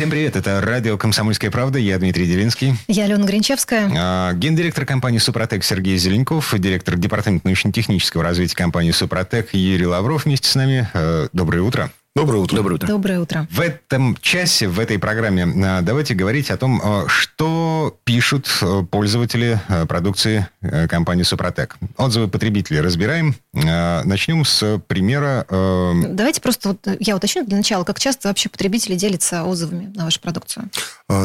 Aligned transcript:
Всем 0.00 0.08
привет, 0.08 0.34
это 0.34 0.62
радио 0.62 0.96
«Комсомольская 0.96 1.50
правда», 1.50 1.78
я 1.78 1.98
Дмитрий 1.98 2.24
Делинский. 2.24 2.74
Я 2.88 3.04
Алена 3.04 3.26
Гринчевская. 3.26 3.92
А, 3.94 4.32
Гендиректор 4.32 4.86
компании 4.86 5.18
«Супротек» 5.18 5.62
Сергей 5.62 5.98
Зеленков, 5.98 6.54
директор 6.58 6.96
департамента 6.96 7.46
научно-технического 7.46 8.24
развития 8.24 8.56
компании 8.56 8.92
«Супротек» 8.92 9.52
Юрий 9.52 9.84
Лавров 9.84 10.24
вместе 10.24 10.48
с 10.48 10.54
нами. 10.54 10.88
Э, 10.94 11.28
Доброе 11.34 11.60
утро. 11.60 11.90
Доброе 12.16 12.38
утро. 12.38 12.56
Доброе 12.56 12.74
утро. 12.74 12.86
Доброе 12.88 13.20
утро. 13.20 13.46
В 13.52 13.60
этом 13.60 14.16
часе, 14.20 14.66
в 14.66 14.80
этой 14.80 14.98
программе 14.98 15.44
а, 15.64 15.80
давайте 15.80 16.14
говорить 16.14 16.50
о 16.50 16.56
том, 16.56 16.80
а, 16.82 17.04
что 17.06 17.96
пишут 18.02 18.48
а, 18.62 18.82
пользователи 18.82 19.60
продукции 19.88 20.48
компании 20.88 21.22
«Супротек». 21.22 21.78
Отзывы 21.96 22.26
потребителей 22.26 22.80
разбираем. 22.80 23.36
Начнем 23.52 24.44
с 24.44 24.80
примера... 24.88 25.46
Давайте 25.48 26.40
просто 26.40 26.70
вот 26.70 26.96
я 26.98 27.14
уточню 27.14 27.44
для 27.44 27.56
начала, 27.56 27.84
как 27.84 28.00
часто 28.00 28.26
вообще 28.26 28.48
потребители 28.48 28.96
делятся 28.96 29.44
отзывами 29.44 29.92
на 29.94 30.04
вашу 30.04 30.20
продукцию? 30.20 30.68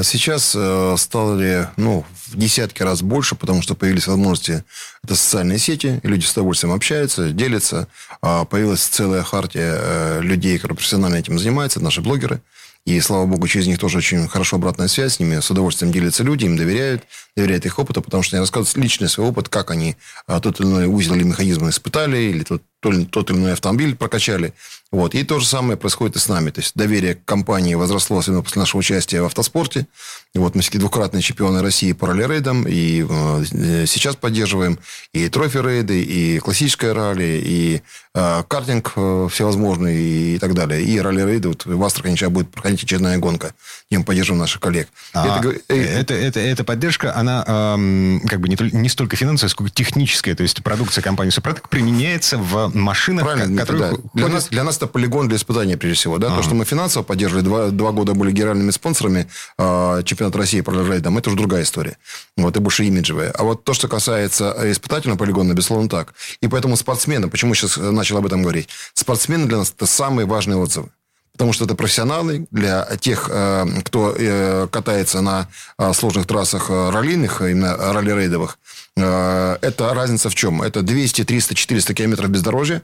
Сейчас 0.04 0.54
э, 0.56 0.96
стали 0.98 1.68
ну, 1.78 2.06
в 2.28 2.38
десятки 2.38 2.82
раз 2.82 3.04
больше, 3.04 3.36
потому 3.36 3.62
что 3.62 3.76
появились 3.76 4.08
возможности, 4.08 4.64
это 5.06 5.16
социальные 5.16 5.60
сети, 5.60 6.00
люди 6.04 6.26
с 6.26 6.32
удовольствием 6.34 6.74
общаются, 6.74 7.30
делятся. 7.30 7.88
А 8.22 8.46
Появилась 8.46 8.84
целая 8.84 9.24
хартия 9.24 9.78
э, 9.80 10.22
людей, 10.22 10.58
которые 10.58 10.76
профессионально 10.76 11.16
этим 11.16 11.40
занимаются, 11.40 11.80
наши 11.80 12.02
блогеры. 12.02 12.42
И, 12.86 13.00
слава 13.00 13.26
богу, 13.26 13.48
через 13.48 13.66
них 13.66 13.80
тоже 13.80 13.98
очень 13.98 14.28
хорошо 14.28 14.58
обратная 14.58 14.88
связь 14.88 15.16
с 15.16 15.20
ними. 15.20 15.40
С 15.40 15.50
удовольствием 15.50 15.92
делятся 15.92 16.24
люди, 16.24 16.46
им 16.46 16.56
доверяют, 16.56 17.04
доверяют 17.36 17.66
их 17.66 17.80
опыту, 17.80 18.02
потому 18.04 18.22
что 18.22 18.36
они 18.36 18.42
рассказывают 18.42 18.78
личный 18.78 19.10
свой 19.10 19.28
опыт, 19.28 19.50
как 19.50 19.72
они 19.72 19.96
а, 20.28 20.40
тот 20.40 20.60
или 20.60 20.68
иной 20.68 20.86
узел 20.86 21.16
или 21.16 21.24
механизм 21.24 21.68
испытали, 21.68 22.18
или 22.18 22.44
тот, 22.44 22.62
тот 23.06 23.30
или 23.30 23.38
иной 23.38 23.54
автомобиль 23.54 23.96
прокачали. 23.96 24.54
Вот. 24.92 25.14
И 25.14 25.24
то 25.24 25.40
же 25.40 25.46
самое 25.46 25.78
происходит 25.78 26.16
и 26.16 26.20
с 26.20 26.30
нами. 26.30 26.52
То 26.52 26.62
есть 26.62 26.74
доверие 26.76 27.16
к 27.16 27.26
компании 27.26 27.76
возросло, 27.76 28.20
особенно 28.20 28.44
после 28.44 28.62
нашего 28.62 28.80
участия 28.80 29.22
в 29.22 29.26
автоспорте. 29.26 29.88
И 30.34 30.38
вот 30.38 30.56
мы 30.56 30.62
все-таки 30.62 30.80
двукратные 30.80 31.22
чемпионы 31.22 31.62
России 31.62 31.92
по 31.92 32.08
ралли-рейдам, 32.08 32.66
и 32.68 33.06
э, 33.08 33.86
сейчас 33.88 34.16
поддерживаем 34.16 34.80
и 35.14 35.28
трофи-рейды, 35.28 36.02
и 36.02 36.40
классическое 36.40 36.94
ралли, 36.94 37.42
и 37.44 37.82
э, 38.14 38.44
картинг 38.48 38.94
э, 38.96 39.28
всевозможный, 39.32 40.36
и 40.36 40.40
так 40.40 40.54
далее. 40.54 40.82
И 40.82 41.00
ралли-рейды. 41.00 41.50
Вот 41.50 41.66
в 41.66 41.84
Астрахани 41.84 42.16
сейчас 42.16 42.30
будет 42.30 42.50
проходить 42.50 42.84
очередная 42.84 43.18
гонка, 43.18 43.54
где 43.90 43.98
мы 43.98 44.06
поддерживаем 44.06 44.42
наших 44.42 44.62
коллег. 44.62 44.88
А, 45.14 45.40
Это 45.40 45.56
э, 45.70 45.76
это, 45.78 46.14
это, 46.14 46.40
эта 46.40 46.64
поддержка, 46.64 47.16
она 47.16 47.44
эм, 47.48 48.22
как 48.28 48.40
бы 48.40 48.48
не, 48.48 48.58
не 48.74 48.90
столько 48.90 49.16
финансовая, 49.16 49.50
сколько 49.50 49.72
техническая. 49.72 50.36
То 50.36 50.44
есть 50.44 50.64
продукция 50.64 51.02
компании 51.02 51.32
«Супротек» 51.32 51.70
применяется 51.70 52.38
в 52.38 52.72
машинах, 52.76 53.26
Правильно, 53.26 53.62
которые 53.62 53.92
да. 53.92 53.98
для, 54.14 54.28
нас, 54.28 54.48
для 54.48 54.64
нас 54.64 54.78
это 54.78 54.88
полигон 54.88 55.28
для 55.28 55.38
испытания, 55.38 55.78
прежде 55.78 55.98
всего. 55.98 56.18
Да? 56.18 56.36
То, 56.36 56.44
что 56.44 56.56
мы 56.56 56.66
финансово 56.66 57.04
поддерживали, 57.04 57.44
два, 57.44 57.70
два 57.70 57.92
года 57.92 58.14
были 58.14 58.32
генеральными 58.32 58.72
спонсорами 58.72 59.28
э, 59.58 60.02
чемпионата 60.04 60.38
России 60.38 60.62
по 60.62 60.72
ралли-рейдам, 60.72 61.18
это 61.18 61.30
уже 61.30 61.38
другая 61.38 61.64
история. 61.64 61.98
Вот, 62.38 62.56
и 62.58 62.60
больше 62.60 62.84
имиджевая. 62.86 63.32
А 63.32 63.44
вот 63.44 63.64
то, 63.64 63.74
что 63.74 63.88
касается 63.88 64.54
э, 64.58 64.72
испытательного 64.72 65.18
полигона, 65.18 65.54
безусловно, 65.54 65.90
так. 65.90 66.14
И 66.42 66.48
поэтому 66.48 66.76
спортсмены, 66.76 67.30
почему 67.30 67.54
сейчас 67.56 67.78
начал 67.78 68.18
об 68.18 68.26
этом 68.26 68.42
говорить, 68.42 68.70
спортсмены 68.94 69.48
для 69.48 69.58
нас 69.58 69.72
это 69.76 69.86
самые 69.86 70.26
важные 70.26 70.58
отзывы. 70.58 70.90
Потому 71.36 71.52
что 71.52 71.66
это 71.66 71.76
профессионалы 71.76 72.48
для 72.50 72.86
тех, 72.96 73.30
э, 73.30 73.66
кто 73.84 74.16
э, 74.18 74.68
катается 74.72 75.20
на 75.20 75.50
э, 75.78 75.92
сложных 75.92 76.28
трассах 76.28 76.70
э, 76.70 76.90
раллийных, 76.92 77.42
именно 77.42 77.76
ралли-рейдовых. 77.76 78.58
Это 78.96 79.94
разница 79.94 80.30
в 80.30 80.36
чем? 80.36 80.62
Это 80.62 80.82
200, 80.82 81.26
300, 81.26 81.54
400 81.56 81.94
километров 81.94 82.30
бездорожья, 82.30 82.82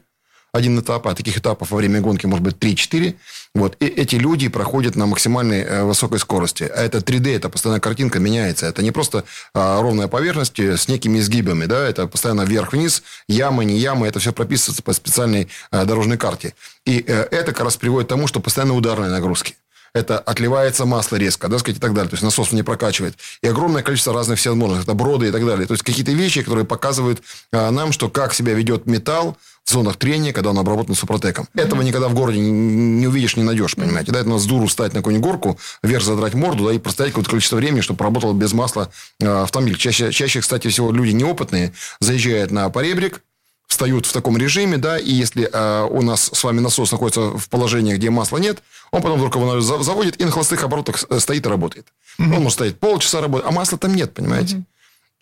один 0.54 0.80
этап, 0.80 1.08
а 1.08 1.16
таких 1.16 1.38
этапов 1.38 1.72
во 1.72 1.78
время 1.78 2.02
гонки 2.02 2.26
может 2.26 2.44
быть 2.44 2.58
3-4. 2.58 3.16
Вот. 3.56 3.78
И 3.80 3.86
эти 3.86 4.16
люди 4.16 4.48
проходят 4.50 4.96
на 4.96 5.06
максимальной 5.06 5.62
э, 5.62 5.84
высокой 5.84 6.20
скорости. 6.20 6.64
А 6.64 6.84
это 6.84 7.00
3D, 7.00 7.36
это 7.36 7.50
постоянно 7.50 7.80
картинка 7.80 8.20
меняется. 8.20 8.66
Это 8.66 8.84
не 8.84 8.92
просто 8.92 9.24
а, 9.54 9.82
ровная 9.82 10.08
поверхность 10.08 10.60
э, 10.60 10.78
с 10.78 10.88
некими 10.88 11.20
изгибами, 11.20 11.66
да, 11.66 11.88
это 11.88 12.08
постоянно 12.08 12.42
вверх-вниз, 12.42 13.04
ямы, 13.28 13.66
не 13.66 13.78
ямы, 13.78 14.08
это 14.08 14.20
все 14.20 14.34
прописывается 14.34 14.84
по 14.84 14.94
специальной 14.94 15.48
э, 15.72 15.86
дорожной 15.86 16.18
карте. 16.18 16.54
И 16.86 17.04
э, 17.06 17.28
это 17.32 17.54
как 17.54 17.64
раз 17.66 17.78
приводит 17.78 18.08
к 18.08 18.10
тому, 18.10 18.28
что 18.28 18.40
постоянно 18.40 18.76
ударные 18.76 19.10
нагрузки 19.10 19.56
это 19.94 20.20
отливается 20.20 20.86
масло 20.86 21.18
резко, 21.18 21.48
да, 21.48 21.60
сказать, 21.60 21.78
и 21.78 21.82
так 21.82 21.94
далее. 21.94 22.10
То 22.10 22.16
есть 22.16 22.24
насос 22.24 22.52
не 22.52 22.64
прокачивает. 22.64 23.16
И 23.42 23.48
огромное 23.48 23.84
количество 23.84 24.14
разных 24.14 24.40
всевозможных, 24.40 24.84
это 24.84 24.94
броды 24.94 25.28
и 25.28 25.32
так 25.32 25.46
далее. 25.46 25.68
То 25.68 25.74
есть 25.74 25.84
какие-то 25.84 26.12
вещи, 26.12 26.44
которые 26.44 26.66
показывают 26.66 27.22
а, 27.52 27.72
нам, 27.72 27.92
что 27.92 28.10
как 28.10 28.34
себя 28.34 28.54
ведет 28.54 28.86
металл 28.86 29.38
в 29.66 29.72
зонах 29.72 29.98
трения, 29.98 30.34
когда 30.34 30.52
он 30.52 30.60
обработан 30.60 30.96
супротеком. 30.96 31.48
Этого 31.54 31.82
никогда 31.82 32.08
в 32.08 32.14
городе 32.14 32.40
не, 32.40 33.06
увидишь, 33.08 33.36
не 33.36 33.44
найдешь, 33.44 33.76
понимаете. 33.76 34.12
Да, 34.12 34.20
это 34.20 34.30
надо 34.30 34.42
с 34.42 34.46
дуру 34.46 34.68
встать 34.68 34.94
на 34.94 35.00
какую-нибудь 35.00 35.30
горку, 35.30 35.60
вверх 35.84 36.04
задрать 36.04 36.34
морду, 36.34 36.66
да, 36.66 36.74
и 36.74 36.80
простоять 36.80 37.12
какое-то 37.12 37.30
количество 37.30 37.58
времени, 37.58 37.82
чтобы 37.82 38.04
работал 38.04 38.34
без 38.34 38.54
масла 38.54 38.92
а, 39.22 39.44
автомобиль. 39.44 39.78
Чаще, 39.78 40.12
чаще, 40.12 40.42
кстати, 40.42 40.68
всего 40.70 40.92
люди 40.92 41.12
неопытные 41.12 41.74
заезжают 42.00 42.52
на 42.52 42.70
поребрик, 42.70 43.22
встают 43.72 44.06
в 44.06 44.12
таком 44.12 44.38
режиме, 44.38 44.78
да, 44.78 45.00
и 45.00 45.10
если 45.10 45.50
э, 45.52 45.88
у 45.90 46.02
нас 46.02 46.30
с 46.34 46.44
вами 46.44 46.60
насос 46.60 46.92
находится 46.92 47.22
в 47.38 47.48
положении, 47.48 47.96
где 47.96 48.10
масла 48.10 48.38
нет, 48.38 48.62
он 48.92 49.02
потом 49.02 49.18
вдруг 49.18 49.34
его 49.36 49.62
за- 49.62 49.82
заводит 49.82 50.20
и 50.20 50.26
на 50.26 50.32
холостых 50.32 50.62
оборотах 50.64 51.06
э, 51.10 51.20
стоит 51.20 51.46
и 51.46 51.50
работает. 51.50 51.88
Он 52.20 52.28
может 52.44 52.54
стоять 52.54 52.78
полчаса 52.78 53.22
работать, 53.22 53.48
а 53.48 53.52
масла 53.52 53.78
там 53.78 53.96
нет, 53.96 54.14
понимаете? 54.14 54.64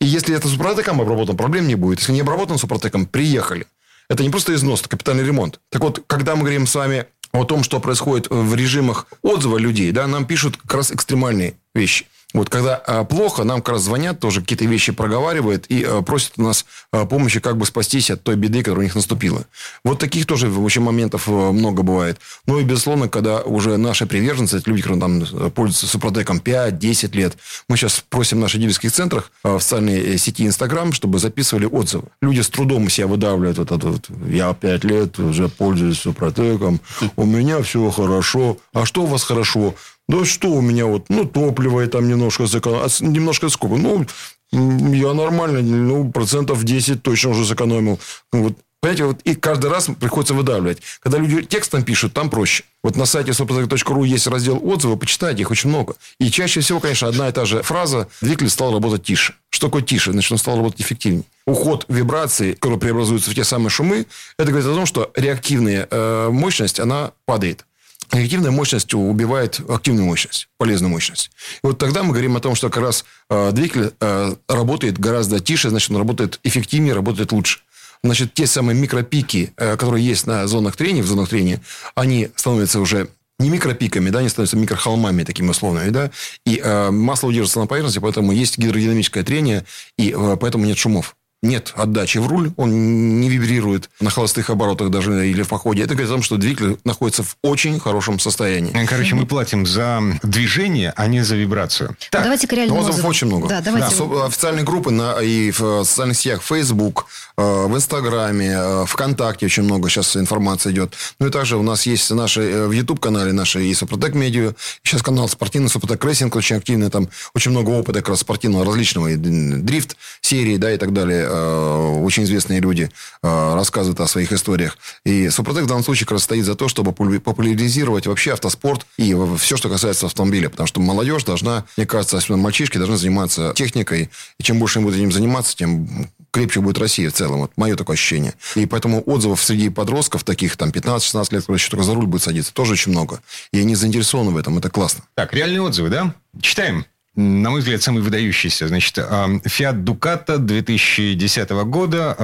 И 0.01 0.07
если 0.07 0.35
это 0.35 0.47
супротеком 0.47 0.99
обработан, 0.99 1.37
проблем 1.37 1.67
не 1.67 1.75
будет. 1.75 1.99
Если 1.99 2.11
не 2.11 2.21
обработан 2.21 2.57
супротеком, 2.57 3.05
приехали. 3.05 3.67
Это 4.09 4.23
не 4.23 4.31
просто 4.31 4.55
износ, 4.55 4.79
это 4.79 4.89
капитальный 4.89 5.23
ремонт. 5.23 5.59
Так 5.69 5.83
вот, 5.83 6.03
когда 6.07 6.35
мы 6.35 6.41
говорим 6.41 6.65
с 6.65 6.73
вами 6.73 7.05
о 7.31 7.43
том, 7.43 7.63
что 7.63 7.79
происходит 7.79 8.27
в 8.31 8.55
режимах 8.55 9.05
отзыва 9.21 9.59
людей, 9.59 9.91
да, 9.91 10.07
нам 10.07 10.25
пишут 10.25 10.57
как 10.57 10.73
раз 10.73 10.91
экстремальные 10.91 11.53
вещи. 11.75 12.07
Вот 12.31 12.49
когда 12.49 12.75
а, 12.75 13.03
плохо, 13.05 13.43
нам 13.43 13.61
как 13.61 13.73
раз 13.73 13.83
звонят, 13.83 14.19
тоже 14.19 14.41
какие-то 14.41 14.65
вещи 14.65 14.91
проговаривают 14.91 15.65
и 15.67 15.83
а, 15.83 16.03
просят 16.03 16.33
у 16.37 16.43
нас 16.43 16.65
а, 16.91 17.05
помощи, 17.05 17.39
как 17.39 17.57
бы 17.57 17.65
спастись 17.65 18.11
от 18.11 18.21
той 18.21 18.35
беды, 18.35 18.59
которая 18.59 18.81
у 18.81 18.83
них 18.83 18.93
наступила. 18.93 19.45
Вот 19.83 19.97
таких 19.97 20.27
тоже 20.27 20.47
в 20.47 20.63
общем, 20.63 20.83
моментов 20.83 21.23
а, 21.27 21.51
много 21.51 21.81
бывает. 21.81 22.19
Ну 22.45 22.59
и, 22.59 22.63
безусловно, 22.63 23.09
когда 23.09 23.41
уже 23.41 23.77
наши 23.77 24.05
приверженцы, 24.05 24.57
это 24.57 24.69
люди, 24.69 24.83
которые 24.83 25.01
там 25.01 25.23
э, 25.23 25.49
пользуются 25.49 25.87
Супротеком 25.87 26.37
5-10 26.37 27.17
лет, 27.17 27.35
мы 27.67 27.77
сейчас 27.77 28.03
просим 28.07 28.37
в 28.37 28.41
наших 28.41 28.61
дилерских 28.61 28.91
центрах 28.91 29.31
а, 29.41 29.57
в 29.57 29.63
социальной 29.63 29.99
э, 29.99 30.17
сети 30.19 30.45
Инстаграм, 30.45 30.93
чтобы 30.93 31.17
записывали 31.17 31.65
отзывы. 31.65 32.09
Люди 32.21 32.41
с 32.41 32.49
трудом 32.49 32.89
себя 32.89 33.07
выдавливают. 33.07 33.57
Вот 33.57 33.71
это 33.71 33.87
вот, 33.87 34.07
я 34.27 34.53
5 34.53 34.83
лет 34.83 35.17
уже 35.17 35.49
пользуюсь 35.49 35.99
Супротеком, 35.99 36.79
у 37.15 37.25
меня 37.25 37.63
все 37.63 37.89
хорошо. 37.89 38.57
А 38.71 38.85
что 38.85 39.01
у 39.01 39.05
вас 39.07 39.23
хорошо? 39.23 39.73
Да 40.09 40.25
что 40.25 40.49
у 40.49 40.59
меня 40.61 40.85
вот, 40.87 41.05
ну, 41.09 41.23
топливо 41.23 41.81
я 41.81 41.87
там 41.87 42.07
немножко 42.09 42.47
сэкономил. 42.47 42.83
А 42.83 42.89
с- 42.89 42.99
немножко 42.99 43.47
сколько? 43.47 43.75
Ну, 43.77 44.05
я 44.51 45.13
нормально, 45.13 45.61
ну, 45.61 46.11
процентов 46.11 46.63
10 46.63 47.03
точно 47.03 47.29
уже 47.29 47.45
сэкономил. 47.45 47.99
Ну, 48.33 48.43
Вот, 48.43 48.53
понимаете, 48.81 49.03
вот 49.05 49.21
и 49.23 49.35
каждый 49.35 49.69
раз 49.69 49.87
приходится 49.99 50.33
выдавливать. 50.33 50.79
Когда 51.01 51.19
люди 51.19 51.43
текстом 51.43 51.83
пишут, 51.83 52.13
там 52.13 52.31
проще. 52.31 52.63
Вот 52.83 52.95
на 52.95 53.05
сайте 53.05 53.31
soprotec.ru 53.33 54.07
есть 54.07 54.25
раздел 54.25 54.59
отзывы, 54.63 54.97
почитайте, 54.97 55.41
их 55.41 55.51
очень 55.51 55.69
много. 55.69 55.95
И 56.19 56.31
чаще 56.31 56.61
всего, 56.61 56.79
конечно, 56.79 57.07
одна 57.07 57.29
и 57.29 57.31
та 57.31 57.45
же 57.45 57.61
фраза 57.61 58.07
«двигатель 58.21 58.49
стал 58.49 58.73
работать 58.73 59.03
тише». 59.03 59.35
Что 59.51 59.67
такое 59.67 59.83
тише? 59.83 60.11
Значит, 60.11 60.31
он 60.31 60.37
стал 60.39 60.55
работать 60.57 60.81
эффективнее. 60.81 61.25
Уход 61.45 61.85
вибраций, 61.87 62.55
которые 62.55 62.79
преобразуются 62.79 63.29
в 63.29 63.35
те 63.35 63.43
самые 63.43 63.69
шумы, 63.69 64.07
это 64.39 64.49
говорит 64.49 64.67
о 64.67 64.73
том, 64.73 64.85
что 64.87 65.11
реактивная 65.15 65.87
э, 65.91 66.29
мощность, 66.31 66.79
она 66.79 67.11
падает. 67.25 67.65
Реактивная 68.11 68.51
мощность 68.51 68.93
убивает 68.93 69.61
активную 69.69 70.05
мощность, 70.05 70.47
полезную 70.57 70.89
мощность. 70.89 71.31
И 71.63 71.67
вот 71.67 71.77
тогда 71.77 72.03
мы 72.03 72.11
говорим 72.11 72.35
о 72.35 72.39
том, 72.39 72.55
что 72.55 72.69
как 72.69 72.83
раз 72.83 73.05
э, 73.29 73.51
двигатель 73.51 73.93
э, 73.99 74.35
работает 74.47 74.99
гораздо 74.99 75.39
тише, 75.39 75.69
значит, 75.69 75.91
он 75.91 75.97
работает 75.97 76.39
эффективнее, 76.43 76.93
работает 76.93 77.31
лучше. 77.31 77.59
Значит, 78.03 78.33
те 78.33 78.47
самые 78.47 78.79
микропики, 78.79 79.53
э, 79.57 79.75
которые 79.75 80.05
есть 80.05 80.25
на 80.25 80.47
зонах 80.47 80.75
трения, 80.75 81.03
в 81.03 81.07
зонах 81.07 81.29
трения, 81.29 81.61
они 81.95 82.29
становятся 82.35 82.79
уже 82.79 83.09
не 83.39 83.49
микропиками, 83.49 84.09
да, 84.09 84.19
они 84.19 84.29
становятся 84.29 84.57
микрохолмами 84.57 85.23
такими 85.23 85.49
условными, 85.49 85.89
да, 85.89 86.11
и 86.45 86.61
э, 86.63 86.91
масло 86.91 87.27
удерживается 87.27 87.59
на 87.59 87.67
поверхности, 87.67 87.99
поэтому 87.99 88.31
есть 88.31 88.57
гидродинамическое 88.57 89.23
трение, 89.23 89.65
и 89.97 90.13
э, 90.15 90.37
поэтому 90.39 90.65
нет 90.65 90.77
шумов. 90.77 91.15
Нет 91.41 91.73
отдачи 91.75 92.17
в 92.17 92.27
руль, 92.27 92.51
он 92.57 93.21
не 93.21 93.29
вибрирует 93.29 93.89
на 94.01 94.09
холостых 94.09 94.49
оборотах 94.49 94.89
даже 94.89 95.29
или 95.29 95.41
в 95.41 95.47
походе. 95.47 95.83
Это 95.83 95.93
говорит 95.93 96.11
о 96.11 96.15
том, 96.15 96.23
что 96.23 96.37
двигатель 96.37 96.77
находится 96.83 97.23
в 97.23 97.37
очень 97.41 97.79
хорошем 97.79 98.19
состоянии. 98.19 98.85
Короче, 98.85 99.15
мы 99.15 99.25
платим 99.25 99.65
за 99.65 100.01
движение, 100.21 100.93
а 100.95 101.07
не 101.07 101.23
за 101.23 101.35
вибрацию. 101.35 101.95
Так, 102.11 102.23
давайте 102.23 102.47
к 102.47 102.53
реальным 102.53 102.77
отзывов 102.77 103.05
очень 103.05 103.27
много. 103.27 103.47
Да, 103.47 103.61
давайте. 103.61 103.95
Да, 103.95 104.25
официальные 104.25 104.65
группы 104.65 104.91
на, 104.91 105.19
и 105.21 105.51
в 105.51 105.83
социальных 105.83 106.17
сетях 106.17 106.43
Facebook, 106.43 107.05
э, 107.37 107.41
в 107.41 107.75
Инстаграме, 107.75 108.51
э, 108.55 108.85
ВКонтакте 108.85 109.45
очень 109.45 109.63
много 109.63 109.89
сейчас 109.89 110.17
информации 110.17 110.71
идет. 110.71 110.93
Ну 111.19 111.27
и 111.27 111.31
также 111.31 111.55
у 111.57 111.63
нас 111.63 111.85
есть 111.85 112.11
наши 112.11 112.41
э, 112.41 112.67
в 112.67 112.71
YouTube-канале 112.71 113.31
наши 113.31 113.65
и 113.65 113.73
Супротек 113.73 114.13
Медиа. 114.13 114.53
Сейчас 114.83 115.01
канал 115.01 115.29
спортивный 115.29 115.69
Супротек 115.69 116.03
Рейсинг 116.03 116.35
очень 116.35 116.57
активный. 116.57 116.89
Там 116.89 117.07
очень 117.33 117.51
много 117.51 117.69
опыта 117.69 117.99
как 117.99 118.09
раз 118.09 118.19
спортивного 118.19 118.65
различного. 118.65 119.07
И 119.07 119.15
дрифт 119.15 119.95
серии, 120.21 120.57
да, 120.57 120.73
и 120.73 120.77
так 120.77 120.91
далее 120.91 121.28
Э, 121.28 121.28
очень 121.29 122.23
известные 122.23 122.59
люди 122.59 122.89
э, 123.21 123.53
рассказывают 123.55 123.99
о 123.99 124.07
своих 124.07 124.31
историях. 124.31 124.77
И 125.05 125.29
Супротек 125.29 125.63
в 125.63 125.67
данном 125.67 125.83
случае 125.83 126.05
как 126.05 126.13
раз 126.13 126.23
стоит 126.23 126.45
за 126.45 126.55
то, 126.55 126.67
чтобы 126.67 126.93
популяризировать 126.93 128.07
вообще 128.07 128.33
автоспорт 128.33 128.85
и 128.97 129.15
все, 129.37 129.57
что 129.57 129.69
касается 129.69 130.07
автомобиля. 130.07 130.49
Потому 130.49 130.67
что 130.67 130.79
молодежь 130.79 131.23
должна, 131.23 131.65
мне 131.77 131.85
кажется, 131.85 132.17
особенно 132.17 132.43
мальчишки 132.43 132.77
должны 132.77 132.97
заниматься 132.97 133.53
техникой. 133.55 134.09
И 134.39 134.43
чем 134.43 134.59
больше 134.59 134.79
они 134.79 134.85
будут 134.85 134.99
этим 134.99 135.11
заниматься, 135.11 135.55
тем 135.55 136.09
крепче 136.31 136.61
будет 136.61 136.77
Россия 136.77 137.09
в 137.09 137.13
целом. 137.13 137.39
Вот 137.39 137.51
мое 137.55 137.75
такое 137.75 137.95
ощущение. 137.95 138.33
И 138.55 138.65
поэтому 138.65 139.03
отзывов 139.05 139.43
среди 139.43 139.69
подростков, 139.69 140.23
таких 140.23 140.57
там 140.57 140.69
15-16 140.69 141.17
лет, 141.31 141.41
которые 141.41 141.57
еще 141.57 141.69
только 141.69 141.83
за 141.83 141.93
руль 141.93 142.05
будет 142.05 142.23
садиться, 142.23 142.53
тоже 142.53 142.73
очень 142.73 142.91
много. 142.91 143.21
И 143.51 143.59
они 143.59 143.75
заинтересованы 143.75 144.31
в 144.31 144.37
этом. 144.37 144.57
Это 144.57 144.69
классно. 144.69 145.03
Так, 145.15 145.33
реальные 145.33 145.61
отзывы, 145.61 145.89
да? 145.89 146.13
Читаем 146.41 146.85
на 147.19 147.49
мой 147.49 147.59
взгляд, 147.59 147.81
самый 147.81 148.01
выдающийся. 148.01 148.69
Значит, 148.69 148.97
Fiat 148.97 149.83
Ducato 149.83 150.37
2010 150.37 151.49
года. 151.49 152.15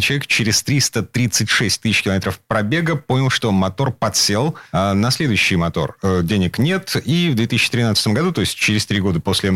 Человек 0.00 0.26
через 0.26 0.62
336 0.62 1.80
тысяч 1.80 2.02
километров 2.02 2.40
пробега 2.48 2.96
понял, 2.96 3.28
что 3.28 3.52
мотор 3.52 3.92
подсел. 3.92 4.54
А 4.72 4.94
на 4.94 5.10
следующий 5.10 5.56
мотор 5.56 5.96
э, 6.02 6.22
денег 6.24 6.58
нет. 6.58 6.96
И 7.04 7.28
в 7.30 7.34
2013 7.34 8.06
году, 8.08 8.32
то 8.32 8.40
есть 8.40 8.56
через 8.56 8.86
три 8.86 9.00
года 9.00 9.20
после 9.20 9.52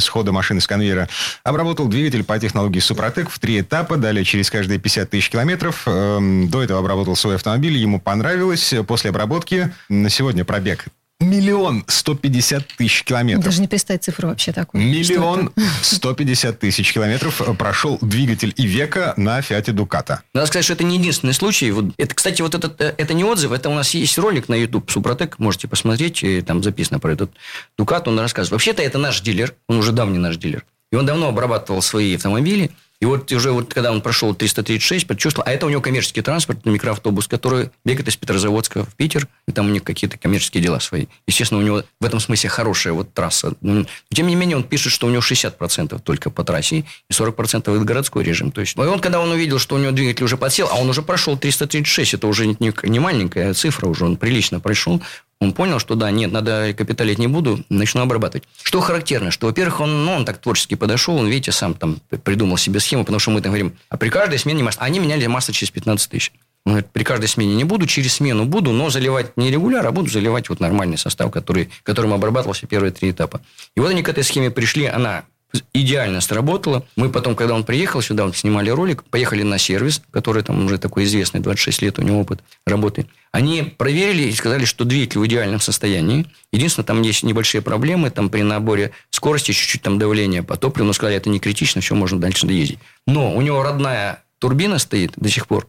схода 0.00 0.32
машины 0.32 0.60
с 0.60 0.66
конвейера, 0.66 1.08
обработал 1.42 1.88
двигатель 1.88 2.22
по 2.22 2.38
технологии 2.38 2.80
Супротек 2.80 3.30
в 3.30 3.38
три 3.38 3.60
этапа. 3.60 3.96
Далее 3.96 4.24
через 4.24 4.50
каждые 4.50 4.78
50 4.78 5.08
тысяч 5.08 5.30
километров. 5.30 5.84
До 5.86 6.62
этого 6.62 6.80
обработал 6.80 7.16
свой 7.16 7.36
автомобиль. 7.36 7.76
Ему 7.76 8.00
понравилось. 8.00 8.74
После 8.86 9.10
обработки 9.10 9.72
на 9.88 10.10
сегодня 10.10 10.44
пробег 10.44 10.86
Миллион 11.20 11.84
сто 11.86 12.14
пятьдесят 12.14 12.66
тысяч 12.66 13.04
километров. 13.04 13.44
Даже 13.44 13.60
не 13.60 13.68
представить 13.68 14.02
цифру 14.02 14.28
вообще 14.28 14.52
такую. 14.52 14.82
Миллион 14.82 15.52
сто 15.82 16.14
пятьдесят 16.14 16.58
тысяч 16.58 16.92
километров 16.94 17.42
прошел 17.58 17.98
двигатель 18.00 18.54
Ивека 18.56 19.12
на 19.18 19.42
Фиате 19.42 19.72
Дуката. 19.72 20.22
Надо 20.32 20.46
сказать, 20.46 20.64
что 20.64 20.72
это 20.72 20.84
не 20.84 20.96
единственный 20.96 21.34
случай. 21.34 21.70
Вот, 21.70 21.86
это, 21.98 22.14
кстати, 22.14 22.40
вот 22.40 22.54
этот, 22.54 22.80
э, 22.80 22.94
это 22.96 23.12
не 23.12 23.22
отзыв, 23.22 23.52
это 23.52 23.68
у 23.68 23.74
нас 23.74 23.90
есть 23.90 24.16
ролик 24.16 24.48
на 24.48 24.54
YouTube 24.54 24.90
Супротек, 24.90 25.38
можете 25.38 25.68
посмотреть, 25.68 26.22
и 26.22 26.40
там 26.40 26.62
записано 26.62 26.98
про 26.98 27.12
этот 27.12 27.30
Дукат, 27.76 28.08
он 28.08 28.18
рассказывает. 28.18 28.52
Вообще-то 28.52 28.82
это 28.82 28.98
наш 28.98 29.20
дилер, 29.20 29.54
он 29.68 29.76
уже 29.76 29.92
давний 29.92 30.18
наш 30.18 30.38
дилер. 30.38 30.64
И 30.90 30.96
он 30.96 31.04
давно 31.04 31.28
обрабатывал 31.28 31.82
свои 31.82 32.16
автомобили, 32.16 32.70
и 33.00 33.06
вот 33.06 33.32
уже 33.32 33.50
вот 33.50 33.72
когда 33.72 33.92
он 33.92 34.02
прошел 34.02 34.34
336, 34.34 35.06
почувствовал, 35.06 35.48
а 35.48 35.52
это 35.52 35.64
у 35.64 35.70
него 35.70 35.80
коммерческий 35.80 36.20
транспорт, 36.20 36.66
микроавтобус, 36.66 37.28
который 37.28 37.70
бегает 37.82 38.08
из 38.08 38.16
Петрозаводска 38.16 38.84
в 38.84 38.94
Питер, 38.94 39.26
и 39.48 39.52
там 39.52 39.66
у 39.66 39.70
них 39.70 39.84
какие-то 39.84 40.18
коммерческие 40.18 40.62
дела 40.62 40.80
свои. 40.80 41.06
Естественно, 41.26 41.60
у 41.60 41.64
него 41.64 41.82
в 41.98 42.04
этом 42.04 42.20
смысле 42.20 42.50
хорошая 42.50 42.92
вот 42.92 43.14
трасса. 43.14 43.54
Но, 43.62 43.86
тем 44.12 44.26
не 44.26 44.34
менее, 44.34 44.58
он 44.58 44.64
пишет, 44.64 44.92
что 44.92 45.06
у 45.06 45.10
него 45.10 45.22
60% 45.22 45.98
только 46.02 46.28
по 46.28 46.44
трассе 46.44 46.84
и 47.08 47.12
40% 47.12 47.58
это 47.58 47.84
городской 47.84 48.22
режим. 48.22 48.52
То 48.52 48.60
есть, 48.60 48.76
и 48.76 48.80
он, 48.80 49.00
когда 49.00 49.20
он 49.20 49.30
увидел, 49.30 49.58
что 49.58 49.76
у 49.76 49.78
него 49.78 49.92
двигатель 49.92 50.24
уже 50.24 50.36
подсел, 50.36 50.68
а 50.70 50.76
он 50.76 50.90
уже 50.90 51.00
прошел 51.00 51.38
336, 51.38 52.14
это 52.14 52.26
уже 52.26 52.46
не, 52.46 52.72
не 52.82 52.98
маленькая 52.98 53.54
цифра, 53.54 53.86
уже 53.86 54.04
он 54.04 54.16
прилично 54.18 54.60
прошел, 54.60 55.00
он 55.40 55.52
понял, 55.52 55.78
что 55.78 55.94
да, 55.94 56.10
нет, 56.10 56.30
надо 56.30 56.74
капиталить 56.76 57.18
не 57.18 57.26
буду, 57.26 57.64
начну 57.70 58.02
обрабатывать. 58.02 58.46
Что 58.62 58.80
характерно, 58.80 59.30
что, 59.30 59.46
во-первых, 59.46 59.80
он, 59.80 60.04
ну, 60.04 60.12
он 60.12 60.24
так 60.26 60.38
творчески 60.38 60.74
подошел, 60.74 61.16
он, 61.16 61.28
видите, 61.28 61.50
сам 61.50 61.74
там 61.74 61.98
придумал 62.24 62.58
себе 62.58 62.78
схему, 62.78 63.04
потому 63.04 63.18
что 63.18 63.30
мы 63.30 63.40
там 63.40 63.50
говорим, 63.50 63.74
а 63.88 63.96
при 63.96 64.10
каждой 64.10 64.38
смене 64.38 64.62
масла, 64.62 64.84
они 64.84 64.98
меняли 64.98 65.26
масло 65.26 65.54
через 65.54 65.70
15 65.70 66.10
тысяч. 66.10 66.32
Он 66.66 66.72
говорит, 66.72 66.90
при 66.90 67.04
каждой 67.04 67.26
смене 67.26 67.54
не 67.54 67.64
буду, 67.64 67.86
через 67.86 68.14
смену 68.14 68.44
буду, 68.44 68.72
но 68.72 68.90
заливать 68.90 69.34
не 69.38 69.50
регуляр, 69.50 69.86
а 69.86 69.92
буду 69.92 70.10
заливать 70.10 70.50
вот 70.50 70.60
нормальный 70.60 70.98
состав, 70.98 71.30
который, 71.30 71.70
которым 71.84 72.12
обрабатывался 72.12 72.66
первые 72.66 72.92
три 72.92 73.10
этапа. 73.10 73.40
И 73.74 73.80
вот 73.80 73.90
они 73.90 74.02
к 74.02 74.10
этой 74.10 74.24
схеме 74.24 74.50
пришли, 74.50 74.84
она 74.84 75.24
идеально 75.72 76.20
сработало. 76.20 76.86
Мы 76.96 77.10
потом, 77.10 77.34
когда 77.34 77.54
он 77.54 77.64
приехал 77.64 78.02
сюда, 78.02 78.24
вот 78.24 78.36
снимали 78.36 78.70
ролик, 78.70 79.04
поехали 79.04 79.42
на 79.42 79.58
сервис, 79.58 80.02
который 80.10 80.42
там 80.42 80.64
уже 80.64 80.78
такой 80.78 81.04
известный, 81.04 81.40
26 81.40 81.82
лет 81.82 81.98
у 81.98 82.02
него 82.02 82.20
опыт 82.20 82.42
работы. 82.66 83.06
Они 83.32 83.62
проверили 83.62 84.22
и 84.24 84.32
сказали, 84.32 84.64
что 84.64 84.84
двигатель 84.84 85.20
в 85.20 85.26
идеальном 85.26 85.60
состоянии. 85.60 86.26
Единственное, 86.52 86.86
там 86.86 87.02
есть 87.02 87.22
небольшие 87.22 87.62
проблемы, 87.62 88.10
там 88.10 88.28
при 88.28 88.42
наборе 88.42 88.92
скорости 89.10 89.52
чуть-чуть 89.52 89.82
там 89.82 89.98
давление 89.98 90.42
по 90.42 90.56
топливу, 90.56 90.86
но 90.86 90.92
сказали, 90.92 91.16
это 91.16 91.30
не 91.30 91.40
критично, 91.40 91.80
все, 91.80 91.94
можно 91.94 92.18
дальше 92.18 92.46
доездить. 92.46 92.78
Но 93.06 93.34
у 93.34 93.40
него 93.40 93.62
родная 93.62 94.22
турбина 94.38 94.78
стоит 94.78 95.12
до 95.16 95.28
сих 95.28 95.46
пор. 95.46 95.68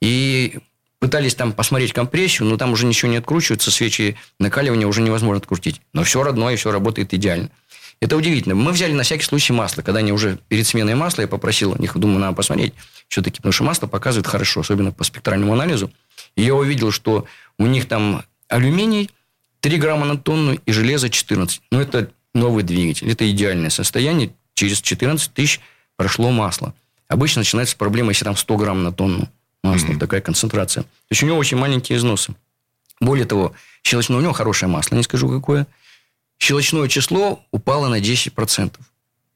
И 0.00 0.58
пытались 1.02 1.34
там 1.34 1.52
посмотреть 1.52 1.92
компрессию, 1.92 2.48
но 2.48 2.56
там 2.56 2.72
уже 2.72 2.86
ничего 2.86 3.10
не 3.10 3.16
откручивается, 3.16 3.72
свечи 3.72 4.16
накаливания 4.38 4.86
уже 4.86 5.02
невозможно 5.02 5.38
открутить. 5.38 5.80
Но 5.92 6.04
все 6.04 6.22
родное, 6.22 6.56
все 6.56 6.70
работает 6.70 7.12
идеально. 7.12 7.50
Это 8.02 8.16
удивительно. 8.16 8.56
Мы 8.56 8.72
взяли 8.72 8.92
на 8.94 9.04
всякий 9.04 9.22
случай 9.22 9.52
масло. 9.52 9.82
Когда 9.82 10.00
они 10.00 10.10
уже 10.10 10.36
перед 10.48 10.66
сменой 10.66 10.96
масла, 10.96 11.22
я 11.22 11.28
попросил 11.28 11.70
у 11.70 11.80
них, 11.80 11.96
думаю, 11.96 12.18
надо 12.18 12.34
посмотреть, 12.34 12.74
все-таки, 13.06 13.36
потому 13.36 13.52
что 13.52 13.62
масло 13.62 13.86
показывает 13.86 14.26
хорошо, 14.26 14.62
особенно 14.62 14.90
по 14.90 15.04
спектральному 15.04 15.52
анализу. 15.52 15.88
И 16.34 16.42
я 16.42 16.52
увидел, 16.52 16.90
что 16.90 17.26
у 17.58 17.66
них 17.66 17.86
там 17.86 18.24
алюминий 18.48 19.08
3 19.60 19.78
грамма 19.78 20.04
на 20.04 20.18
тонну 20.18 20.54
и 20.54 20.72
железо 20.72 21.10
14. 21.10 21.62
Ну, 21.70 21.78
это 21.78 22.10
новый 22.34 22.64
двигатель. 22.64 23.08
Это 23.08 23.30
идеальное 23.30 23.70
состояние. 23.70 24.34
Через 24.54 24.80
14 24.80 25.32
тысяч 25.32 25.60
прошло 25.94 26.32
масло. 26.32 26.74
Обычно 27.06 27.42
начинается 27.42 27.76
проблема, 27.76 28.08
если 28.08 28.24
там 28.24 28.36
100 28.36 28.56
грамм 28.56 28.82
на 28.82 28.90
тонну 28.90 29.28
масла, 29.62 29.92
mm-hmm. 29.92 29.98
такая 30.00 30.20
концентрация. 30.22 30.82
То 30.82 30.88
есть, 31.10 31.22
у 31.22 31.26
него 31.26 31.38
очень 31.38 31.56
маленькие 31.56 31.98
износы. 31.98 32.34
Более 33.00 33.26
того, 33.26 33.52
щелочное 33.84 34.18
у 34.18 34.20
него 34.20 34.32
хорошее 34.32 34.68
масло, 34.68 34.96
не 34.96 35.04
скажу 35.04 35.28
какое– 35.28 35.68
щелочное 36.42 36.88
число 36.88 37.40
упало 37.50 37.88
на 37.88 38.00
10%. 38.00 38.72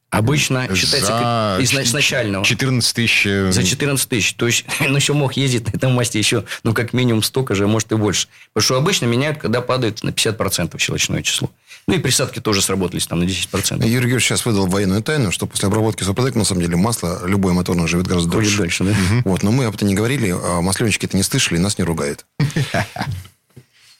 Обычно 0.09 0.73
считается 0.73 1.57
за 1.57 1.57
из, 1.61 1.73
изначального. 1.89 2.45
14 2.45 2.95
тысяч. 2.95 3.25
Э, 3.25 3.51
За 3.51 3.61
14 3.61 4.07
тысяч. 4.07 4.33
То 4.35 4.47
есть, 4.47 4.65
ну, 4.79 4.95
еще 4.95 5.11
мог 5.11 5.33
ездить 5.33 5.65
на 5.65 5.75
этом 5.77 5.91
масте 5.91 6.17
еще, 6.17 6.45
ну, 6.63 6.73
как 6.73 6.93
минимум 6.93 7.21
столько 7.23 7.55
же, 7.55 7.67
может, 7.67 7.91
и 7.91 7.95
больше. 7.95 8.29
Потому 8.53 8.63
что 8.65 8.77
обычно 8.77 9.05
меняют, 9.05 9.37
когда 9.37 9.59
падает 9.59 10.03
на 10.03 10.11
50% 10.11 10.79
щелочное 10.79 11.23
число. 11.23 11.49
Ну, 11.87 11.95
и 11.95 11.99
присадки 11.99 12.39
тоже 12.39 12.61
сработались 12.61 13.05
там 13.05 13.19
на 13.19 13.25
10%. 13.25 13.79
Юрий 13.85 13.89
Георгиевич 13.89 14.23
сейчас 14.23 14.45
выдал 14.45 14.67
военную 14.67 15.03
тайну, 15.03 15.31
что 15.31 15.45
после 15.45 15.67
обработки 15.67 16.03
Супротек, 16.03 16.35
на 16.35 16.45
самом 16.45 16.61
деле, 16.61 16.77
масло, 16.77 17.21
любое 17.25 17.53
моторное 17.53 17.87
живет 17.87 18.07
гораздо 18.07 18.31
Ходит 18.31 18.55
дольше. 18.55 18.83
дольше 18.85 18.95
да? 18.95 19.15
Угу. 19.17 19.29
Вот, 19.29 19.43
но 19.43 19.51
мы 19.51 19.65
об 19.65 19.75
этом 19.75 19.89
не 19.89 19.95
говорили, 19.95 20.29
а 20.33 20.61
масленщики 20.61 21.05
это 21.05 21.17
не 21.17 21.23
слышали, 21.23 21.57
нас 21.57 21.77
не 21.77 21.83
ругают. 21.83 22.25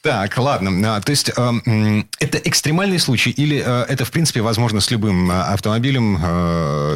Так, 0.08 0.38
ладно. 0.38 0.96
А, 0.96 1.00
то 1.02 1.10
есть 1.10 1.30
э, 1.36 2.02
это 2.18 2.38
экстремальный 2.38 2.98
случай 2.98 3.28
или 3.28 3.62
э, 3.62 3.84
это, 3.90 4.06
в 4.06 4.10
принципе, 4.10 4.40
возможно 4.40 4.80
с 4.80 4.90
любым 4.90 5.30
а, 5.30 5.52
автомобилем 5.52 6.14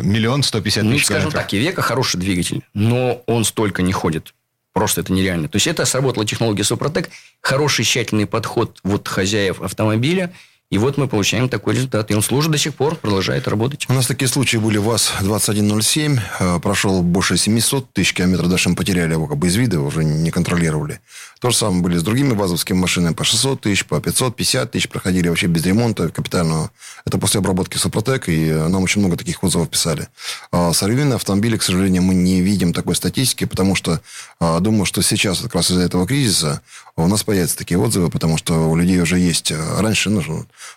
миллион 0.02 0.42
сто 0.42 0.62
пятьдесят 0.62 0.85
ну, 0.85 0.92
тысяч 0.92 1.04
скажем 1.04 1.25
километров? 1.28 1.42
так, 1.42 1.52
Ивека 1.52 1.83
хороший 1.83 2.19
двигатель, 2.19 2.62
но 2.73 3.23
он 3.26 3.45
столько 3.45 3.83
не 3.83 3.92
ходит. 3.92 4.33
Просто 4.73 5.02
это 5.02 5.12
нереально. 5.12 5.49
То 5.49 5.57
есть, 5.57 5.66
это 5.66 5.85
сработала 5.85 6.25
технология 6.25 6.64
Супротек, 6.64 7.11
хороший 7.42 7.85
тщательный 7.85 8.25
подход 8.25 8.78
вот 8.83 9.07
хозяев 9.09 9.61
автомобиля– 9.61 10.33
и 10.73 10.78
вот 10.78 10.97
мы 10.97 11.07
получаем 11.07 11.50
такой 11.50 11.75
результат. 11.75 12.11
И 12.11 12.14
он 12.14 12.23
служит 12.23 12.50
до 12.50 12.57
сих 12.57 12.75
пор, 12.75 12.97
продолжает 12.97 13.47
работать. 13.47 13.85
У 13.90 13.92
нас 13.92 14.07
такие 14.07 14.26
случаи 14.26 14.57
были. 14.57 14.78
ВАЗ-2107 14.78 16.19
э, 16.40 16.61
прошел 16.61 17.02
больше 17.02 17.37
700 17.37 17.92
тысяч 17.92 18.14
километров. 18.14 18.49
Даже 18.49 18.71
мы 18.71 18.75
потеряли 18.75 19.12
его 19.12 19.26
как 19.26 19.37
бы 19.37 19.49
из 19.49 19.57
вида, 19.57 19.81
уже 19.81 20.02
не 20.02 20.31
контролировали. 20.31 21.00
То 21.42 21.50
же 21.50 21.56
самое 21.56 21.82
были 21.82 21.99
с 21.99 22.04
другими 22.04 22.34
ВАЗовскими 22.34 22.76
машинами. 22.76 23.14
По 23.14 23.25
600 23.25 23.62
тысяч, 23.62 23.84
по 23.84 24.00
550 24.00 24.70
тысяч 24.70 24.88
проходили 24.88 25.28
вообще 25.28 25.49
без 25.49 25.66
ремонта 25.66 26.08
капитального. 26.08 26.70
Это 27.04 27.18
после 27.18 27.40
обработки 27.40 27.78
Супротек. 27.78 28.28
И 28.28 28.49
нам 28.49 28.84
очень 28.84 29.00
много 29.00 29.16
таких 29.16 29.42
отзывов 29.42 29.68
писали. 29.68 30.06
А 30.52 30.72
современные 30.72 31.16
автомобили, 31.16 31.56
к 31.56 31.64
сожалению, 31.64 32.02
мы 32.02 32.14
не 32.14 32.40
видим 32.42 32.72
такой 32.72 32.94
статистики, 32.94 33.44
потому 33.44 33.75
что 33.75 34.00
а, 34.38 34.61
думаю, 34.61 34.84
что 34.84 35.02
сейчас 35.02 35.40
как 35.40 35.56
раз 35.56 35.72
из-за 35.72 35.80
этого 35.80 36.06
кризиса 36.06 36.62
у 36.94 37.08
нас 37.08 37.25
появятся 37.25 37.58
такие 37.58 37.76
отзывы, 37.76 38.08
потому 38.08 38.37
что 38.37 38.70
у 38.70 38.76
людей 38.76 39.00
уже 39.00 39.18
есть... 39.18 39.50
Э, 39.50 39.80
раньше 39.80 40.11
ну, 40.11 40.22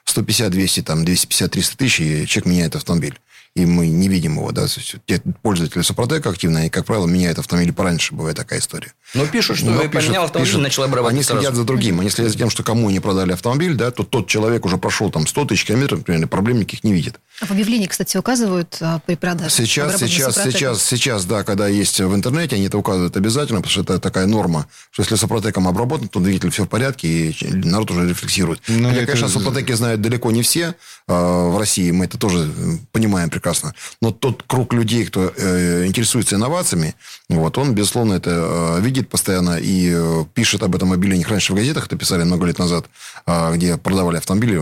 150, 0.06 0.50
200, 0.50 0.82
там, 0.82 1.06
250, 1.06 1.52
300 1.52 1.78
тысяч, 1.78 2.00
и 2.00 2.26
человек 2.26 2.46
меняет 2.48 2.76
автомобиль. 2.76 3.20
И 3.56 3.66
мы 3.66 3.88
не 3.88 4.10
видим 4.10 4.36
его, 4.36 4.52
да, 4.52 4.68
те 5.06 5.22
пользователи 5.42 5.82
Супротека 5.82 6.30
активно, 6.30 6.60
они, 6.60 6.70
как 6.70 6.86
правило, 6.86 7.08
меняют 7.08 7.40
автомобиль 7.40 7.72
пораньше, 7.72 8.14
бывает 8.14 8.36
такая 8.36 8.60
история. 8.60 8.92
Но 9.14 9.26
пишут, 9.28 9.58
что 9.58 9.68
Но 9.68 9.80
пишут, 9.80 9.94
поменял 9.94 10.26
автомобиль, 10.26 10.50
пишут, 10.50 10.62
начал 10.62 10.84
обрабатывать 10.84 11.14
Они 11.14 11.24
следят 11.24 11.44
сразу. 11.44 11.62
за 11.62 11.64
другим, 11.64 12.02
они 12.02 12.10
следят 12.10 12.34
за 12.34 12.38
тем, 12.38 12.50
что 12.50 12.64
кому 12.64 12.90
не 12.90 13.00
продали 13.00 13.32
автомобиль, 13.32 13.76
да, 13.76 13.92
то 13.92 14.04
тот 14.04 14.28
человек 14.28 14.66
уже 14.66 14.78
прошел 14.78 15.10
там 15.10 15.26
100 15.26 15.46
тысяч 15.46 15.64
километров, 15.64 16.00
например, 16.00 16.28
проблем 16.28 16.60
никаких 16.60 16.84
не 16.84 16.92
видит. 16.92 17.18
А 17.40 17.46
в 17.46 17.52
объявлении, 17.52 17.88
кстати, 17.88 18.18
указывают 18.18 18.78
а, 18.82 19.00
при 19.06 19.16
продаже? 19.16 19.52
Сейчас, 19.52 20.00
сейчас, 20.00 20.36
сейчас, 20.36 20.84
сейчас, 20.84 21.26
да, 21.26 21.44
когда 21.44 21.70
есть 21.70 22.02
в 22.02 22.14
интернете, 22.14 22.58
они 22.58 22.66
это 22.66 22.78
указывают 22.78 23.16
обязательно, 23.16 23.62
потому 23.62 23.72
что 23.72 23.82
это 23.82 24.00
такая 24.00 24.26
норма, 24.26 24.68
что 24.92 25.02
если 25.02 25.16
Супротеком 25.16 25.66
обработан, 25.70 26.10
то 26.10 26.20
двигатель 26.20 26.50
все 26.50 26.66
в 26.66 26.68
порядке, 26.68 27.08
и 27.30 27.54
народ 27.54 27.90
уже 27.92 28.10
рефлексирует. 28.10 28.62
Но 28.68 28.90
Хотя, 28.90 29.04
это... 29.04 29.12
конечно, 29.14 29.30
Супротеки 29.30 29.72
знают 29.72 30.02
далеко 30.02 30.32
не 30.32 30.42
все 30.42 30.76
э, 31.08 31.14
в 31.14 31.58
России, 31.58 31.92
мы 31.92 32.04
это 32.04 32.18
тоже 32.18 32.52
понимаем 32.92 33.30
прекрасно. 33.30 33.45
Но 34.02 34.12
тот 34.12 34.44
круг 34.44 34.74
людей, 34.74 35.06
кто 35.06 35.32
э, 35.36 35.86
интересуется 35.86 36.36
инновациями, 36.36 36.96
вот, 37.30 37.58
он, 37.58 37.74
безусловно, 37.74 38.14
это 38.14 38.32
э, 38.32 38.82
видит 38.82 39.10
постоянно 39.10 39.58
и 39.58 39.94
э, 39.94 40.26
пишет 40.34 40.64
об 40.64 40.76
этом 40.76 40.92
объявлениях. 40.92 41.30
Раньше 41.30 41.54
в 41.54 41.56
газетах 41.56 41.86
это 41.86 41.96
писали 41.96 42.24
много 42.24 42.46
лет 42.46 42.60
назад, 42.60 42.86
э, 43.26 43.56
где 43.56 43.78
продавали 43.78 44.18
автомобили. 44.18 44.62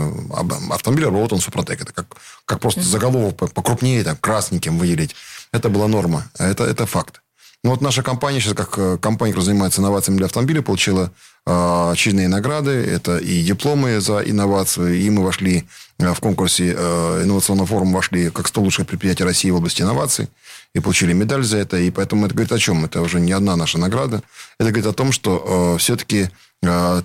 Автомобиль 0.72 1.06
обработан 1.06 1.40
Супротек. 1.40 1.82
Это 1.82 1.94
как, 1.94 2.08
как 2.46 2.60
просто 2.60 2.82
заголовок 2.82 3.38
покрупнее, 3.54 4.04
там, 4.04 4.18
красненьким 4.18 4.78
выделить. 4.78 5.16
Это 5.52 5.70
была 5.70 5.88
норма. 5.88 6.26
Это, 6.38 6.64
это 6.66 6.86
факт. 6.86 7.23
Ну, 7.66 7.72
вот 7.72 7.80
наша 7.80 8.04
компания 8.04 8.42
сейчас, 8.42 8.56
как 8.56 8.78
э, 8.78 8.98
компания, 8.98 9.32
которая 9.32 9.46
занимается 9.46 9.80
инновациями 9.80 10.18
для 10.18 10.26
автомобиля, 10.26 10.62
получила 10.62 11.12
э, 11.46 11.92
очередные 11.92 12.28
награды. 12.28 12.72
Это 12.72 13.18
и 13.18 13.42
дипломы 13.42 14.02
за 14.02 14.20
инновацию, 14.20 14.96
и 14.96 15.10
мы 15.10 15.24
вошли 15.24 15.64
э, 15.98 16.14
в 16.14 16.20
конкурсе 16.20 16.76
э, 16.78 17.22
инновационного 17.24 17.66
форума, 17.66 17.96
вошли 17.96 18.30
как 18.32 18.50
100 18.50 18.62
лучших 18.62 18.88
предприятий 18.88 19.24
России 19.24 19.50
в 19.50 19.56
области 19.56 19.82
инноваций 19.82 20.28
и 20.76 20.82
получили 20.82 21.14
медаль 21.14 21.44
за 21.44 21.58
это. 21.58 21.78
И 21.78 21.90
поэтому 21.90 22.26
это 22.26 22.36
говорит 22.36 22.52
о 22.52 22.60
чем? 22.60 22.84
Это 22.84 23.02
уже 23.02 23.22
не 23.22 23.32
одна 23.32 23.56
наша 23.56 23.78
награда. 23.78 24.24
Это 24.60 24.70
говорит 24.70 24.88
о 24.88 24.94
том, 24.94 25.14
что 25.14 25.76
э, 25.76 25.80
все-таки 25.80 26.30
э, 26.64 27.02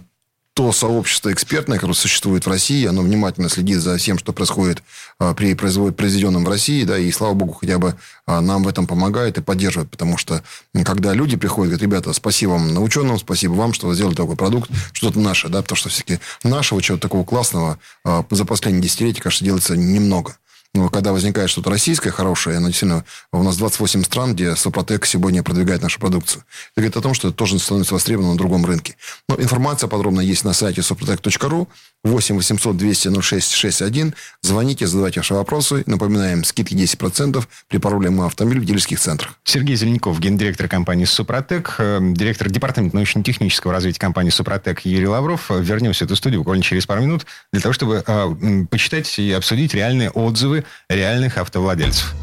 то 0.58 0.72
сообщество 0.72 1.32
экспертное, 1.32 1.76
которое 1.76 1.94
существует 1.94 2.44
в 2.44 2.48
России, 2.48 2.84
оно 2.84 3.02
внимательно 3.02 3.48
следит 3.48 3.78
за 3.78 3.96
всем, 3.96 4.18
что 4.18 4.32
происходит 4.32 4.82
а, 5.20 5.32
при 5.32 5.54
произведенном 5.54 6.44
в 6.44 6.48
России, 6.48 6.82
да, 6.82 6.98
и, 6.98 7.12
слава 7.12 7.34
богу, 7.34 7.52
хотя 7.52 7.78
бы 7.78 7.94
а, 8.26 8.40
нам 8.40 8.64
в 8.64 8.68
этом 8.68 8.88
помогает 8.88 9.38
и 9.38 9.40
поддерживает, 9.40 9.88
потому 9.88 10.18
что 10.18 10.42
когда 10.84 11.12
люди 11.12 11.36
приходят, 11.36 11.70
говорят, 11.70 11.82
ребята, 11.82 12.12
спасибо 12.12 12.50
вам 12.50 12.74
на 12.74 12.80
ученым, 12.80 13.20
спасибо 13.20 13.52
вам, 13.52 13.72
что 13.72 13.86
вы 13.86 13.94
сделали 13.94 14.16
такой 14.16 14.34
продукт, 14.34 14.68
что-то 14.92 15.20
наше, 15.20 15.48
да, 15.48 15.62
потому 15.62 15.76
что 15.76 15.90
все-таки 15.90 16.18
нашего 16.42 16.82
чего-то 16.82 17.02
такого 17.02 17.22
классного 17.22 17.78
а, 18.04 18.24
за 18.28 18.44
последние 18.44 18.82
десятилетия, 18.82 19.22
кажется, 19.22 19.44
делается 19.44 19.76
немного. 19.76 20.38
Но 20.74 20.88
когда 20.90 21.12
возникает 21.12 21.50
что-то 21.50 21.70
российское, 21.70 22.10
хорошее, 22.10 22.58
оно 22.58 22.68
действительно... 22.68 23.04
У 23.32 23.42
нас 23.42 23.56
28 23.56 24.04
стран, 24.04 24.34
где 24.34 24.54
Супротек 24.54 25.06
сегодня 25.06 25.42
продвигает 25.42 25.82
нашу 25.82 25.98
продукцию. 25.98 26.44
Это 26.72 26.82
говорит 26.82 26.96
о 26.96 27.00
том, 27.00 27.14
что 27.14 27.28
это 27.28 27.36
тоже 27.36 27.58
становится 27.58 27.94
востребованным 27.94 28.34
на 28.34 28.38
другом 28.38 28.64
рынке. 28.66 28.96
Но 29.28 29.36
информация 29.36 29.88
подробно 29.88 30.20
есть 30.20 30.44
на 30.44 30.52
сайте 30.52 30.82
suprotec.ru. 30.82 31.68
8 32.04 32.36
800 32.36 32.76
200 32.76 33.20
06 33.20 33.52
61. 33.52 34.14
Звоните, 34.42 34.86
задавайте 34.86 35.20
ваши 35.20 35.34
вопросы. 35.34 35.82
Напоминаем, 35.86 36.44
скидки 36.44 36.74
10% 36.74 37.44
при 37.68 37.78
пароле 37.78 38.10
«Мой 38.10 38.26
автомобиль» 38.26 38.60
в 38.60 38.64
дилерских 38.64 39.00
центрах. 39.00 39.34
Сергей 39.44 39.76
Зеленяков, 39.76 40.18
гендиректор 40.20 40.68
компании 40.68 41.04
«Супротек», 41.04 41.74
э, 41.78 41.98
директор 42.00 42.48
департамента 42.48 42.96
научно-технического 42.96 43.72
развития 43.72 44.00
компании 44.00 44.30
«Супротек» 44.30 44.80
Юрий 44.84 45.08
Лавров. 45.08 45.50
Вернемся 45.50 46.04
в 46.04 46.06
эту 46.06 46.16
студию 46.16 46.40
буквально 46.40 46.62
через 46.62 46.86
пару 46.86 47.02
минут 47.02 47.26
для 47.52 47.60
того, 47.60 47.72
чтобы 47.72 48.04
э, 48.06 48.64
почитать 48.70 49.18
и 49.18 49.32
обсудить 49.32 49.74
реальные 49.74 50.10
отзывы 50.10 50.64
реальных 50.88 51.36
автовладельцев. 51.38 52.14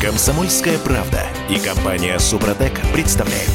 Комсомольская 0.00 0.78
правда 0.78 1.26
и 1.50 1.58
компания 1.58 2.18
«Супротек» 2.18 2.80
представляют. 2.92 3.50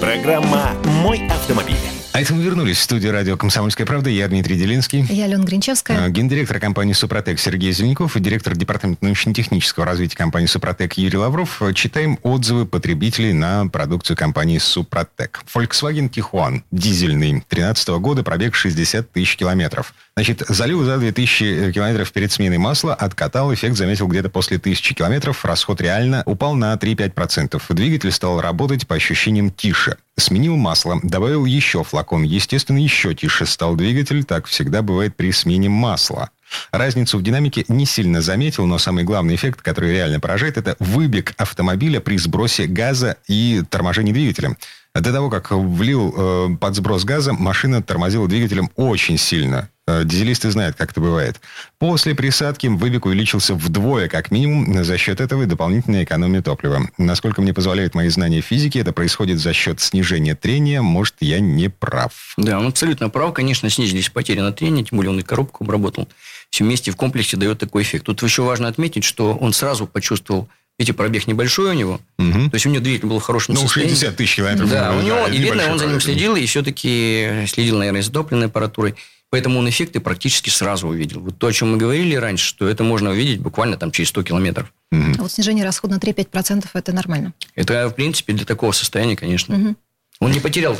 Программа 0.00 0.72
«Мой 0.84 1.26
автомобиль». 1.28 1.95
А 2.16 2.20
это 2.22 2.32
мы 2.32 2.42
вернулись 2.42 2.78
в 2.78 2.80
студию 2.80 3.12
радио 3.12 3.36
«Комсомольская 3.36 3.86
правда». 3.86 4.08
Я 4.08 4.26
Дмитрий 4.26 4.56
Делинский. 4.56 5.04
Я 5.10 5.26
Алена 5.26 5.44
Гринчевская. 5.44 6.06
А, 6.06 6.08
гендиректор 6.08 6.58
компании 6.58 6.94
«Супротек» 6.94 7.38
Сергей 7.38 7.72
Зеленяков 7.72 8.16
и 8.16 8.20
директор 8.20 8.56
департамента 8.56 9.04
научно-технического 9.04 9.84
развития 9.84 10.16
компании 10.16 10.46
«Супротек» 10.46 10.94
Юрий 10.94 11.18
Лавров. 11.18 11.60
Читаем 11.74 12.18
отзывы 12.22 12.64
потребителей 12.64 13.34
на 13.34 13.68
продукцию 13.68 14.16
компании 14.16 14.56
«Супротек». 14.56 15.42
Volkswagen 15.54 16.08
Tiguan, 16.08 16.62
дизельный, 16.70 17.32
2013 17.50 17.88
года, 18.00 18.22
пробег 18.22 18.54
60 18.54 19.12
тысяч 19.12 19.36
километров. 19.36 19.92
Значит, 20.16 20.42
залил 20.48 20.84
за 20.84 20.96
2000 20.96 21.72
километров 21.72 22.10
перед 22.12 22.32
сменой 22.32 22.56
масла, 22.56 22.94
откатал, 22.94 23.52
эффект 23.52 23.76
заметил 23.76 24.08
где-то 24.08 24.30
после 24.30 24.56
1000 24.56 24.94
километров, 24.94 25.44
расход 25.44 25.82
реально 25.82 26.22
упал 26.24 26.54
на 26.54 26.72
3-5%. 26.76 27.60
Двигатель 27.74 28.10
стал 28.10 28.40
работать 28.40 28.86
по 28.86 28.94
ощущениям 28.94 29.50
тише. 29.50 29.98
Сменил 30.18 30.56
масло, 30.56 30.98
добавил 31.02 31.44
еще 31.44 31.84
флакон. 31.84 32.22
Естественно, 32.22 32.78
еще 32.78 33.14
тише 33.14 33.44
стал 33.44 33.76
двигатель. 33.76 34.24
Так 34.24 34.46
всегда 34.46 34.80
бывает 34.80 35.14
при 35.14 35.30
смене 35.30 35.68
масла. 35.68 36.30
Разницу 36.70 37.18
в 37.18 37.22
динамике 37.22 37.64
не 37.68 37.84
сильно 37.84 38.22
заметил, 38.22 38.66
но 38.66 38.78
самый 38.78 39.04
главный 39.04 39.34
эффект, 39.34 39.60
который 39.60 39.92
реально 39.92 40.18
поражает, 40.18 40.56
это 40.56 40.76
выбег 40.78 41.34
автомобиля 41.36 42.00
при 42.00 42.16
сбросе 42.16 42.66
газа 42.66 43.16
и 43.28 43.62
торможении 43.68 44.12
двигателя. 44.12 44.56
До 44.94 45.12
того, 45.12 45.28
как 45.28 45.50
влил 45.50 46.14
э, 46.16 46.56
под 46.58 46.74
сброс 46.74 47.04
газа, 47.04 47.34
машина 47.34 47.82
тормозила 47.82 48.26
двигателем 48.26 48.70
очень 48.76 49.18
сильно. 49.18 49.68
Э, 49.88 50.02
дизелисты 50.04 50.50
знают, 50.50 50.74
как 50.76 50.90
это 50.90 51.00
бывает. 51.00 51.40
После 51.78 52.14
присадки 52.14 52.66
выбег 52.66 53.06
увеличился 53.06 53.54
вдвое, 53.54 54.08
как 54.08 54.32
минимум, 54.32 54.82
за 54.82 54.98
счет 54.98 55.20
этого 55.20 55.44
и 55.44 55.46
дополнительной 55.46 56.02
экономии 56.02 56.40
топлива. 56.40 56.88
Насколько 56.98 57.40
мне 57.40 57.54
позволяют 57.54 57.94
мои 57.94 58.08
знания 58.08 58.40
физики, 58.40 58.78
это 58.78 58.92
происходит 58.92 59.38
за 59.38 59.52
счет 59.52 59.80
снижения 59.80 60.34
трения. 60.34 60.82
Может, 60.82 61.14
я 61.20 61.38
не 61.38 61.68
прав. 61.68 62.34
Да, 62.36 62.58
он 62.58 62.66
абсолютно 62.66 63.10
прав. 63.10 63.32
Конечно, 63.32 63.70
снизились 63.70 64.08
потери 64.08 64.40
на 64.40 64.52
трение, 64.52 64.84
тем 64.84 64.96
более 64.96 65.12
он 65.12 65.20
и 65.20 65.22
коробку 65.22 65.62
обработал. 65.62 66.08
Все 66.50 66.64
вместе 66.64 66.90
в 66.90 66.96
комплексе 66.96 67.36
дает 67.36 67.60
такой 67.60 67.82
эффект. 67.82 68.06
Тут 68.06 68.22
еще 68.22 68.42
важно 68.42 68.66
отметить, 68.66 69.04
что 69.04 69.34
он 69.34 69.52
сразу 69.52 69.86
почувствовал 69.86 70.48
Видите, 70.78 70.92
пробег 70.92 71.26
небольшой 71.26 71.70
у 71.70 71.72
него. 71.72 72.00
Угу. 72.18 72.50
То 72.50 72.54
есть, 72.54 72.66
у 72.66 72.68
него 72.68 72.82
двигатель 72.82 73.08
был 73.08 73.18
в 73.18 73.22
хорошем 73.22 73.54
ну, 73.54 73.62
состоянии. 73.62 73.94
60 73.94 74.16
тысяч 74.16 74.36
километров. 74.36 74.68
Да, 74.68 74.94
у 74.94 75.00
него, 75.00 75.26
и 75.26 75.38
видно, 75.38 75.70
он 75.70 75.78
за 75.78 75.86
ним 75.86 76.00
следил, 76.00 76.36
и 76.36 76.44
все-таки 76.44 77.46
следил, 77.46 77.78
наверное, 77.78 78.02
за 78.02 78.12
топливной 78.12 78.48
аппаратурой. 78.48 78.94
Поэтому 79.30 79.58
он 79.58 79.68
эффекты 79.68 80.00
практически 80.00 80.50
сразу 80.50 80.88
увидел. 80.88 81.20
Вот 81.20 81.38
то, 81.38 81.48
о 81.48 81.52
чем 81.52 81.72
мы 81.72 81.78
говорили 81.78 82.14
раньше, 82.14 82.46
что 82.46 82.68
это 82.68 82.84
можно 82.84 83.10
увидеть 83.10 83.40
буквально 83.40 83.76
там 83.76 83.90
через 83.90 84.10
100 84.10 84.22
километров. 84.22 84.72
Угу. 84.92 85.02
А 85.18 85.22
вот 85.22 85.32
снижение 85.32 85.64
расхода 85.64 85.94
на 85.94 85.98
3-5% 85.98 86.66
это 86.72 86.92
нормально? 86.92 87.32
Это, 87.54 87.88
в 87.88 87.94
принципе, 87.94 88.32
для 88.32 88.46
такого 88.46 88.72
состояния, 88.72 89.16
конечно. 89.16 89.56
Угу. 89.56 89.76
Он 90.18 90.30
не 90.30 90.40
потерял 90.40 90.78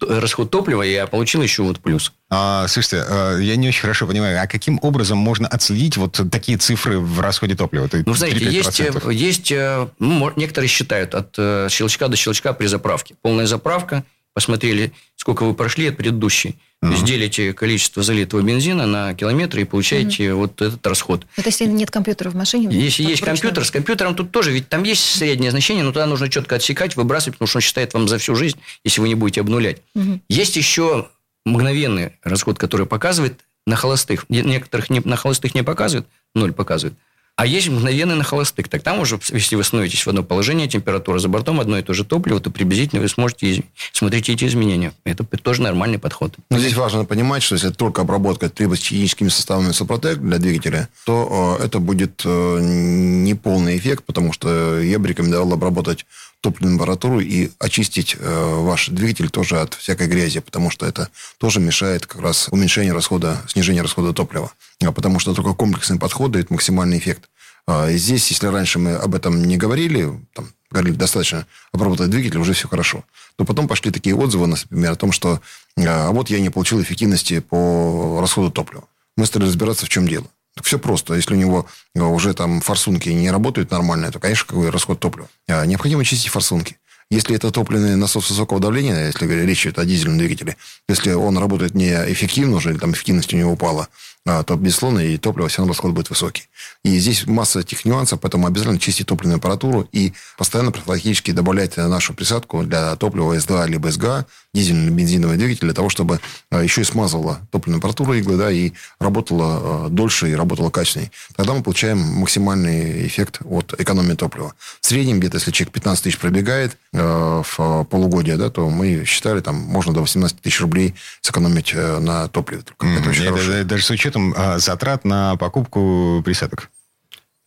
расход 0.00 0.50
топлива, 0.50 0.84
а 0.84 1.06
получил 1.08 1.42
еще 1.42 1.62
вот 1.62 1.80
плюс. 1.80 2.12
А, 2.30 2.68
слушайте, 2.68 3.04
а, 3.08 3.36
я 3.38 3.56
не 3.56 3.68
очень 3.68 3.80
хорошо 3.80 4.06
понимаю, 4.06 4.40
а 4.40 4.46
каким 4.46 4.78
образом 4.80 5.18
можно 5.18 5.48
отследить 5.48 5.96
вот 5.96 6.20
такие 6.30 6.56
цифры 6.56 7.00
в 7.00 7.20
расходе 7.20 7.56
топлива? 7.56 7.88
Ну, 8.06 8.14
знаете, 8.14 8.44
есть, 8.44 8.80
есть 9.10 9.50
э, 9.50 9.88
ну, 9.98 10.32
некоторые 10.36 10.68
считают 10.68 11.16
от 11.16 11.34
э, 11.36 11.66
щелчка 11.68 12.06
до 12.06 12.16
щелчка 12.16 12.52
при 12.52 12.66
заправке. 12.66 13.16
Полная 13.22 13.46
заправка, 13.46 14.04
посмотрели, 14.34 14.92
сколько 15.16 15.44
вы 15.44 15.54
прошли 15.54 15.88
от 15.88 15.96
предыдущей. 15.96 16.56
То 16.82 16.88
есть 16.88 17.04
делите 17.04 17.52
количество 17.52 18.02
залитого 18.02 18.42
бензина 18.42 18.86
на 18.86 19.14
километры 19.14 19.62
и 19.62 19.64
получаете 19.64 20.32
угу. 20.32 20.42
вот 20.42 20.60
этот 20.60 20.86
расход. 20.86 21.26
Это 21.36 21.48
если 21.48 21.64
нет 21.64 21.90
компьютера 21.90 22.30
в 22.30 22.34
машине? 22.34 22.68
Если 22.70 23.02
есть 23.02 23.22
компьютер, 23.22 23.64
с 23.64 23.70
компьютером 23.70 24.14
тут 24.14 24.30
тоже, 24.30 24.52
ведь 24.52 24.68
там 24.68 24.82
есть 24.84 25.02
среднее 25.02 25.50
значение, 25.50 25.84
но 25.84 25.92
тогда 25.92 26.06
нужно 26.06 26.28
четко 26.28 26.56
отсекать, 26.56 26.94
выбрасывать, 26.94 27.36
потому 27.36 27.48
что 27.48 27.58
он 27.58 27.62
считает 27.62 27.94
вам 27.94 28.08
за 28.08 28.18
всю 28.18 28.34
жизнь, 28.34 28.58
если 28.84 29.00
вы 29.00 29.08
не 29.08 29.14
будете 29.14 29.40
обнулять. 29.40 29.78
Угу. 29.94 30.20
Есть 30.28 30.56
еще 30.56 31.08
мгновенный 31.46 32.12
расход, 32.22 32.58
который 32.58 32.86
показывает 32.86 33.40
на 33.66 33.74
холостых. 33.74 34.26
Некоторых 34.28 34.90
не, 34.90 35.00
на 35.00 35.16
холостых 35.16 35.54
не 35.54 35.62
показывает, 35.62 36.06
ноль 36.34 36.52
показывает. 36.52 36.96
А 37.36 37.44
есть 37.44 37.68
мгновенный 37.68 38.14
на 38.14 38.24
холостых. 38.24 38.68
Так 38.70 38.82
там 38.82 38.98
уже, 38.98 39.20
если 39.30 39.56
вы 39.56 39.64
становитесь 39.64 40.06
в 40.06 40.08
одно 40.08 40.22
положение, 40.22 40.68
температура 40.68 41.18
за 41.18 41.28
бортом, 41.28 41.60
одно 41.60 41.78
и 41.78 41.82
то 41.82 41.92
же 41.92 42.02
топливо, 42.02 42.40
то 42.40 42.50
приблизительно 42.50 43.02
вы 43.02 43.08
сможете 43.08 43.62
смотреть 43.92 44.30
эти 44.30 44.46
изменения. 44.46 44.94
Это 45.04 45.22
тоже 45.24 45.60
нормальный 45.60 45.98
подход. 45.98 46.34
Но 46.50 46.58
здесь 46.58 46.74
важно 46.74 47.04
понимать, 47.04 47.42
что 47.42 47.56
если 47.56 47.68
только 47.68 48.00
обработка 48.00 48.48
трибохимическими 48.48 49.28
составами 49.28 49.72
Супротек 49.72 50.16
для 50.18 50.38
двигателя, 50.38 50.88
то 51.04 51.58
э, 51.60 51.64
это 51.66 51.78
будет 51.78 52.22
э, 52.24 52.58
неполный 52.62 53.76
эффект, 53.76 54.04
потому 54.04 54.32
что 54.32 54.80
я 54.80 54.98
бы 54.98 55.06
рекомендовал 55.06 55.52
обработать 55.52 56.06
топливную 56.46 56.76
аппаратуру 56.76 57.18
и 57.18 57.50
очистить 57.58 58.14
э, 58.16 58.54
ваш 58.60 58.88
двигатель 58.88 59.30
тоже 59.30 59.58
от 59.58 59.74
всякой 59.74 60.06
грязи, 60.06 60.38
потому 60.38 60.70
что 60.70 60.86
это 60.86 61.08
тоже 61.38 61.58
мешает 61.58 62.06
как 62.06 62.22
раз 62.22 62.46
уменьшению 62.52 62.94
расхода, 62.94 63.42
снижению 63.48 63.82
расхода 63.82 64.12
топлива. 64.12 64.52
А 64.80 64.92
потому 64.92 65.18
что 65.18 65.34
только 65.34 65.54
комплексный 65.54 65.98
подход 65.98 66.30
дает 66.30 66.50
максимальный 66.50 66.98
эффект. 66.98 67.28
А 67.66 67.90
здесь, 67.90 68.30
если 68.30 68.46
раньше 68.46 68.78
мы 68.78 68.92
об 68.94 69.16
этом 69.16 69.42
не 69.42 69.56
говорили, 69.56 70.08
там, 70.34 70.52
говорили, 70.70 70.94
достаточно 70.94 71.48
обработать 71.72 72.10
двигатель, 72.10 72.38
уже 72.38 72.52
все 72.52 72.68
хорошо. 72.68 73.02
Но 73.40 73.44
потом 73.44 73.66
пошли 73.66 73.90
такие 73.90 74.14
отзывы, 74.14 74.46
например, 74.46 74.92
о 74.92 74.96
том, 74.96 75.10
что 75.10 75.40
а 75.78 76.12
вот 76.12 76.30
я 76.30 76.38
не 76.38 76.50
получил 76.50 76.80
эффективности 76.80 77.40
по 77.40 78.20
расходу 78.20 78.52
топлива. 78.52 78.84
Мы 79.16 79.26
стали 79.26 79.46
разбираться, 79.46 79.84
в 79.84 79.88
чем 79.88 80.06
дело. 80.06 80.26
Все 80.62 80.78
просто. 80.78 81.14
Если 81.14 81.34
у 81.34 81.36
него 81.36 81.66
уже 81.94 82.34
там 82.34 82.60
форсунки 82.60 83.08
не 83.10 83.30
работают 83.30 83.70
нормально, 83.70 84.10
то, 84.10 84.18
конечно, 84.18 84.46
какой 84.46 84.70
расход 84.70 85.00
топлива. 85.00 85.28
Необходимо 85.48 86.04
чистить 86.04 86.30
форсунки. 86.30 86.78
Если 87.08 87.36
это 87.36 87.52
топливный 87.52 87.94
насос 87.94 88.30
высокого 88.30 88.58
давления, 88.58 89.06
если 89.06 89.26
речь 89.44 89.64
идет 89.64 89.78
о 89.78 89.84
дизельном 89.84 90.18
двигателе, 90.18 90.56
если 90.88 91.12
он 91.12 91.38
работает 91.38 91.74
неэффективно 91.74 92.56
уже, 92.56 92.70
или 92.70 92.78
там 92.78 92.92
эффективность 92.92 93.32
у 93.32 93.36
него 93.36 93.52
упала, 93.52 93.82
а, 93.84 93.88
то, 94.26 94.56
безусловно, 94.56 94.98
и 94.98 95.16
топливо 95.18 95.48
все 95.48 95.58
равно 95.58 95.72
расход 95.72 95.92
будет 95.92 96.10
высокий. 96.10 96.48
И 96.82 96.98
здесь 96.98 97.26
масса 97.26 97.60
этих 97.60 97.84
нюансов, 97.84 98.20
поэтому 98.20 98.46
обязательно 98.46 98.78
чистить 98.78 99.06
топливную 99.06 99.38
аппаратуру 99.38 99.88
и 99.92 100.12
постоянно 100.36 100.72
профилактически 100.72 101.30
добавлять 101.30 101.76
нашу 101.76 102.12
присадку 102.12 102.64
для 102.64 102.96
топлива 102.96 103.38
СДА 103.38 103.66
либо 103.66 103.90
СГА, 103.90 104.26
дизельный 104.52 104.90
бензиновый 104.90 105.36
двигатель, 105.36 105.66
для 105.66 105.74
того, 105.74 105.90
чтобы 105.90 106.18
а, 106.50 106.62
еще 106.62 106.80
и 106.80 106.84
смазывала 106.84 107.40
топливную 107.52 107.78
аппаратуру 107.78 108.14
иглы, 108.14 108.36
да, 108.36 108.50
и 108.50 108.72
работала 108.98 109.86
а, 109.86 109.88
дольше, 109.90 110.30
и 110.30 110.34
работала 110.34 110.70
качественнее. 110.70 111.12
Тогда 111.36 111.54
мы 111.54 111.62
получаем 111.62 111.98
максимальный 111.98 113.06
эффект 113.06 113.40
от 113.44 113.74
экономии 113.78 114.14
топлива. 114.14 114.54
В 114.80 114.86
среднем, 114.86 115.20
где-то, 115.20 115.36
если 115.36 115.50
человек 115.50 115.74
15 115.74 116.04
тысяч 116.04 116.18
пробегает 116.18 116.76
э, 116.92 117.42
в 117.44 117.84
полугодие, 117.84 118.36
да, 118.36 118.50
то 118.50 118.68
мы 118.70 119.04
считали, 119.04 119.40
там, 119.40 119.56
можно 119.56 119.92
до 119.92 120.00
18 120.00 120.40
тысяч 120.40 120.60
рублей 120.60 120.94
сэкономить 121.20 121.72
э, 121.74 121.98
на 121.98 122.28
топливе. 122.28 122.62
Mm-hmm. 122.78 122.98
Это 122.98 123.10
очень 123.10 123.64
даже 123.64 123.84
с 123.84 123.90
учетом 123.90 124.15
учетом 124.16 124.34
а, 124.36 124.58
затрат 124.58 125.04
на 125.04 125.36
покупку 125.36 126.22
присадок? 126.24 126.70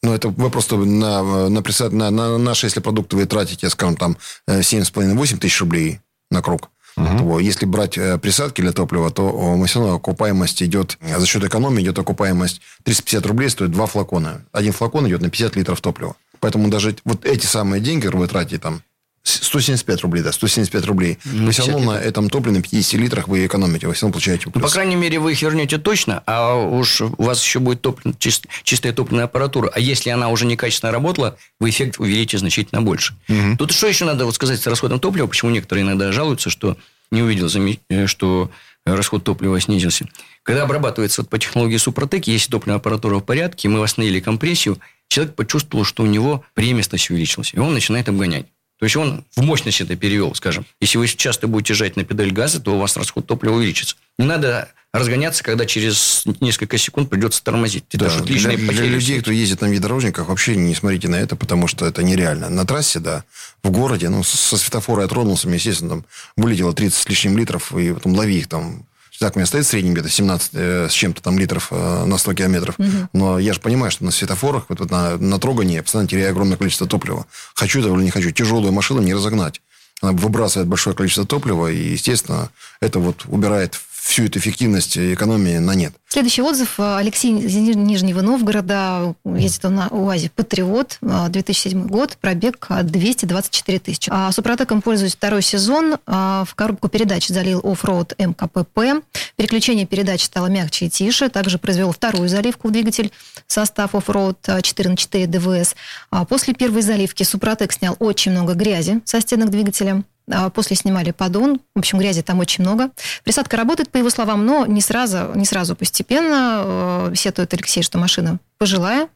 Ну, 0.02 0.14
это 0.14 0.30
вы 0.30 0.50
просто 0.50 0.78
на, 0.78 1.50
на, 1.50 1.62
присад, 1.62 1.92
на, 1.92 2.10
на 2.10 2.38
наши, 2.38 2.68
если 2.68 2.80
продукты 2.80 3.18
вы 3.18 3.26
тратите, 3.26 3.70
скажем, 3.70 3.98
там 3.98 4.18
7,5-8 4.48 5.38
тысяч 5.38 5.60
рублей 5.60 6.00
на 6.32 6.42
круг, 6.42 6.70
Угу. 6.98 7.40
Если 7.40 7.66
брать 7.66 7.98
э, 7.98 8.18
присадки 8.18 8.60
для 8.60 8.74
топлива, 8.74 9.10
то 9.10 9.56
мы 9.56 9.68
все 9.68 9.80
равно 9.80 9.96
окупаемость 9.96 10.62
идет, 10.64 10.98
за 11.02 11.26
счет 11.26 11.42
экономии 11.46 11.82
идет 11.82 11.98
окупаемость 11.98 12.60
350 12.84 13.26
рублей 13.26 13.50
стоит 13.50 13.72
два 13.72 13.86
флакона. 13.86 14.42
Один 14.52 14.74
флакон 14.74 15.08
идет 15.08 15.22
на 15.22 15.30
50 15.30 15.56
литров 15.56 15.80
топлива. 15.80 16.18
Поэтому 16.42 16.68
даже 16.68 16.96
вот 17.06 17.26
эти 17.26 17.46
самые 17.46 17.80
деньги, 17.80 18.02
которые 18.02 18.22
вы 18.22 18.28
тратите 18.28 18.58
там, 18.58 18.82
175 19.30 20.02
рублей, 20.02 20.24
да, 20.24 20.32
175 20.32 20.86
рублей. 20.86 21.18
Ну, 21.26 21.46
вы 21.46 21.52
все 21.52 21.66
равно 21.66 21.94
на 21.94 21.98
этом 21.98 22.30
топливе 22.30 22.58
на 22.58 22.62
50 22.62 22.94
литрах 23.00 23.28
вы 23.28 23.46
экономите, 23.46 23.88
вы 23.88 23.94
все 23.94 24.06
равно 24.06 24.14
получаете 24.14 24.44
плюс. 24.44 24.56
Ну, 24.56 24.62
по 24.62 24.70
крайней 24.70 24.96
мере, 24.96 25.20
вы 25.20 25.34
их 25.34 25.42
вернете 25.42 25.78
точно, 25.78 26.24
а 26.26 26.56
уж 26.56 27.02
у 27.02 27.24
вас 27.24 27.44
еще 27.44 27.60
будет 27.60 27.82
топлив, 27.82 28.18
чист, 28.20 28.48
чистая 28.64 28.94
топливная 28.94 29.26
аппаратура. 29.26 29.72
А 29.74 29.80
если 29.80 30.10
она 30.10 30.30
уже 30.30 30.46
некачественно 30.46 30.92
работала, 30.92 31.38
вы 31.60 31.70
эффект 31.70 32.00
увеличите 32.00 32.40
значительно 32.40 32.82
больше. 32.82 33.16
Угу. 33.28 33.58
Тут 33.58 33.72
что 33.72 33.88
еще 33.88 34.06
надо 34.06 34.26
вот 34.26 34.36
сказать 34.36 34.62
с 34.62 34.68
расходом 34.68 35.00
топлива, 35.00 35.28
почему 35.28 35.52
некоторые 35.52 35.86
иногда 35.86 36.12
жалуются, 36.12 36.50
что 36.50 36.78
не 37.12 37.22
увидел, 37.22 37.50
э, 37.90 38.08
что 38.08 38.52
расход 38.86 39.24
топлива 39.24 39.60
снизился. 39.60 40.08
Когда 40.44 40.64
обрабатывается 40.64 41.22
вот 41.22 41.30
по 41.30 41.38
технологии 41.38 41.78
Супротек, 41.78 42.28
если 42.28 42.52
топливная 42.52 42.78
аппаратура 42.78 43.18
в 43.18 43.22
порядке, 43.22 43.70
мы 43.70 43.80
восстановили 43.80 44.20
компрессию, 44.20 44.80
человек 45.08 45.36
почувствовал, 45.36 45.84
что 45.84 46.04
у 46.04 46.06
него 46.06 46.44
премистость 46.54 47.10
увеличилась, 47.10 47.54
и 47.54 47.60
он 47.60 47.74
начинает 47.74 48.10
обгонять. 48.10 48.46
То 48.80 48.86
есть 48.86 48.96
он 48.96 49.26
в 49.36 49.42
мощность 49.42 49.82
это 49.82 49.96
перевел, 49.98 50.34
скажем. 50.36 50.66
Если 50.80 50.98
вы 50.98 51.08
часто 51.08 51.48
будете 51.48 51.74
жать 51.74 51.98
на 51.98 52.06
педаль 52.06 52.32
газа, 52.32 52.62
то 52.62 52.76
у 52.76 52.80
вас 52.80 52.96
расход 52.96 53.28
топлива 53.28 53.56
увеличится. 53.56 53.98
Не 54.18 54.26
надо 54.26 54.70
разгоняться, 54.94 55.44
когда 55.44 55.66
через 55.66 56.24
несколько 56.40 56.78
секунд 56.78 57.10
придется 57.10 57.44
тормозить. 57.44 57.84
Это 57.92 58.06
да, 58.06 58.24
для, 58.24 58.56
для 58.56 58.86
людей, 58.86 59.20
кто 59.20 59.32
ездит 59.32 59.62
на 59.62 59.68
внедорожниках, 59.68 60.30
вообще 60.30 60.56
не 60.56 60.74
смотрите 60.74 61.10
на 61.10 61.18
это, 61.18 61.36
потому 61.36 61.68
что 61.68 61.86
это 61.86 62.04
нереально. 62.04 62.50
На 62.50 62.66
трассе, 62.66 63.00
да, 63.00 63.26
в 63.64 63.70
городе, 63.70 64.08
ну, 64.08 64.24
со 64.24 64.58
светофора 64.58 65.04
я 65.04 65.08
тронулся, 65.10 65.50
естественно, 65.50 65.90
там 65.90 66.06
вылетело 66.38 66.74
30 66.74 66.98
с 66.98 67.10
лишним 67.10 67.38
литров, 67.38 67.76
и 67.76 67.94
потом 67.94 68.16
лови 68.16 68.40
их 68.40 68.48
там 68.48 68.86
так, 69.20 69.36
у 69.36 69.40
меня 69.40 69.46
стоит 69.46 69.66
в 69.66 69.70
среднем 69.70 69.94
где-то 69.94 70.10
17 70.10 70.50
э, 70.54 70.88
с 70.90 70.94
чем-то 70.94 71.22
там 71.22 71.38
литров 71.38 71.68
э, 71.72 72.06
на 72.06 72.18
100 72.18 72.34
километров. 72.36 72.76
Угу. 72.78 73.10
Но 73.14 73.40
я 73.40 73.54
же 73.54 73.60
понимаю, 73.60 73.92
что 73.92 74.06
на 74.06 74.12
светофорах, 74.12 74.66
вот, 74.70 74.80
вот 74.80 74.90
на, 74.92 75.18
на 75.18 75.40
трогании 75.40 75.76
я 75.76 75.84
постоянно 75.84 76.08
теряю 76.08 76.32
огромное 76.32 76.58
количество 76.58 76.88
топлива. 76.88 77.26
Хочу 77.54 77.80
этого 77.80 77.98
или 77.98 78.06
не 78.06 78.12
хочу. 78.12 78.32
Тяжелую 78.32 78.72
машину 78.72 79.02
не 79.02 79.14
разогнать. 79.14 79.62
Она 80.02 80.14
выбрасывает 80.14 80.70
большое 80.70 80.96
количество 80.96 81.26
топлива, 81.26 81.68
и, 81.68 81.92
естественно, 81.92 82.50
это 82.80 83.00
вот 83.00 83.26
убирает 83.28 83.78
всю 84.10 84.26
эту 84.26 84.40
эффективность 84.40 84.98
экономии 84.98 85.58
на 85.60 85.76
нет. 85.76 85.94
Следующий 86.08 86.42
отзыв. 86.42 86.80
Алексей 86.80 87.38
из 87.38 87.56
Нижнего 87.56 88.22
Новгорода. 88.22 89.14
Ездит 89.24 89.66
он 89.66 89.76
на 89.76 89.88
УАЗе 89.90 90.32
«Патриот». 90.36 90.98
2007 91.02 91.86
год. 91.88 92.18
Пробег 92.20 92.68
224 92.70 93.80
тысячи. 93.80 94.10
А 94.12 94.32
Супротеком 94.32 94.82
пользуюсь 94.82 95.14
второй 95.14 95.44
сезон. 95.44 95.98
А, 96.08 96.44
в 96.46 96.56
коробку 96.56 96.90
передач 96.90 97.28
залил 97.28 97.62
оффроуд 97.64 98.14
МКПП. 98.18 99.04
Переключение 99.36 99.86
передач 99.86 100.24
стало 100.24 100.48
мягче 100.48 100.88
и 100.88 100.90
тише. 100.90 101.30
Также 101.30 101.60
произвел 101.60 101.92
вторую 101.92 102.28
заливку 102.28 102.70
в 102.70 102.72
двигатель. 102.72 103.12
Состав 103.46 103.94
оффроуд 103.94 104.40
4 104.42 104.90
на 104.90 104.98
4 104.98 105.28
ДВС. 105.28 105.76
А 106.10 106.26
после 106.26 106.56
первой 106.56 106.82
заливки 106.82 107.22
Супротек 107.22 107.72
снял 107.72 107.96
очень 108.00 108.32
много 108.32 108.56
грязи 108.56 109.02
со 109.06 109.22
стенок 109.22 109.52
двигателя. 109.52 110.04
А, 110.32 110.50
после 110.50 110.76
снимали 110.76 111.12
поддон. 111.12 111.60
В 111.76 111.80
общем, 111.80 111.98
грязи 111.98 112.22
там 112.22 112.40
очень 112.40 112.64
много. 112.64 112.92
Присадка 113.24 113.58
работает, 113.58 113.90
по 113.90 113.98
его 113.98 114.10
словам, 114.10 114.46
но 114.46 114.66
не 114.66 114.82
сразу, 114.82 115.32
не 115.36 115.46
сразу 115.46 115.76
постепенно. 115.76 117.10
Э, 117.12 117.14
сетует 117.16 117.54
Алексей, 117.54 117.82
что 117.82 117.98
машина 117.98 118.40
пожилая, 118.58 119.10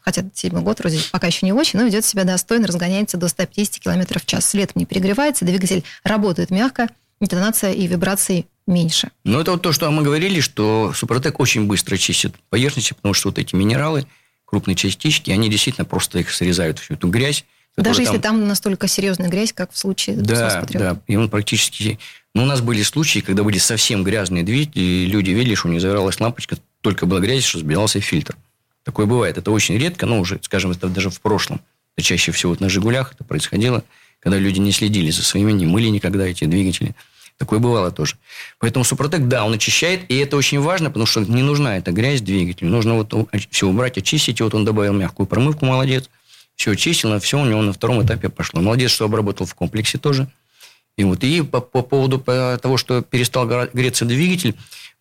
хотя 0.00 0.24
седьмой 0.34 0.62
год 0.62 0.78
вроде 0.78 1.00
пока 1.12 1.26
еще 1.26 1.44
не 1.44 1.52
очень, 1.52 1.78
но 1.78 1.84
ведет 1.84 2.04
себя 2.04 2.24
достойно, 2.24 2.66
разгоняется 2.66 3.16
до 3.16 3.28
150 3.28 3.80
км 3.80 4.18
в 4.18 4.26
час. 4.26 4.54
Летом 4.54 4.74
не 4.76 4.86
перегревается, 4.86 5.44
двигатель 5.44 5.84
работает 6.02 6.50
мягко, 6.50 6.88
интонация 7.20 7.72
и 7.72 7.86
вибрации 7.86 8.46
меньше. 8.66 9.10
Ну, 9.24 9.40
это 9.40 9.52
вот 9.52 9.62
то, 9.62 9.72
что 9.72 9.90
мы 9.90 10.02
говорили, 10.02 10.40
что 10.40 10.92
Супротек 10.94 11.40
очень 11.40 11.66
быстро 11.66 11.96
чистит 11.98 12.34
поверхности, 12.48 12.94
потому 12.94 13.12
что 13.12 13.28
вот 13.28 13.38
эти 13.38 13.54
минералы, 13.54 14.06
крупные 14.46 14.76
частички, 14.76 15.30
они 15.30 15.50
действительно 15.50 15.84
просто 15.84 16.20
их 16.20 16.30
срезают, 16.30 16.78
всю 16.78 16.94
эту 16.94 17.08
грязь, 17.08 17.44
даже 17.76 18.02
если 18.02 18.18
там 18.18 18.46
настолько 18.46 18.86
серьезная 18.86 19.28
грязь, 19.28 19.52
как 19.52 19.72
в 19.72 19.78
случае 19.78 20.16
Да, 20.16 20.64
да. 20.94 21.00
И 21.06 21.16
он 21.16 21.28
практически... 21.28 21.98
Ну, 22.34 22.42
у 22.42 22.46
нас 22.46 22.60
были 22.60 22.82
случаи, 22.82 23.20
когда 23.20 23.42
были 23.42 23.58
совсем 23.58 24.02
грязные 24.02 24.42
двигатели, 24.42 24.82
и 24.82 25.06
люди 25.06 25.30
видели, 25.30 25.54
что 25.54 25.68
у 25.68 25.70
них 25.70 25.80
загоралась 25.80 26.20
лампочка, 26.20 26.56
только 26.80 27.06
была 27.06 27.20
грязь, 27.20 27.44
что 27.44 27.58
сбивался 27.58 28.00
фильтр. 28.00 28.36
Такое 28.84 29.06
бывает. 29.06 29.38
Это 29.38 29.50
очень 29.50 29.78
редко, 29.78 30.06
но 30.06 30.20
уже, 30.20 30.38
скажем, 30.42 30.70
это 30.72 30.88
даже 30.88 31.10
в 31.10 31.20
прошлом. 31.20 31.60
Это 31.96 32.06
чаще 32.06 32.32
всего 32.32 32.50
вот 32.50 32.60
на 32.60 32.68
«Жигулях» 32.68 33.12
это 33.14 33.24
происходило, 33.24 33.82
когда 34.20 34.38
люди 34.38 34.58
не 34.58 34.72
следили 34.72 35.10
за 35.10 35.22
своими, 35.22 35.52
не 35.52 35.66
мыли 35.66 35.88
никогда 35.88 36.26
эти 36.26 36.44
двигатели. 36.44 36.94
Такое 37.38 37.58
бывало 37.58 37.90
тоже. 37.90 38.16
Поэтому 38.58 38.84
Супротек, 38.84 39.26
да, 39.26 39.44
он 39.44 39.54
очищает, 39.54 40.08
и 40.08 40.16
это 40.18 40.36
очень 40.36 40.60
важно, 40.60 40.88
потому 40.88 41.06
что 41.06 41.20
не 41.20 41.42
нужна 41.42 41.78
эта 41.78 41.90
грязь 41.90 42.20
двигателю. 42.20 42.70
Нужно 42.70 42.94
вот 42.94 43.12
все 43.50 43.66
убрать, 43.66 43.98
очистить. 43.98 44.40
И 44.40 44.42
вот 44.42 44.54
он 44.54 44.64
добавил 44.64 44.92
мягкую 44.92 45.26
промывку, 45.26 45.64
молодец. 45.64 46.08
Все 46.56 46.74
численно, 46.74 47.18
все 47.18 47.40
у 47.40 47.44
него 47.44 47.62
на 47.62 47.72
втором 47.72 48.04
этапе 48.04 48.28
пошло. 48.28 48.60
Молодец, 48.60 48.90
что 48.90 49.04
обработал 49.04 49.46
в 49.46 49.54
комплексе 49.54 49.98
тоже. 49.98 50.28
И 50.96 51.04
вот 51.04 51.24
и 51.24 51.42
по, 51.42 51.60
по 51.60 51.82
поводу 51.82 52.18
по 52.20 52.58
того, 52.62 52.76
что 52.76 53.02
перестал 53.02 53.46
греться 53.46 54.04
двигатель, 54.04 54.54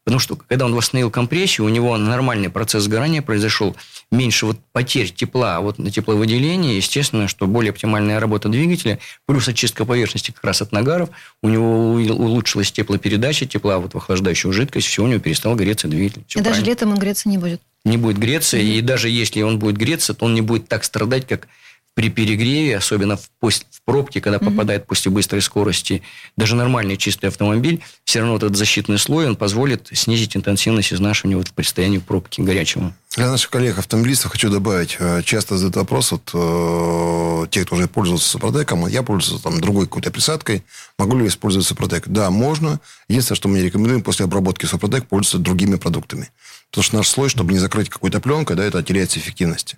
потому 0.03 0.19
что 0.19 0.35
когда 0.35 0.65
он 0.65 0.75
восстановил 0.75 1.09
компрессию, 1.09 1.65
у 1.65 1.69
него 1.69 1.97
нормальный 1.97 2.49
процесс 2.49 2.83
сгорания 2.83 3.21
произошел, 3.21 3.75
меньше 4.11 4.45
вот 4.45 4.57
потерь 4.71 5.09
тепла, 5.09 5.57
а 5.57 5.61
вот 5.61 5.79
на 5.79 5.91
тепловыделение, 5.91 6.77
естественно, 6.77 7.27
что 7.27 7.47
более 7.47 7.71
оптимальная 7.71 8.19
работа 8.19 8.49
двигателя, 8.49 8.99
плюс 9.25 9.47
очистка 9.47 9.85
поверхности 9.85 10.31
как 10.31 10.43
раз 10.43 10.61
от 10.61 10.71
нагаров, 10.71 11.09
у 11.41 11.49
него 11.49 11.93
улучшилась 11.93 12.71
теплопередача 12.71 13.45
тепла 13.45 13.79
вот 13.79 13.93
в 13.93 13.97
охлаждающую 13.97 14.51
жидкость, 14.51 14.87
все, 14.87 15.03
у 15.03 15.07
него 15.07 15.19
перестал 15.19 15.55
гореться 15.55 15.87
двигатель. 15.87 16.21
И 16.21 16.33
правильно. 16.33 16.51
даже 16.51 16.65
летом 16.65 16.91
он 16.91 16.99
греться 16.99 17.29
не 17.29 17.37
будет 17.37 17.61
не 17.85 17.97
будет 17.97 18.17
греться, 18.17 18.57
mm-hmm. 18.57 18.77
и 18.77 18.81
даже 18.81 19.09
если 19.09 19.41
он 19.41 19.59
будет 19.59 19.77
греться, 19.77 20.13
то 20.13 20.25
он 20.25 20.33
не 20.33 20.41
будет 20.41 20.67
так 20.67 20.83
страдать, 20.83 21.27
как 21.27 21.47
при 21.95 22.09
перегреве, 22.09 22.77
особенно 22.77 23.17
в, 23.17 23.29
в 23.41 23.81
пробке, 23.85 24.19
когда 24.19 24.37
mm-hmm. 24.37 24.45
попадает 24.45 24.87
после 24.87 25.11
быстрой 25.11 25.41
скорости, 25.41 26.01
даже 26.35 26.55
нормальный 26.55 26.97
чистый 26.97 27.27
автомобиль, 27.27 27.81
все 28.03 28.19
равно 28.19 28.37
этот 28.37 28.55
защитный 28.55 28.97
слой, 28.97 29.27
он 29.27 29.35
позволит 29.35 29.89
снизить 29.93 30.35
интенсивность 30.35 30.93
изнашивания 30.93 31.37
вот 31.37 31.49
в 31.49 31.53
предстоянии 31.53 31.99
пробки 31.99 32.41
горячего. 32.41 32.95
Для 33.15 33.29
наших 33.29 33.51
коллег-автомобилистов 33.51 34.31
хочу 34.31 34.49
добавить, 34.49 34.97
э, 34.97 35.21
часто 35.23 35.57
задают 35.57 35.75
вопрос, 35.75 36.11
вот 36.11 36.31
э, 36.33 37.47
те, 37.51 37.63
кто 37.63 37.75
уже 37.75 37.87
пользовался 37.87 38.27
Супротеком, 38.27 38.87
я 38.87 39.03
пользуюсь 39.03 39.41
там 39.41 39.61
другой 39.61 39.85
какой-то 39.85 40.09
присадкой, 40.09 40.63
могу 40.97 41.15
ли 41.17 41.23
я 41.23 41.29
использовать 41.29 41.67
Супротек? 41.67 42.07
Да, 42.07 42.31
можно. 42.31 42.79
Единственное, 43.07 43.35
что 43.35 43.49
мы 43.49 43.59
не 43.59 43.65
рекомендуем 43.65 44.01
после 44.01 44.25
обработки 44.25 44.65
Супротек 44.65 45.05
пользоваться 45.05 45.37
другими 45.37 45.75
продуктами. 45.75 46.31
Потому 46.71 46.83
что 46.83 46.95
наш 46.95 47.07
слой, 47.07 47.29
чтобы 47.29 47.53
не 47.53 47.59
закрыть 47.59 47.89
какой-то 47.89 48.19
пленкой, 48.19 48.55
да, 48.55 48.63
это 48.63 48.81
теряется 48.81 49.19
эффективности. 49.19 49.77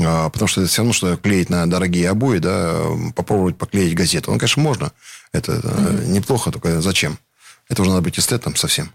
А, 0.00 0.28
потому 0.28 0.48
что 0.48 0.60
это 0.60 0.70
все 0.70 0.82
равно, 0.82 0.92
что 0.92 1.16
клеить 1.16 1.50
на 1.50 1.66
дорогие 1.66 2.10
обои, 2.10 2.38
да, 2.38 2.82
попробовать 3.14 3.56
поклеить 3.56 3.94
газету. 3.94 4.32
Ну, 4.32 4.38
конечно, 4.38 4.62
можно. 4.62 4.92
Это 5.32 5.52
mm-hmm. 5.52 6.06
неплохо, 6.08 6.50
только 6.50 6.80
зачем? 6.80 7.18
Это 7.68 7.82
уже 7.82 7.90
надо 7.90 8.02
быть 8.02 8.18
эстетом 8.18 8.56
совсем. 8.56 8.90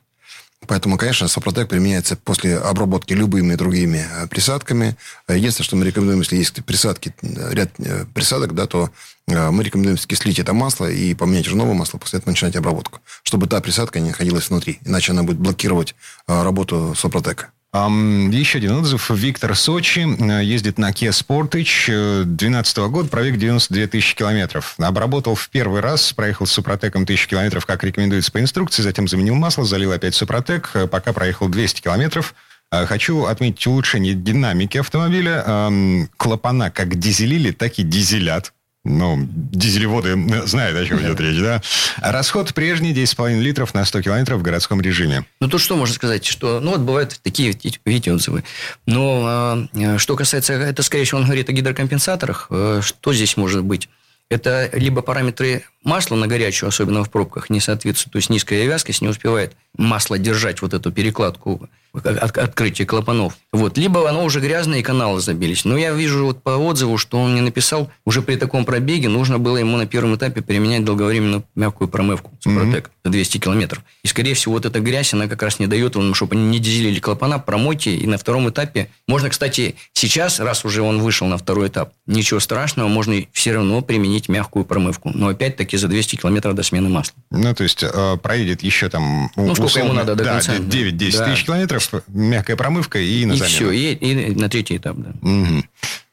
Поэтому, 0.67 0.97
конечно, 0.97 1.29
Сопротек 1.29 1.69
применяется 1.69 2.17
после 2.17 2.57
обработки 2.57 3.13
любыми 3.13 3.55
другими 3.55 4.05
э, 4.11 4.27
присадками. 4.27 4.97
Единственное, 5.29 5.65
что 5.65 5.75
мы 5.77 5.85
рекомендуем, 5.85 6.19
если 6.19 6.35
есть 6.35 6.63
присадки, 6.65 7.15
э, 7.21 7.53
ряд 7.53 7.71
присадок, 8.13 8.53
да, 8.53 8.67
то 8.67 8.89
мы 9.27 9.63
рекомендуем 9.63 9.97
скислить 9.97 10.39
это 10.39 10.53
масло 10.53 10.89
и 10.89 11.13
поменять 11.13 11.45
уже 11.45 11.55
новое 11.55 11.75
масло, 11.75 11.99
после 11.99 12.17
этого 12.17 12.31
начинать 12.31 12.55
обработку, 12.55 12.99
чтобы 13.21 13.45
та 13.45 13.61
присадка 13.61 13.99
не 13.99 14.09
находилась 14.09 14.49
внутри. 14.49 14.79
Иначе 14.83 15.11
она 15.11 15.21
будет 15.21 15.37
блокировать 15.37 15.93
работу 16.25 16.95
Сопротека. 16.95 17.51
Еще 17.71 18.57
один 18.57 18.77
отзыв. 18.77 19.11
Виктор 19.11 19.55
Сочи 19.55 19.99
э, 19.99 20.43
ездит 20.43 20.79
на 20.79 20.89
Kia 20.89 21.11
Sportage 21.11 22.25
2012 22.25 22.77
года, 22.89 23.09
пробег 23.09 23.37
92 23.37 23.85
тысячи 23.85 24.15
километров. 24.15 24.73
Обработал 24.79 25.35
в 25.35 25.49
первый 25.49 25.79
раз, 25.81 26.11
проехал 26.13 26.47
с 26.47 26.51
Супротеком 26.51 27.05
тысячу 27.05 27.29
километров, 27.29 27.67
как 27.67 27.83
рекомендуется 27.83 28.31
по 28.31 28.41
инструкции, 28.41 28.81
затем 28.81 29.07
заменил 29.07 29.35
масло, 29.35 29.65
залил 29.65 29.91
опять 29.91 30.15
Супротек, 30.15 30.71
э, 30.73 30.87
пока 30.87 31.13
проехал 31.13 31.47
200 31.47 31.81
километров. 31.81 32.33
Э, 32.71 32.87
хочу 32.87 33.25
отметить 33.25 33.67
улучшение 33.67 34.15
динамики 34.15 34.79
автомобиля. 34.79 35.69
Клапана 36.17 36.71
как 36.71 36.97
дизелили, 36.97 37.51
так 37.51 37.77
и 37.77 37.83
дизелят 37.83 38.51
ну, 38.85 39.17
дизелеводы 39.19 40.15
знают, 40.47 40.77
о 40.77 40.85
чем 40.85 40.99
идет 41.01 41.19
речь, 41.19 41.39
да? 41.39 41.61
Расход 41.97 42.53
прежний 42.53 42.93
10,5 42.93 43.39
литров 43.39 43.73
на 43.73 43.83
100 43.83 44.01
километров 44.03 44.39
в 44.39 44.41
городском 44.41 44.79
режиме. 44.79 45.25
Ну, 45.41 45.49
тут 45.49 45.61
что 45.61 45.75
можно 45.75 45.93
сказать? 45.93 46.25
Что, 46.25 46.59
ну, 46.59 46.71
вот 46.71 46.81
бывают 46.81 47.19
такие, 47.21 47.53
видите, 47.85 48.13
отзывы. 48.13 48.43
Но 48.85 49.67
э, 49.73 49.97
что 49.97 50.15
касается, 50.15 50.53
это, 50.53 50.81
скорее 50.81 51.03
всего, 51.03 51.19
он 51.19 51.25
говорит 51.25 51.49
о 51.49 51.51
гидрокомпенсаторах. 51.51 52.47
Э, 52.49 52.81
что 52.83 53.13
здесь 53.13 53.35
может 53.35 53.63
быть? 53.63 53.89
Это 54.29 54.69
либо 54.73 55.01
параметры 55.01 55.63
масла 55.83 56.15
на 56.15 56.27
горячую, 56.27 56.67
особенно 56.67 57.03
в 57.03 57.09
пробках, 57.09 57.49
не 57.49 57.59
соответствуют. 57.59 58.13
То 58.13 58.17
есть, 58.17 58.29
низкая 58.29 58.65
вязкость 58.65 59.01
не 59.01 59.07
успевает 59.07 59.53
масло 59.77 60.17
держать 60.17 60.61
вот 60.61 60.73
эту 60.73 60.91
перекладку 60.91 61.69
от, 61.93 62.37
открытия 62.37 62.85
клапанов. 62.85 63.37
Вот. 63.51 63.77
Либо 63.77 64.07
оно 64.09 64.23
уже 64.23 64.39
грязное, 64.39 64.79
и 64.79 64.83
каналы 64.83 65.21
забились. 65.21 65.65
Но 65.65 65.77
я 65.77 65.91
вижу 65.91 66.25
вот 66.25 66.43
по 66.43 66.51
отзыву, 66.51 66.97
что 66.97 67.19
он 67.19 67.31
мне 67.31 67.41
написал, 67.41 67.91
уже 68.05 68.21
при 68.21 68.35
таком 68.35 68.65
пробеге 68.65 69.09
нужно 69.09 69.39
было 69.39 69.57
ему 69.57 69.77
на 69.77 69.87
первом 69.87 70.15
этапе 70.15 70.41
применять 70.41 70.83
долговременную 70.85 71.43
мягкую 71.55 71.87
промывку 71.87 72.31
Супротек 72.41 72.91
mm-hmm. 73.03 73.11
200 73.11 73.37
километров. 73.39 73.83
И, 74.03 74.07
скорее 74.07 74.33
всего, 74.33 74.53
вот 74.53 74.65
эта 74.65 74.79
грязь, 74.79 75.13
она 75.13 75.27
как 75.27 75.41
раз 75.41 75.59
не 75.59 75.67
дает 75.67 75.95
ему, 75.95 76.13
чтобы 76.13 76.35
они 76.35 76.45
не 76.45 76.59
дизелили 76.59 76.99
клапана, 76.99 77.39
промойте. 77.39 77.95
И 77.95 78.05
на 78.05 78.17
втором 78.17 78.49
этапе 78.49 78.89
можно, 79.07 79.29
кстати, 79.29 79.75
сейчас, 79.93 80.39
раз 80.39 80.65
уже 80.65 80.81
он 80.81 81.01
вышел 81.01 81.27
на 81.27 81.37
второй 81.37 81.69
этап, 81.69 81.93
ничего 82.05 82.39
страшного, 82.39 82.87
можно 82.87 83.15
все 83.31 83.53
равно 83.53 83.81
применить 83.81 84.18
мягкую 84.27 84.65
промывку. 84.65 85.11
Но 85.13 85.29
опять-таки 85.29 85.77
за 85.77 85.87
200 85.87 86.17
километров 86.17 86.55
до 86.55 86.63
смены 86.63 86.89
масла. 86.89 87.15
Ну, 87.31 87.53
то 87.53 87.63
есть, 87.63 87.83
э, 87.83 88.17
проедет 88.21 88.63
еще 88.63 88.89
там... 88.89 89.31
Ну, 89.35 89.55
сколько 89.55 89.79
ему 89.79 89.93
надо 89.93 90.15
до 90.15 90.23
да, 90.23 90.31
конца? 90.33 90.57
9-10 90.57 91.17
да. 91.17 91.25
тысяч 91.25 91.45
километров, 91.45 91.91
мягкая 92.07 92.55
промывка 92.57 92.99
и 92.99 93.25
на 93.25 93.33
И 93.33 93.37
замену. 93.37 93.55
все, 93.55 93.71
и, 93.71 93.93
и 93.93 94.35
на 94.35 94.49
третий 94.49 94.77
этап, 94.77 94.97
да. 94.97 95.11
Угу. 95.21 95.63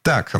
Так, 0.06 0.30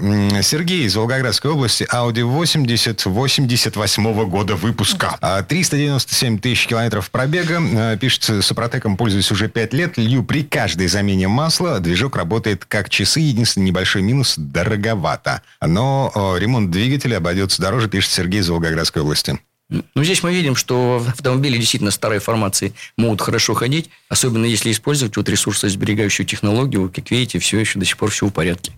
Сергей 0.42 0.84
из 0.84 0.94
Волгоградской 0.94 1.50
области, 1.50 1.88
Audi 1.92 2.22
80 2.22 3.04
88 3.04 4.28
года 4.28 4.54
выпуска. 4.54 5.18
397 5.48 6.36
а, 6.36 6.40
тысяч 6.40 6.68
километров 6.68 7.10
пробега. 7.10 7.60
А, 7.60 7.96
пишет, 7.96 8.44
Супротеком 8.44 8.96
пользуюсь 8.96 9.32
уже 9.32 9.48
5 9.48 9.74
лет. 9.74 9.98
Лью 9.98 10.22
при 10.22 10.44
каждой 10.44 10.86
замене 10.86 11.26
масла. 11.26 11.80
Движок 11.80 12.14
работает 12.14 12.64
как 12.64 12.90
часы. 12.90 13.18
Единственный 13.18 13.64
небольшой 13.64 14.02
минус– 14.02 14.34
дороговато. 14.36 15.42
Но 15.60 16.12
ремонт 16.38 16.70
двигателя 16.70 17.16
обойдется 17.16 17.60
дороже, 17.60 17.88
пишет 17.88 18.12
Сергей 18.12 18.42
из 18.42 18.48
Волгоградской 18.48 19.02
области. 19.02 19.36
Ну, 19.68 20.04
здесь 20.04 20.22
мы 20.22 20.32
видим, 20.32 20.54
что 20.54 21.04
автомобили 21.08 21.58
действительно 21.58 21.90
старой 21.90 22.20
формации 22.20 22.72
могут 22.96 23.20
хорошо 23.20 23.54
ходить, 23.54 23.90
особенно 24.08 24.44
если 24.44 24.70
использовать 24.70 25.16
вот 25.16 25.28
ресурсосберегающую 25.28 26.24
технологию. 26.24 26.88
Как 26.94 27.10
видите, 27.10 27.40
все 27.40 27.58
еще 27.58 27.80
до 27.80 27.84
сих 27.84 27.96
пор 27.96 28.12
все 28.12 28.26
в 28.26 28.30
порядке. 28.30 28.72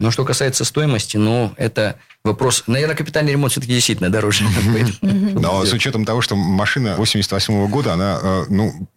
Но 0.00 0.10
что 0.10 0.24
касается 0.24 0.64
стоимости, 0.64 1.16
ну, 1.16 1.52
это 1.56 1.96
вопрос... 2.24 2.64
Наверное, 2.66 2.96
капитальный 2.96 3.32
ремонт 3.32 3.52
все-таки 3.52 3.74
действительно 3.74 4.10
дороже. 4.10 4.44
Но 5.02 5.64
с 5.64 5.72
учетом 5.72 6.04
того, 6.04 6.20
что 6.20 6.34
машина 6.34 6.96
88 6.96 7.68
года, 7.68 7.94
она, 7.94 8.18
э, 8.20 8.44
ну, 8.48 8.88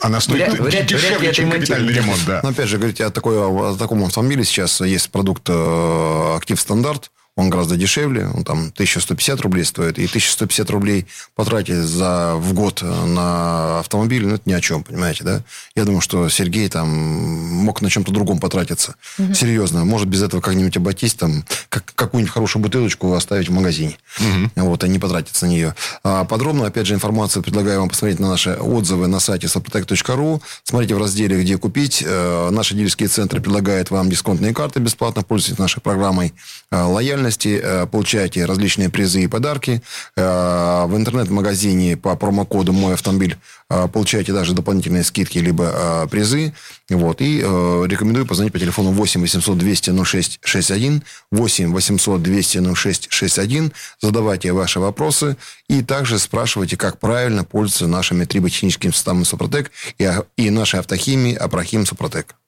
она 0.00 0.20
стоит 0.20 0.86
дешевле, 0.86 1.32
чем 1.32 1.50
капитальный 1.50 1.92
ремонт. 1.92 2.20
Но 2.42 2.50
опять 2.50 2.68
же, 2.68 2.78
говорите 2.78 3.04
о 3.04 3.10
таком 3.10 4.04
автомобиле 4.04 4.44
сейчас 4.44 4.80
есть 4.80 5.10
продукт 5.10 5.48
э, 5.48 6.36
Актив 6.36 6.60
Стандарт, 6.60 7.10
он 7.36 7.48
гораздо 7.48 7.76
дешевле, 7.76 8.26
он 8.26 8.44
там 8.44 8.58
1150 8.74 9.40
рублей 9.40 9.64
стоит, 9.64 9.98
и 9.98 10.04
1150 10.04 10.70
рублей 10.70 11.06
потратить 11.34 11.76
за, 11.76 12.34
в 12.36 12.52
год 12.52 12.82
на 12.82 13.80
автомобиль, 13.80 14.26
ну, 14.26 14.34
это 14.34 14.42
ни 14.46 14.52
о 14.52 14.60
чем, 14.60 14.82
понимаете, 14.82 15.24
да? 15.24 15.42
Я 15.74 15.84
думаю, 15.84 16.00
что 16.00 16.28
Сергей 16.28 16.68
там 16.68 16.88
мог 16.88 17.82
на 17.82 17.90
чем-то 17.90 18.12
другом 18.12 18.38
потратиться. 18.38 18.96
Угу. 19.18 19.34
Серьезно, 19.34 19.84
может 19.84 20.08
без 20.08 20.22
этого 20.22 20.40
как-нибудь 20.40 20.76
обойтись, 20.76 21.14
там, 21.14 21.44
как, 21.68 21.84
какую-нибудь 21.94 22.32
хорошую 22.32 22.62
бутылочку 22.62 23.14
оставить 23.14 23.48
в 23.48 23.52
магазине, 23.52 23.96
угу. 24.18 24.66
вот, 24.66 24.84
а 24.84 24.88
не 24.88 24.98
потратиться 24.98 25.46
на 25.46 25.50
нее. 25.50 25.74
А 26.02 26.24
подробно, 26.24 26.66
опять 26.66 26.86
же, 26.86 26.94
информацию 26.94 27.42
предлагаю 27.42 27.80
вам 27.80 27.88
посмотреть 27.88 28.18
на 28.18 28.28
наши 28.28 28.54
отзывы 28.54 29.06
на 29.06 29.20
сайте 29.20 29.46
soprotec.ru. 29.46 30.42
Смотрите 30.64 30.94
в 30.94 30.98
разделе, 30.98 31.40
где 31.40 31.56
купить. 31.58 32.02
Э, 32.06 32.50
наши 32.50 32.74
дилерские 32.74 33.08
центры 33.08 33.40
предлагают 33.40 33.90
вам 33.90 34.10
дисконтные 34.10 34.52
карты 34.52 34.80
бесплатно, 34.80 35.22
пользуйтесь 35.22 35.58
нашей 35.58 35.80
программой 35.80 36.34
э, 36.70 36.82
лояльности, 37.20 37.60
э, 37.62 37.86
получаете 37.86 38.44
различные 38.44 38.88
призы 38.88 39.22
и 39.22 39.26
подарки. 39.26 39.82
Э, 40.16 40.86
в 40.86 40.96
интернет-магазине 40.96 41.96
по 41.96 42.16
промокоду 42.16 42.72
«Мой 42.72 42.94
автомобиль» 42.94 43.36
э, 43.68 43.88
получаете 43.88 44.32
даже 44.32 44.54
дополнительные 44.54 45.04
скидки 45.04 45.38
либо 45.38 46.08
призы. 46.10 46.52
Вот. 46.88 47.20
И 47.20 47.38
рекомендую 47.38 48.26
позвонить 48.26 48.52
по 48.52 48.58
телефону 48.58 48.90
8 48.90 49.20
800 49.20 49.58
200 49.58 50.04
06 50.04 50.38
61, 50.42 51.02
8 51.30 51.72
800 51.72 52.22
200 52.22 52.74
06 52.74 53.06
61. 53.10 53.72
Задавайте 54.00 54.52
ваши 54.52 54.80
вопросы 54.80 55.36
и 55.68 55.82
также 55.82 56.18
спрашивайте, 56.18 56.76
как 56.76 56.98
правильно 56.98 57.44
пользоваться 57.44 57.86
нашими 57.86 58.24
триботехническими 58.24 58.92
системами 58.92 59.24
«Супротек» 59.24 59.70
и, 59.98 60.10
и 60.36 60.50
нашей 60.50 60.80
автохимией 60.80 61.36
«Апрохим 61.36 61.86
Супротек». 61.86 62.39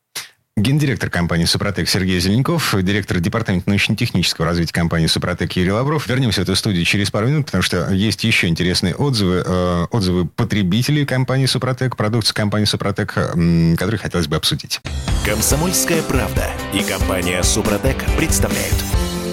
Гендиректор 0.58 1.08
компании 1.08 1.46
«Супротек» 1.46 1.88
Сергей 1.88 2.20
Зеленков, 2.20 2.74
директор 2.82 3.18
департамента 3.20 3.70
научно-технического 3.70 4.46
развития 4.46 4.74
компании 4.74 5.06
«Супротек» 5.06 5.50
Юрий 5.52 5.72
Лавров. 5.72 6.06
Вернемся 6.06 6.40
в 6.40 6.44
эту 6.44 6.56
студию 6.56 6.84
через 6.84 7.10
пару 7.10 7.28
минут, 7.28 7.46
потому 7.46 7.62
что 7.62 7.90
есть 7.90 8.22
еще 8.22 8.48
интересные 8.48 8.94
отзывы, 8.94 9.42
э, 9.46 9.86
отзывы 9.90 10.26
потребителей 10.26 11.06
компании 11.06 11.46
«Супротек», 11.46 11.96
продукции 11.96 12.34
компании 12.34 12.66
«Супротек», 12.66 13.14
которые 13.14 13.98
хотелось 13.98 14.26
бы 14.26 14.36
обсудить. 14.36 14.82
«Комсомольская 15.24 16.02
правда» 16.02 16.50
и 16.74 16.82
компания 16.82 17.42
«Супротек» 17.42 18.04
представляют. 18.18 18.76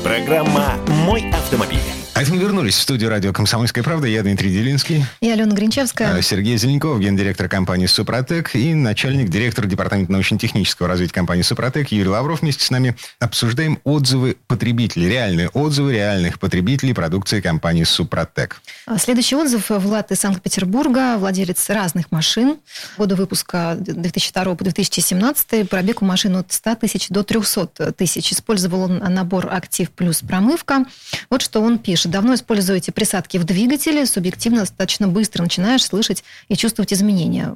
Программа 0.05 0.77
«Мой 0.87 1.29
автомобиль». 1.31 1.98
А 2.19 2.21
это 2.21 2.33
мы 2.33 2.37
вернулись 2.37 2.75
в 2.75 2.81
студию 2.81 3.09
радио 3.09 3.31
«Комсомольская 3.31 3.81
правда». 3.81 4.05
Я 4.05 4.21
Дмитрий 4.23 4.51
Делинский. 4.51 5.05
И 5.21 5.29
Алена 5.29 5.55
Гринчевская. 5.55 6.17
А, 6.17 6.21
Сергей 6.21 6.57
Зеленков, 6.57 6.99
гендиректор 6.99 7.47
компании 7.47 7.85
«Супротек» 7.85 8.57
и 8.57 8.73
начальник, 8.73 9.29
директор 9.29 9.65
департамента 9.65 10.11
научно-технического 10.11 10.89
развития 10.89 11.13
компании 11.13 11.43
«Супротек» 11.43 11.93
Юрий 11.93 12.09
Лавров 12.09 12.41
вместе 12.41 12.65
с 12.65 12.71
нами 12.71 12.97
обсуждаем 13.21 13.79
отзывы 13.85 14.35
потребителей, 14.47 15.07
реальные 15.07 15.47
отзывы 15.47 15.93
реальных 15.93 16.39
потребителей 16.39 16.93
продукции 16.93 17.39
компании 17.39 17.85
«Супротек». 17.85 18.61
А, 18.85 18.97
следующий 18.97 19.37
отзыв 19.37 19.69
Влад 19.69 20.11
из 20.11 20.19
Санкт-Петербурга, 20.19 21.15
владелец 21.17 21.69
разных 21.69 22.11
машин. 22.11 22.57
Года 22.97 23.15
выпуска 23.15 23.77
2002 23.79 24.55
по 24.55 24.63
2017, 24.65 25.69
пробег 25.69 26.01
у 26.01 26.05
машины 26.05 26.39
от 26.39 26.51
100 26.51 26.75
тысяч 26.75 27.07
до 27.07 27.23
300 27.23 27.93
тысяч. 27.93 28.33
Использовал 28.33 28.81
он 28.81 28.97
набор 28.97 29.47
«Актив 29.49 29.89
плюс 29.89 30.19
промывка». 30.19 30.83
Вот 31.29 31.41
что 31.41 31.61
он 31.61 31.79
пишет 31.79 32.08
давно 32.09 32.33
используете 32.33 32.91
присадки 32.91 33.37
в 33.37 33.43
двигателе, 33.43 34.05
субъективно 34.05 34.61
достаточно 34.61 35.07
быстро 35.07 35.43
начинаешь 35.43 35.83
слышать 35.83 36.23
и 36.47 36.55
чувствовать 36.55 36.93
изменения. 36.93 37.53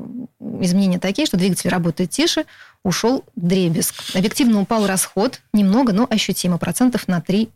Изменения 0.61 0.99
такие, 0.99 1.25
что 1.25 1.37
двигатель 1.37 1.69
работает 1.69 2.11
тише, 2.11 2.45
ушел 2.83 3.23
дребезг. 3.35 3.95
Объективно 4.13 4.61
упал 4.61 4.85
расход, 4.85 5.39
немного, 5.53 5.93
но 5.93 6.05
ощутимо, 6.09 6.57
процентов 6.57 7.07
на 7.07 7.19
3-5. 7.19 7.47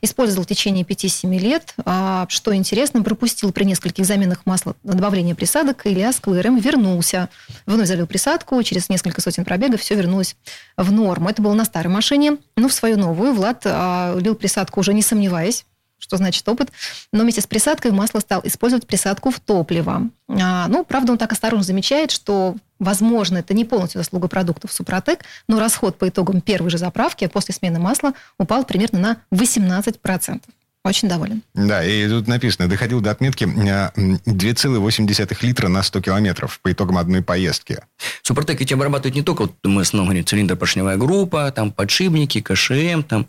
Использовал 0.00 0.44
в 0.44 0.46
течение 0.46 0.84
5-7 0.84 1.38
лет. 1.38 1.74
А, 1.84 2.26
что 2.28 2.54
интересно, 2.54 3.02
пропустил 3.02 3.52
при 3.52 3.64
нескольких 3.64 4.06
заменах 4.06 4.46
масла 4.46 4.76
добавление 4.84 5.34
присадок, 5.34 5.86
и 5.86 5.90
лязг 5.90 6.28
ВРМ 6.28 6.58
вернулся. 6.58 7.28
Вновь 7.66 7.88
залил 7.88 8.06
присадку, 8.06 8.62
через 8.62 8.88
несколько 8.88 9.20
сотен 9.20 9.44
пробегов 9.44 9.80
все 9.80 9.96
вернулось 9.96 10.36
в 10.76 10.92
норму. 10.92 11.28
Это 11.28 11.42
было 11.42 11.54
на 11.54 11.64
старой 11.64 11.88
машине. 11.88 12.38
Но 12.56 12.68
в 12.68 12.72
свою 12.72 12.96
новую 12.96 13.34
Влад 13.34 13.62
а, 13.64 14.16
лил 14.18 14.36
присадку 14.36 14.80
уже 14.80 14.94
не 14.94 15.02
сомневаясь, 15.02 15.66
что 16.04 16.18
значит 16.18 16.46
опыт. 16.46 16.70
Но 17.12 17.22
вместе 17.22 17.40
с 17.40 17.46
присадкой 17.46 17.90
масло 17.92 18.20
стал 18.20 18.42
использовать 18.44 18.86
присадку 18.86 19.30
в 19.30 19.40
топливо. 19.40 20.10
А, 20.28 20.68
ну, 20.68 20.84
правда, 20.84 21.12
он 21.12 21.18
так 21.18 21.32
осторожно 21.32 21.64
замечает, 21.64 22.10
что, 22.10 22.56
возможно, 22.78 23.38
это 23.38 23.54
не 23.54 23.64
полностью 23.64 24.00
заслуга 24.00 24.28
продуктов 24.28 24.70
Супротек, 24.72 25.20
но 25.48 25.58
расход 25.58 25.98
по 25.98 26.08
итогам 26.08 26.42
первой 26.42 26.70
же 26.70 26.76
заправки 26.76 27.26
после 27.26 27.54
смены 27.54 27.78
масла 27.78 28.12
упал 28.38 28.64
примерно 28.64 28.98
на 28.98 29.16
18%. 29.32 30.42
Очень 30.86 31.08
доволен. 31.08 31.40
Да, 31.54 31.82
и 31.82 32.06
тут 32.06 32.28
написано, 32.28 32.68
доходил 32.68 33.00
до 33.00 33.10
отметки 33.10 33.44
2,8 33.44 35.36
литра 35.40 35.68
на 35.68 35.82
100 35.82 36.00
километров 36.02 36.60
по 36.60 36.70
итогам 36.72 36.98
одной 36.98 37.22
поездки. 37.22 37.78
Супротек 38.22 38.60
ведь 38.60 38.70
обрабатывает 38.70 39.14
не 39.14 39.22
только, 39.22 39.42
вот 39.42 39.54
мы 39.64 39.80
основном 39.80 40.08
говорим, 40.08 40.26
цилиндр-поршневая 40.26 40.98
группа, 40.98 41.50
там 41.52 41.72
подшипники, 41.72 42.42
КШМ 42.42 43.02
там, 43.02 43.26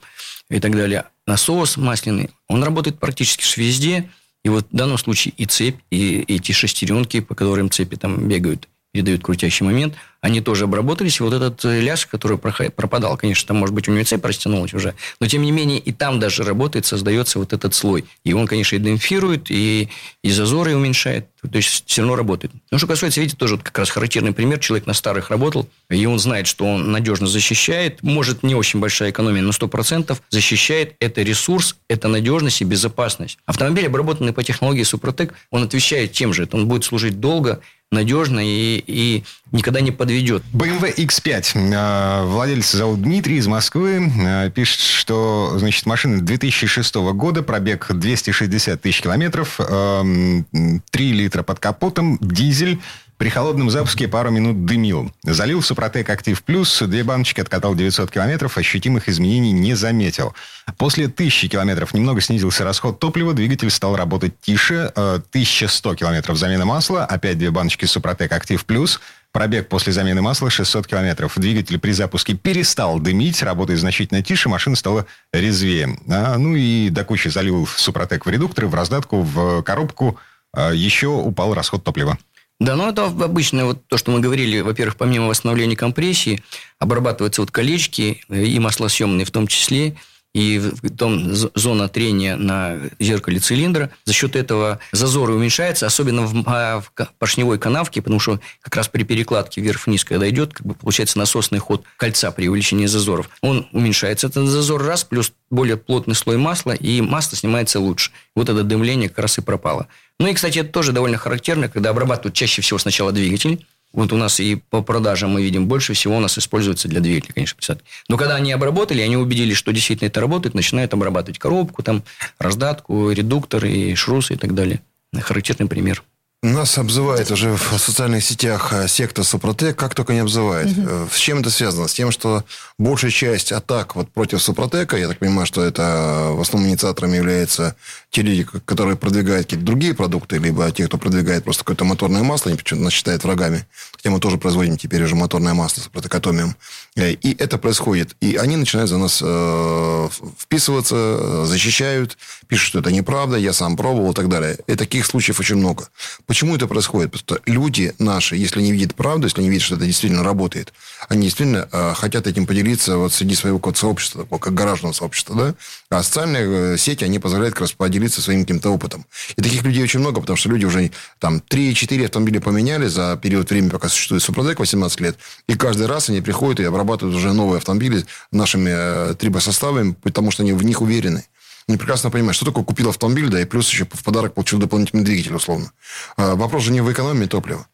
и 0.49 0.59
так 0.59 0.75
далее, 0.75 1.05
насос 1.25 1.77
масляный, 1.77 2.29
он 2.47 2.63
работает 2.63 2.99
практически 2.99 3.59
везде. 3.59 4.09
И 4.43 4.49
вот 4.49 4.67
в 4.71 4.75
данном 4.75 4.99
случае 4.99 5.33
и 5.37 5.45
цепь, 5.45 5.79
и 5.89 6.23
эти 6.27 6.51
шестеренки, 6.51 7.19
по 7.19 7.33
которым 7.33 7.71
цепи 7.71 7.95
там 7.95 8.27
бегают, 8.27 8.69
передают 8.95 9.23
крутящий 9.23 9.65
момент, 9.65 9.95
они 10.21 10.39
тоже 10.39 10.63
обработались. 10.63 11.19
И 11.19 11.23
вот 11.23 11.33
этот 11.33 11.65
э, 11.65 11.81
ляж, 11.81 12.05
который 12.07 12.37
пропадал, 12.37 13.17
конечно, 13.17 13.45
там, 13.49 13.57
может 13.57 13.75
быть, 13.75 13.89
у 13.89 13.91
него 13.91 14.05
цепь 14.05 14.23
растянулась 14.23 14.73
уже, 14.73 14.95
но, 15.19 15.27
тем 15.27 15.41
не 15.41 15.51
менее, 15.51 15.79
и 15.79 15.91
там 15.91 16.17
даже 16.17 16.43
работает, 16.43 16.85
создается 16.85 17.37
вот 17.37 17.51
этот 17.51 17.75
слой. 17.75 18.05
И 18.23 18.31
он, 18.31 18.47
конечно, 18.47 18.77
и 18.77 18.79
демпфирует, 18.79 19.51
и, 19.51 19.89
и 20.23 20.31
зазоры 20.31 20.77
уменьшает. 20.77 21.27
То 21.41 21.57
есть, 21.57 21.83
все 21.85 22.01
равно 22.01 22.15
работает. 22.15 22.53
Ну, 22.71 22.77
что 22.77 22.87
касается, 22.87 23.19
видите, 23.19 23.37
тоже 23.37 23.55
вот 23.55 23.63
как 23.63 23.77
раз 23.77 23.89
характерный 23.89 24.31
пример. 24.31 24.59
Человек 24.59 24.87
на 24.87 24.93
старых 24.93 25.29
работал, 25.29 25.67
и 25.89 26.05
он 26.05 26.17
знает, 26.17 26.47
что 26.47 26.65
он 26.65 26.91
надежно 26.91 27.27
защищает. 27.27 28.01
Может, 28.01 28.43
не 28.43 28.55
очень 28.55 28.79
большая 28.79 29.11
экономия, 29.11 29.41
но 29.41 29.51
100% 29.51 30.17
защищает. 30.29 30.95
Это 31.01 31.21
ресурс, 31.21 31.75
это 31.89 32.07
надежность 32.07 32.61
и 32.61 32.63
безопасность. 32.63 33.37
Автомобиль, 33.45 33.87
обработанный 33.87 34.31
по 34.31 34.41
технологии 34.41 34.83
Супротек, 34.83 35.33
он 35.51 35.63
отвечает 35.63 36.13
тем 36.13 36.33
же. 36.33 36.47
Он 36.53 36.67
будет 36.67 36.85
служить 36.85 37.19
долго, 37.19 37.61
надежно 37.91 38.39
и, 38.39 38.83
и 38.85 39.23
никогда 39.51 39.81
не 39.81 39.91
подведет. 39.91 40.43
BMW 40.53 40.95
X5. 40.95 41.73
А, 41.73 42.25
владелец 42.25 42.71
зовут 42.71 43.01
Дмитрий 43.01 43.37
из 43.37 43.47
Москвы. 43.47 44.11
А, 44.21 44.49
пишет, 44.49 44.79
что 44.79 45.55
значит, 45.57 45.85
машина 45.85 46.21
2006 46.21 46.95
года, 46.95 47.43
пробег 47.43 47.87
260 47.89 48.81
тысяч 48.81 49.01
километров, 49.01 49.59
3 49.59 51.11
литра 51.11 51.43
под 51.43 51.59
капотом, 51.59 52.17
дизель. 52.21 52.79
При 53.17 53.29
холодном 53.29 53.69
запуске 53.69 54.09
пару 54.09 54.29
минут 54.29 54.65
дымил. 54.65 55.09
Залил 55.23 55.61
Супротек 55.61 56.09
Актив 56.09 56.43
Плюс, 56.43 56.81
две 56.81 57.03
баночки 57.05 57.39
откатал 57.39 57.73
900 57.73 58.11
километров, 58.11 58.57
ощутимых 58.57 59.07
изменений 59.07 59.53
не 59.53 59.73
заметил. 59.73 60.33
После 60.77 61.05
1000 61.05 61.47
километров 61.47 61.93
немного 61.93 62.19
снизился 62.19 62.65
расход 62.65 62.99
топлива, 62.99 63.33
двигатель 63.33 63.69
стал 63.69 63.95
работать 63.95 64.33
тише, 64.41 64.91
1100 64.95 65.93
э, 65.93 65.95
километров 65.95 66.37
замена 66.37 66.65
масла, 66.65 67.05
опять 67.05 67.37
две 67.37 67.51
баночки 67.51 67.85
Супротек 67.85 68.33
Актив 68.33 68.63
Плюс, 68.65 68.99
Пробег 69.31 69.69
после 69.69 69.93
замены 69.93 70.21
масла 70.21 70.49
600 70.49 70.87
километров. 70.87 71.37
Двигатель 71.37 71.77
при 71.79 71.91
запуске 71.91 72.35
перестал 72.35 72.99
дымить, 72.99 73.43
работает 73.43 73.79
значительно 73.79 74.21
тише, 74.21 74.49
машина 74.49 74.75
стала 74.75 75.05
резвее. 75.33 75.99
А, 76.09 76.37
ну 76.37 76.55
и 76.55 76.89
до 76.89 77.05
кучи 77.05 77.29
залил 77.29 77.65
Супротек 77.67 78.25
в 78.25 78.29
редукторы, 78.29 78.67
в 78.67 78.75
раздатку, 78.75 79.21
в 79.21 79.61
коробку. 79.63 80.17
А, 80.53 80.71
еще 80.71 81.07
упал 81.07 81.53
расход 81.53 81.83
топлива. 81.83 82.17
Да, 82.59 82.75
ну 82.75 82.87
это 82.89 83.05
обычно 83.05 83.65
вот 83.65 83.85
то, 83.87 83.97
что 83.97 84.11
мы 84.11 84.21
говорили, 84.21 84.61
во-первых, 84.61 84.95
помимо 84.95 85.27
восстановления 85.27 85.75
компрессии, 85.75 86.41
обрабатываются 86.79 87.41
вот 87.41 87.51
колечки 87.51 88.23
и 88.29 88.59
маслосъемные 88.59 89.25
в 89.25 89.31
том 89.31 89.47
числе, 89.47 89.97
и 90.35 90.61
там 90.97 91.33
зона 91.33 91.87
трения 91.87 92.35
на 92.35 92.77
зеркале 92.99 93.39
цилиндра. 93.39 93.89
За 94.03 94.11
счет 94.11 94.35
этого 94.35 94.79
зазоры 94.91 95.33
уменьшаются, 95.33 95.85
особенно 95.85 96.23
в, 96.23 96.43
а, 96.45 96.81
в 96.81 96.91
поршневой 97.17 97.57
канавке, 97.57 98.01
потому 98.01 98.19
что 98.19 98.41
как 98.61 98.75
раз 98.75 98.89
при 98.89 99.03
перекладке 99.03 99.61
вверх-вниз, 99.61 100.03
когда 100.03 100.29
идет, 100.29 100.53
как 100.53 100.67
бы 100.67 100.73
получается 100.73 101.17
насосный 101.17 101.59
ход 101.59 101.85
кольца 101.95 102.31
при 102.31 102.49
увеличении 102.49 102.85
зазоров. 102.85 103.29
Он 103.39 103.69
уменьшается, 103.71 104.27
этот 104.27 104.47
зазор 104.47 104.83
раз, 104.83 105.05
плюс 105.05 105.31
более 105.49 105.77
плотный 105.77 106.15
слой 106.15 106.35
масла, 106.35 106.73
и 106.73 106.99
масло 106.99 107.37
снимается 107.37 107.79
лучше. 107.79 108.11
Вот 108.35 108.49
это 108.49 108.63
дымление 108.63 109.07
как 109.07 109.19
раз 109.19 109.37
и 109.37 109.41
пропало. 109.41 109.87
Ну 110.19 110.27
и, 110.27 110.33
кстати, 110.33 110.59
это 110.59 110.69
тоже 110.69 110.91
довольно 110.91 111.17
характерно, 111.17 111.69
когда 111.69 111.89
обрабатывают 111.89 112.35
чаще 112.35 112.61
всего 112.61 112.79
сначала 112.79 113.11
двигатель, 113.11 113.65
вот 113.95 114.11
у 114.11 114.17
нас 114.17 114.41
и 114.41 114.55
по 114.55 114.81
продажам 114.81 115.31
мы 115.31 115.41
видим, 115.41 115.67
больше 115.67 115.93
всего 115.93 116.17
у 116.17 116.19
нас 116.19 116.37
используется 116.37 116.89
для 116.89 116.99
двигателя, 116.99 117.33
конечно, 117.33 117.55
присадки. 117.55 117.85
Но 118.09 118.17
когда 118.17 118.35
они 118.35 118.51
обработали, 118.51 119.01
они 119.01 119.15
убедились, 119.15 119.55
что 119.55 119.71
действительно 119.71 120.07
это 120.07 120.19
работает, 120.19 120.53
начинают 120.53 120.93
обрабатывать 120.93 121.39
коробку, 121.39 121.81
там, 121.81 122.03
раздатку, 122.37 123.11
редуктор 123.11 123.65
и 123.65 123.95
шрусы 123.95 124.33
и 124.33 124.37
так 124.37 124.53
далее. 124.53 124.81
Характерный 125.17 125.69
пример. 125.69 126.03
Нас 126.45 126.77
обзывает 126.77 127.31
уже 127.31 127.55
в 127.55 127.79
социальных 127.79 128.23
сетях 128.23 128.71
э, 128.71 128.87
секта 128.87 129.23
Супротек, 129.23 129.75
как 129.75 129.95
только 129.95 130.13
не 130.13 130.19
обзывает. 130.19 130.67
Угу. 130.77 131.09
С 131.11 131.17
чем 131.17 131.39
это 131.39 131.49
связано? 131.49 131.87
С 131.87 131.93
тем, 131.93 132.11
что 132.11 132.43
большая 132.77 133.09
часть 133.09 133.51
атак 133.51 133.95
вот 133.95 134.11
против 134.11 134.43
Супротека, 134.43 134.95
я 134.95 135.07
так 135.07 135.17
понимаю, 135.17 135.47
что 135.47 135.63
это 135.63 135.81
э, 135.81 136.31
в 136.33 136.41
основном 136.41 136.69
инициаторами 136.69 137.15
являются 137.15 137.75
те 138.11 138.21
люди, 138.21 138.47
которые 138.65 138.95
продвигают 138.95 139.47
какие-то 139.47 139.65
другие 139.65 139.95
продукты, 139.95 140.37
либо 140.37 140.71
те, 140.71 140.85
кто 140.85 140.99
продвигает 140.99 141.43
просто 141.43 141.63
какое-то 141.63 141.83
моторное 141.83 142.21
масло, 142.21 142.49
они 142.49 142.59
почему-то 142.59 142.83
нас 142.83 142.93
считают 142.93 143.23
врагами. 143.23 143.65
Хотя 143.93 144.11
мы 144.11 144.19
тоже 144.19 144.37
производим 144.37 144.77
теперь 144.77 145.03
уже 145.03 145.15
моторное 145.15 145.55
масло 145.55 145.81
с 145.81 145.87
протокотомием. 145.87 146.55
И 146.95 147.35
это 147.39 147.57
происходит. 147.57 148.15
И 148.21 148.35
они 148.35 148.55
начинают 148.55 148.91
за 148.91 148.99
нас 148.99 149.19
э, 149.23 150.09
вписываться, 150.37 151.45
защищают, 151.47 152.19
пишут, 152.47 152.67
что 152.67 152.79
это 152.79 152.91
неправда, 152.91 153.35
я 153.35 153.51
сам 153.51 153.75
пробовал 153.75 154.11
и 154.11 154.13
так 154.13 154.29
далее. 154.29 154.59
И 154.67 154.75
таких 154.75 155.07
случаев 155.07 155.39
очень 155.39 155.55
много. 155.55 155.89
Почему 156.35 156.57
это 156.57 156.67
происходит? 156.67 157.13
Потому 157.13 157.39
что 157.39 157.49
люди 157.49 157.93
наши, 157.97 158.35
если 158.35 158.61
не 158.61 158.73
видят 158.73 158.93
правду, 158.93 159.27
если 159.27 159.41
не 159.41 159.49
видят, 159.49 159.63
что 159.63 159.77
это 159.77 159.85
действительно 159.85 160.21
работает, 160.21 160.73
они 161.07 161.21
действительно 161.21 161.69
э, 161.71 161.93
хотят 161.95 162.27
этим 162.27 162.45
поделиться 162.45 162.97
вот 162.97 163.13
среди 163.13 163.35
своего 163.35 163.57
какого 163.57 163.73
сообщества, 163.73 164.23
такого, 164.23 164.39
как 164.39 164.53
гаражного 164.53 164.91
сообщества, 164.91 165.33
да? 165.33 165.55
А 165.97 166.03
социальные 166.03 166.73
э, 166.73 166.77
сети, 166.77 167.05
они 167.05 167.19
позволяют 167.19 167.53
как 167.53 167.61
раз 167.61 167.71
поделиться 167.71 168.21
своим 168.21 168.41
каким-то 168.41 168.69
опытом. 168.69 169.05
И 169.37 169.41
таких 169.41 169.63
людей 169.63 169.81
очень 169.81 170.01
много, 170.01 170.19
потому 170.19 170.35
что 170.35 170.49
люди 170.49 170.65
уже 170.65 170.91
там 171.19 171.37
3-4 171.37 172.03
автомобиля 172.03 172.41
поменяли 172.41 172.87
за 172.87 173.15
период 173.15 173.49
времени, 173.49 173.69
пока 173.69 173.87
существует 173.87 174.21
Супротек, 174.21 174.59
18 174.59 174.99
лет. 174.99 175.17
И 175.47 175.55
каждый 175.55 175.87
раз 175.87 176.09
они 176.09 176.19
приходят 176.19 176.59
и 176.59 176.65
обрабатывают 176.65 177.15
уже 177.15 177.31
новые 177.31 177.59
автомобили 177.59 178.03
нашими 178.33 178.71
э, 178.73 179.15
трибосоставами, 179.17 179.95
потому 180.03 180.31
что 180.31 180.43
они 180.43 180.51
в 180.51 180.65
них 180.65 180.81
уверены 180.81 181.23
не 181.67 181.77
прекрасно 181.77 182.11
понимают, 182.11 182.35
что 182.35 182.45
такое 182.45 182.63
купил 182.63 182.89
автомобиль, 182.89 183.29
да, 183.29 183.41
и 183.41 183.45
плюс 183.45 183.69
еще 183.69 183.85
в 183.85 184.03
подарок 184.03 184.33
получил 184.33 184.59
дополнительный 184.59 185.03
двигатель, 185.03 185.33
условно. 185.33 185.71
А, 186.15 186.35
вопрос 186.35 186.63
же 186.63 186.71
не 186.71 186.81
в 186.81 186.91
экономии 186.91 187.25
топлива. 187.25 187.67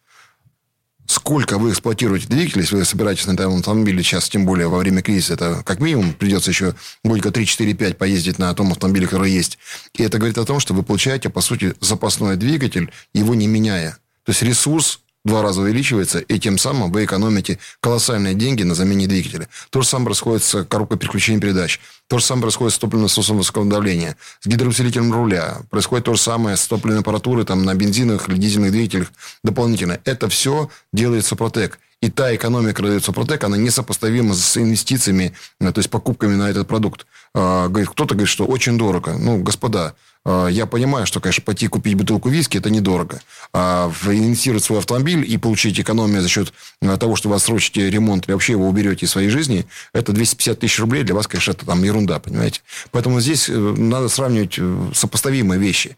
Сколько 1.07 1.57
вы 1.57 1.71
эксплуатируете 1.71 2.27
двигатель, 2.27 2.61
если 2.61 2.77
вы 2.77 2.85
собираетесь 2.85 3.25
на 3.25 3.33
этом 3.33 3.57
автомобиле 3.57 4.01
сейчас, 4.01 4.29
тем 4.29 4.45
более 4.45 4.69
во 4.69 4.77
время 4.77 5.01
кризиса, 5.01 5.33
это 5.33 5.61
как 5.65 5.81
минимум 5.81 6.13
придется 6.13 6.51
еще 6.51 6.73
годика 7.03 7.31
3, 7.31 7.45
4, 7.45 7.73
5 7.73 7.97
поездить 7.97 8.39
на 8.39 8.53
том 8.53 8.71
автомобиле, 8.71 9.07
который 9.07 9.31
есть. 9.31 9.57
И 9.93 10.03
это 10.03 10.19
говорит 10.19 10.37
о 10.37 10.45
том, 10.45 10.61
что 10.61 10.73
вы 10.73 10.83
получаете, 10.83 11.29
по 11.29 11.41
сути, 11.41 11.75
запасной 11.81 12.37
двигатель, 12.37 12.91
его 13.13 13.35
не 13.35 13.47
меняя. 13.47 13.97
То 14.23 14.31
есть 14.31 14.41
ресурс 14.41 15.01
два 15.23 15.41
раза 15.41 15.61
увеличивается, 15.61 16.19
и 16.19 16.39
тем 16.39 16.57
самым 16.57 16.91
вы 16.91 17.05
экономите 17.05 17.59
колоссальные 17.79 18.33
деньги 18.33 18.63
на 18.63 18.75
замене 18.75 19.07
двигателя. 19.07 19.47
То 19.69 19.81
же 19.81 19.87
самое 19.87 20.07
происходит 20.07 20.43
с 20.43 20.63
коробкой 20.65 20.97
переключения 20.97 21.39
передач. 21.39 21.79
То 22.07 22.17
же 22.17 22.25
самое 22.25 22.43
происходит 22.43 22.73
с 22.73 22.79
топливным 22.79 23.03
насосом 23.03 23.37
высокого 23.37 23.65
давления, 23.65 24.17
с 24.41 24.47
гидроусилителем 24.47 25.13
руля. 25.13 25.61
Происходит 25.69 26.05
то 26.05 26.13
же 26.13 26.19
самое 26.19 26.57
с 26.57 26.67
топливной 26.67 27.01
аппаратурой 27.01 27.45
там, 27.45 27.63
на 27.63 27.73
бензиновых 27.73 28.29
или 28.29 28.37
дизельных 28.37 28.71
двигателях 28.71 29.11
дополнительно. 29.43 29.99
Это 30.05 30.27
все 30.27 30.69
делает 30.91 31.25
Супротек. 31.25 31.79
И 32.01 32.09
та 32.09 32.35
экономия, 32.35 32.71
которая 32.71 32.93
дает 32.93 33.03
Супротек, 33.03 33.43
она 33.43 33.57
несопоставима 33.57 34.33
с 34.33 34.57
инвестициями, 34.57 35.33
то 35.59 35.73
есть 35.77 35.89
покупками 35.89 36.33
на 36.35 36.49
этот 36.49 36.67
продукт. 36.67 37.05
А, 37.35 37.69
кто-то 37.69 38.15
говорит, 38.15 38.29
что 38.29 38.45
очень 38.45 38.77
дорого. 38.77 39.15
Ну, 39.19 39.37
господа, 39.43 39.93
а, 40.25 40.47
я 40.47 40.65
понимаю, 40.65 41.05
что, 41.05 41.19
конечно, 41.19 41.43
пойти 41.43 41.67
купить 41.67 41.93
бутылку 41.93 42.29
виски– 42.29 42.57
это 42.57 42.71
недорого. 42.71 43.21
А 43.53 43.91
инвестировать 44.05 44.63
в 44.63 44.65
свой 44.65 44.79
автомобиль 44.79 45.29
и 45.31 45.37
получить 45.37 45.79
экономию 45.79 46.21
за 46.21 46.27
счет 46.27 46.53
а, 46.81 46.97
того, 46.97 47.15
что 47.15 47.29
вы 47.29 47.35
отсрочите 47.35 47.89
ремонт 47.89 48.25
или 48.25 48.33
вообще 48.33 48.53
его 48.53 48.67
уберете 48.67 49.05
из 49.05 49.11
своей 49.11 49.29
жизни, 49.29 49.67
это 49.93 50.11
250 50.11 50.59
тысяч 50.59 50.79
рублей. 50.79 51.03
Для 51.03 51.13
вас, 51.13 51.27
конечно, 51.27 51.51
это 51.51 51.67
там 51.67 51.83
ерунда, 51.83 52.19
понимаете? 52.19 52.61
Поэтому 52.91 53.19
здесь 53.19 53.47
э, 53.47 53.53
надо 53.53 54.09
сравнивать 54.09 54.55
э, 54.57 54.89
сопоставимые 54.93 55.59
вещи. 55.59 55.97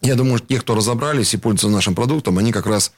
Я 0.00 0.14
думаю, 0.14 0.40
те, 0.40 0.58
кто 0.58 0.74
разобрались 0.74 1.34
и 1.34 1.36
пользуются 1.36 1.68
нашим 1.68 1.94
продуктом, 1.94 2.38
они 2.38 2.52
как 2.52 2.66
раз 2.66 2.92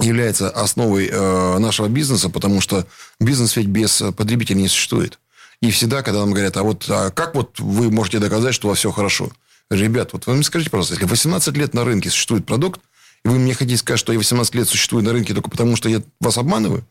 являются 0.00 0.50
основой 0.50 1.08
э, 1.08 1.58
нашего 1.58 1.88
бизнеса, 1.88 2.28
потому 2.30 2.60
что 2.60 2.86
бизнес 3.20 3.56
ведь 3.56 3.66
без 3.66 4.02
потребителей 4.16 4.62
не 4.62 4.68
существует. 4.68 5.18
И 5.60 5.70
всегда, 5.70 6.02
когда 6.02 6.20
нам 6.20 6.32
говорят, 6.32 6.56
а 6.56 6.62
вот 6.62 6.86
а 6.88 7.10
как 7.10 7.34
вот 7.34 7.58
вы 7.60 7.90
можете 7.90 8.18
доказать, 8.18 8.54
что 8.54 8.68
у 8.68 8.70
вас 8.70 8.78
все 8.78 8.90
хорошо? 8.90 9.30
Ребят, 9.70 10.12
вот 10.12 10.26
вы 10.26 10.34
мне 10.34 10.42
скажите, 10.42 10.70
пожалуйста, 10.70 10.94
если 10.94 11.06
18 11.06 11.56
лет 11.56 11.72
на 11.72 11.84
рынке 11.84 12.10
существует 12.10 12.44
продукт, 12.44 12.80
и 13.24 13.28
вы 13.28 13.38
мне 13.38 13.54
хотите 13.54 13.76
сказать, 13.76 14.00
что 14.00 14.12
я 14.12 14.18
18 14.18 14.54
лет 14.54 14.68
существую 14.68 15.04
на 15.04 15.12
рынке 15.12 15.34
только 15.34 15.50
потому, 15.50 15.76
что 15.76 15.88
я 15.88 16.02
вас 16.20 16.36
обманываю? 16.36 16.84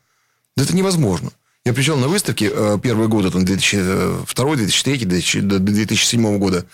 Да 0.56 0.64
это 0.64 0.76
невозможно. 0.76 1.32
Я 1.66 1.74
пришел 1.74 1.98
на 1.98 2.08
выставке 2.08 2.50
э, 2.52 2.80
первые 2.82 3.08
годы, 3.08 3.30
там, 3.30 3.46
2002, 3.46 4.56
2003, 4.56 4.98
2007 5.06 6.38
года. 6.40 6.66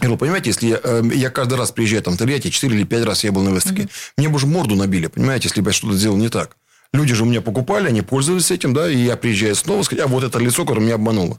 И 0.00 0.06
вы 0.06 0.16
понимаете, 0.16 0.50
если 0.50 0.68
я, 0.68 0.80
э, 0.82 1.02
я 1.14 1.30
каждый 1.30 1.58
раз 1.58 1.70
приезжаю 1.70 2.02
там 2.02 2.14
в 2.14 2.16
Тольятти, 2.16 2.48
4 2.48 2.74
или 2.74 2.84
5 2.84 3.04
раз 3.04 3.24
я 3.24 3.32
был 3.32 3.42
на 3.42 3.50
выставке, 3.50 3.82
mm-hmm. 3.82 4.12
мне 4.16 4.28
бы 4.28 4.36
уже 4.36 4.46
морду 4.46 4.74
набили, 4.74 5.08
понимаете, 5.08 5.48
если 5.48 5.60
бы 5.60 5.70
я 5.70 5.74
что-то 5.74 5.96
сделал 5.96 6.16
не 6.16 6.28
так. 6.28 6.56
Люди 6.92 7.14
же 7.14 7.22
у 7.22 7.26
меня 7.26 7.40
покупали, 7.40 7.88
они 7.88 8.02
пользовались 8.02 8.50
этим, 8.50 8.74
да, 8.74 8.90
и 8.90 8.96
я 8.96 9.16
приезжаю 9.16 9.54
снова, 9.54 9.82
сказать, 9.82 10.04
а 10.04 10.08
вот 10.08 10.24
это 10.24 10.38
лицо, 10.38 10.64
которое 10.64 10.80
меня 10.80 10.94
обмануло. 10.94 11.38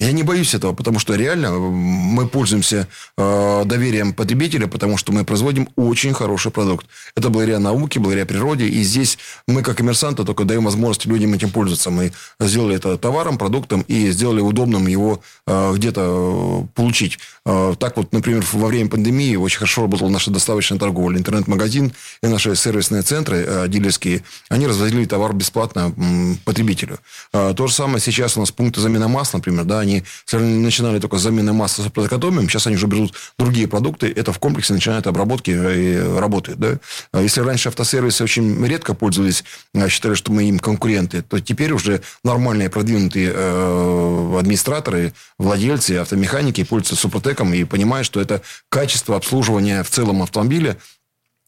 Я 0.00 0.10
не 0.10 0.24
боюсь 0.24 0.54
этого, 0.54 0.72
потому 0.72 0.98
что 0.98 1.14
реально 1.14 1.52
мы 1.52 2.26
пользуемся 2.26 2.88
э, 3.16 3.62
доверием 3.64 4.12
потребителя, 4.12 4.66
потому 4.66 4.96
что 4.96 5.12
мы 5.12 5.24
производим 5.24 5.68
очень 5.76 6.12
хороший 6.12 6.50
продукт. 6.50 6.86
Это 7.14 7.30
благодаря 7.30 7.60
науке, 7.60 8.00
благодаря 8.00 8.26
природе. 8.26 8.66
И 8.66 8.82
здесь 8.82 9.18
мы, 9.46 9.62
как 9.62 9.76
коммерсанты, 9.76 10.24
только 10.24 10.44
даем 10.44 10.64
возможность 10.64 11.06
людям 11.06 11.32
этим 11.34 11.50
пользоваться. 11.50 11.90
Мы 11.90 12.12
сделали 12.40 12.74
это 12.74 12.98
товаром, 12.98 13.38
продуктом 13.38 13.82
и 13.82 14.10
сделали 14.10 14.40
удобным 14.40 14.88
его 14.88 15.22
э, 15.46 15.72
где-то 15.74 16.64
э, 16.64 16.66
получить. 16.74 17.20
Э, 17.46 17.74
так 17.78 17.96
вот, 17.96 18.12
например, 18.12 18.44
во 18.52 18.66
время 18.66 18.90
пандемии 18.90 19.36
очень 19.36 19.58
хорошо 19.58 19.82
работала 19.82 20.08
наша 20.08 20.32
доставочная 20.32 20.78
торговля. 20.78 21.18
Интернет-магазин 21.18 21.92
и 22.20 22.26
наши 22.26 22.56
сервисные 22.56 23.02
центры 23.02 23.44
э, 23.46 23.68
дилерские, 23.68 24.24
они 24.48 24.66
развозили 24.66 25.04
товар 25.04 25.34
бесплатно 25.34 25.94
э, 25.96 26.34
потребителю. 26.44 26.98
Э, 27.32 27.54
то 27.56 27.68
же 27.68 27.72
самое 27.72 28.00
сейчас 28.00 28.36
у 28.36 28.40
нас 28.40 28.50
пункты 28.50 28.80
замены 28.80 29.06
масла, 29.06 29.38
например, 29.38 29.64
да, 29.64 29.83
они 29.84 30.02
начинали 30.32 30.98
только 30.98 31.18
с 31.18 31.22
замены 31.22 31.52
масла 31.52 31.84
с 31.84 31.90
протокотомием, 31.90 32.48
сейчас 32.48 32.66
они 32.66 32.76
уже 32.76 32.86
берут 32.86 33.14
другие 33.38 33.68
продукты, 33.68 34.12
это 34.14 34.32
в 34.32 34.38
комплексе 34.38 34.72
начинают 34.72 35.06
обработки 35.06 35.50
и 35.50 36.18
работают. 36.18 36.58
Да? 36.58 36.78
А 37.12 37.22
если 37.22 37.40
раньше 37.40 37.68
автосервисы 37.68 38.24
очень 38.24 38.64
редко 38.66 38.94
пользовались, 38.94 39.44
а, 39.74 39.88
считали, 39.88 40.14
что 40.14 40.32
мы 40.32 40.44
им 40.44 40.58
конкуренты, 40.58 41.22
то 41.22 41.40
теперь 41.40 41.72
уже 41.72 42.02
нормальные 42.22 42.70
продвинутые 42.70 43.32
э, 43.34 44.38
администраторы, 44.38 45.12
владельцы, 45.38 45.92
автомеханики 45.92 46.64
пользуются 46.64 46.96
Супротеком 46.96 47.52
и 47.54 47.64
понимают, 47.64 48.06
что 48.06 48.20
это 48.20 48.42
качество 48.68 49.16
обслуживания 49.16 49.82
в 49.82 49.90
целом 49.90 50.22
автомобиля 50.22 50.76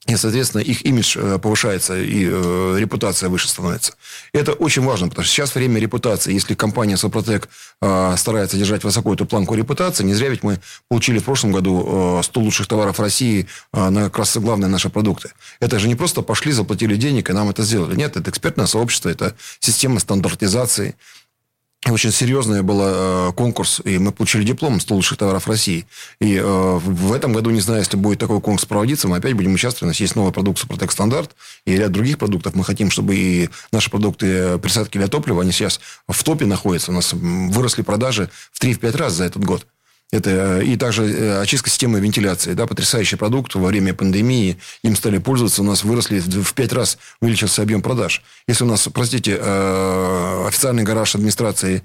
и, 0.07 0.16
соответственно, 0.16 0.62
их 0.62 0.85
имидж 0.87 1.16
э, 1.19 1.38
повышается, 1.38 1.99
и 1.99 2.29
э, 2.31 2.77
репутация 2.79 3.29
выше 3.29 3.49
становится. 3.49 3.95
Это 4.33 4.53
очень 4.53 4.83
важно, 4.83 5.09
потому 5.09 5.25
что 5.25 5.35
сейчас 5.35 5.55
время 5.55 5.81
репутации. 5.81 6.33
Если 6.33 6.55
компания 6.55 6.97
Сопротек 6.97 7.49
э, 7.83 8.14
старается 8.16 8.57
держать 8.57 8.85
высоко 8.85 9.14
эту 9.14 9.27
планку 9.27 9.55
репутации, 9.55 10.05
не 10.05 10.14
зря 10.14 10.29
ведь 10.29 10.45
мы 10.45 10.61
получили 10.88 11.19
в 11.19 11.25
прошлом 11.25 11.51
году 11.51 12.19
э, 12.21 12.23
100 12.23 12.40
лучших 12.40 12.66
товаров 12.69 13.01
России 13.01 13.49
э, 13.73 13.88
на 13.88 14.05
как 14.05 14.19
раз 14.19 14.37
главные 14.37 14.69
наши 14.69 14.90
продукты. 14.90 15.31
Это 15.59 15.81
же 15.81 15.88
не 15.88 15.97
просто 15.97 16.23
пошли, 16.23 16.53
заплатили 16.53 16.95
денег, 16.95 17.29
и 17.29 17.33
нам 17.33 17.51
это 17.51 17.64
сделали. 17.64 17.97
Нет, 17.97 18.16
это 18.16 18.31
экспертное 18.31 18.66
сообщество, 18.66 19.09
это 19.09 19.35
система 19.59 19.99
стандартизации, 19.99 20.95
очень 21.92 22.11
серьезный 22.11 22.62
был 22.62 22.81
э, 22.83 23.33
конкурс, 23.35 23.81
и 23.85 23.99
мы 23.99 24.12
получили 24.12 24.44
диплом 24.44 24.81
100 24.81 24.94
лучших 24.94 25.18
товаров 25.18 25.46
России. 25.46 25.87
И 26.20 26.37
э, 26.37 26.42
в 26.42 27.12
этом 27.12 27.33
году, 27.33 27.51
не 27.51 27.61
знаю, 27.61 27.81
если 27.81 27.96
будет 27.96 28.18
такой 28.18 28.40
конкурс 28.40 28.64
проводиться, 28.64 29.09
мы 29.09 29.18
опять 29.18 29.35
будем 29.35 29.55
участвовать. 29.55 29.85
У 29.85 29.87
нас 29.87 30.01
есть 30.01 30.16
новый 30.16 30.33
продукт 30.33 30.59
Супротек 30.59 30.90
Стандарт 30.90 31.37
и 31.64 31.77
ряд 31.77 31.92
других 31.92 32.18
продуктов. 32.18 32.55
Мы 32.55 32.64
хотим, 32.64 32.90
чтобы 32.90 33.14
и 33.16 33.51
наши 33.72 33.90
продукты 33.90 34.27
э, 34.27 34.59
присадки 34.59 34.99
для 34.99 35.09
топлива, 35.09 35.42
они 35.42 35.53
сейчас 35.53 35.81
в 36.09 36.25
топе 36.25 36.46
находятся. 36.46 36.90
У 36.90 36.94
нас 36.94 37.12
выросли 37.12 37.83
продажи 37.83 38.31
в 38.53 38.62
3-5 38.62 38.96
раз 38.96 39.12
за 39.12 39.25
этот 39.25 39.44
год. 39.44 39.66
Это 40.12 40.61
э, 40.61 40.64
и 40.64 40.77
также 40.77 41.05
э, 41.05 41.40
очистка 41.40 41.69
системы 41.69 41.99
вентиляции. 41.99 42.53
Да, 42.53 42.66
потрясающий 42.66 43.16
продукт 43.16 43.55
во 43.57 43.66
время 43.66 43.92
пандемии. 43.92 44.57
Им 44.83 44.95
стали 44.95 45.19
пользоваться. 45.19 45.62
У 45.62 45.64
нас 45.64 45.83
выросли 45.83 46.21
в 46.21 46.55
пять 46.55 46.73
раз 46.73 46.97
увеличился 47.21 47.62
объем 47.62 47.83
продаж. 47.83 48.23
Если 48.47 48.62
у 48.62 48.69
нас, 48.69 48.88
простите, 48.92 49.37
э, 49.40 50.45
официальный 50.47 50.85
гараж 50.85 51.14
администрации 51.16 51.83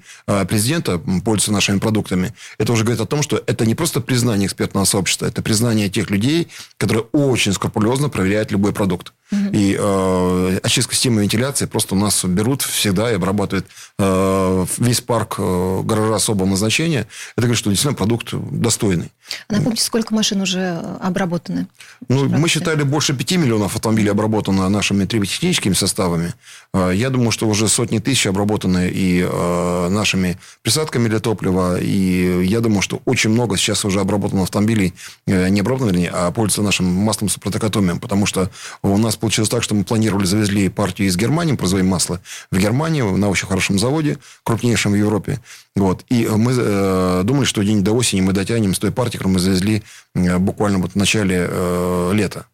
президента 0.48 0.98
пользуется 0.98 1.52
нашими 1.52 1.78
продуктами, 1.78 2.32
это 2.58 2.72
уже 2.72 2.84
говорит 2.84 3.00
о 3.00 3.06
том, 3.06 3.22
что 3.22 3.42
это 3.46 3.66
не 3.66 3.74
просто 3.74 4.00
признание 4.00 4.46
экспертного 4.46 4.84
сообщества, 4.84 5.26
это 5.26 5.42
признание 5.42 5.88
тех 5.88 6.10
людей, 6.10 6.48
которые 6.76 7.04
очень 7.12 7.52
скрупулезно 7.52 8.08
проверяют 8.08 8.52
любой 8.52 8.72
продукт. 8.72 9.12
И 9.52 9.76
э, 9.78 10.58
очистка 10.62 10.94
системы 10.94 11.22
вентиляции 11.22 11.64
просто 11.64 11.94
у 11.94 11.98
нас 11.98 12.22
берут 12.22 12.60
всегда 12.60 13.10
и 13.10 13.14
обрабатывают 13.14 13.66
э, 13.98 14.66
весь 14.76 15.00
парк 15.00 15.36
э, 15.38 15.80
гаража 15.84 16.16
особого 16.16 16.46
назначения. 16.46 17.06
Это 17.36 17.46
говорит, 17.46 17.58
что 17.58 17.70
действительно 17.70 17.96
продукт 17.96 18.11
достойный. 18.38 19.10
А 19.48 19.54
напомните, 19.54 19.84
сколько 19.84 20.14
машин 20.14 20.40
уже 20.40 20.78
обработаны? 21.00 21.66
Ну, 22.08 22.28
мы 22.28 22.48
считали, 22.48 22.82
больше 22.82 23.14
5 23.14 23.32
миллионов 23.32 23.76
автомобилей 23.76 24.10
обработано 24.10 24.68
нашими 24.68 25.04
триботехническими 25.04 25.74
составами. 25.74 26.34
Э, 26.74 26.90
я 26.94 27.10
думаю, 27.10 27.30
что 27.30 27.48
уже 27.48 27.68
сотни 27.68 27.98
тысяч 27.98 28.26
обработаны 28.26 28.90
и 28.92 29.26
э, 29.28 29.88
нашими 29.88 30.38
присадками 30.62 31.08
для 31.08 31.20
топлива. 31.20 31.80
И 31.80 32.44
я 32.44 32.60
думаю, 32.60 32.82
что 32.82 33.00
очень 33.04 33.30
много 33.30 33.56
сейчас 33.56 33.84
уже 33.84 34.00
обработано 34.00 34.42
автомобилей, 34.42 34.94
э, 35.26 35.48
не 35.48 35.60
обработано, 35.60 35.90
вернее, 35.90 36.10
а 36.10 36.30
пользуются 36.30 36.62
нашим 36.62 36.86
маслом 36.86 37.28
с 37.28 37.36
протокотомием. 37.36 38.00
Потому 38.00 38.26
что 38.26 38.50
у 38.82 38.96
нас 38.98 39.16
получилось 39.16 39.48
так, 39.48 39.62
что 39.62 39.74
мы 39.74 39.84
планировали, 39.84 40.26
завезли 40.26 40.68
партию 40.68 41.08
из 41.08 41.16
Германии, 41.16 41.54
производим 41.54 41.88
масло 41.88 42.20
в 42.50 42.58
Германию 42.58 43.16
на 43.16 43.28
очень 43.28 43.46
хорошем 43.46 43.78
заводе, 43.78 44.18
крупнейшем 44.44 44.92
в 44.92 44.96
Европе. 44.96 45.40
Вот. 45.74 46.04
И 46.10 46.26
мы 46.26 46.52
э, 46.54 47.22
думали, 47.24 47.44
что 47.46 47.62
день 47.62 47.82
до 47.82 47.92
осени 47.92 48.20
мы 48.20 48.32
дотянем 48.32 48.74
с 48.74 48.78
той 48.78 48.92
партии, 48.92 49.11
которую 49.18 49.34
мы 49.34 49.40
завезли 49.40 49.82
э, 50.14 50.38
буквально 50.38 50.78
вот 50.78 50.92
в 50.92 50.96
начале 50.96 51.46
э, 51.48 52.10
лета. 52.14 52.46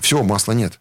Все, 0.00 0.22
масла 0.22 0.52
нет. 0.52 0.80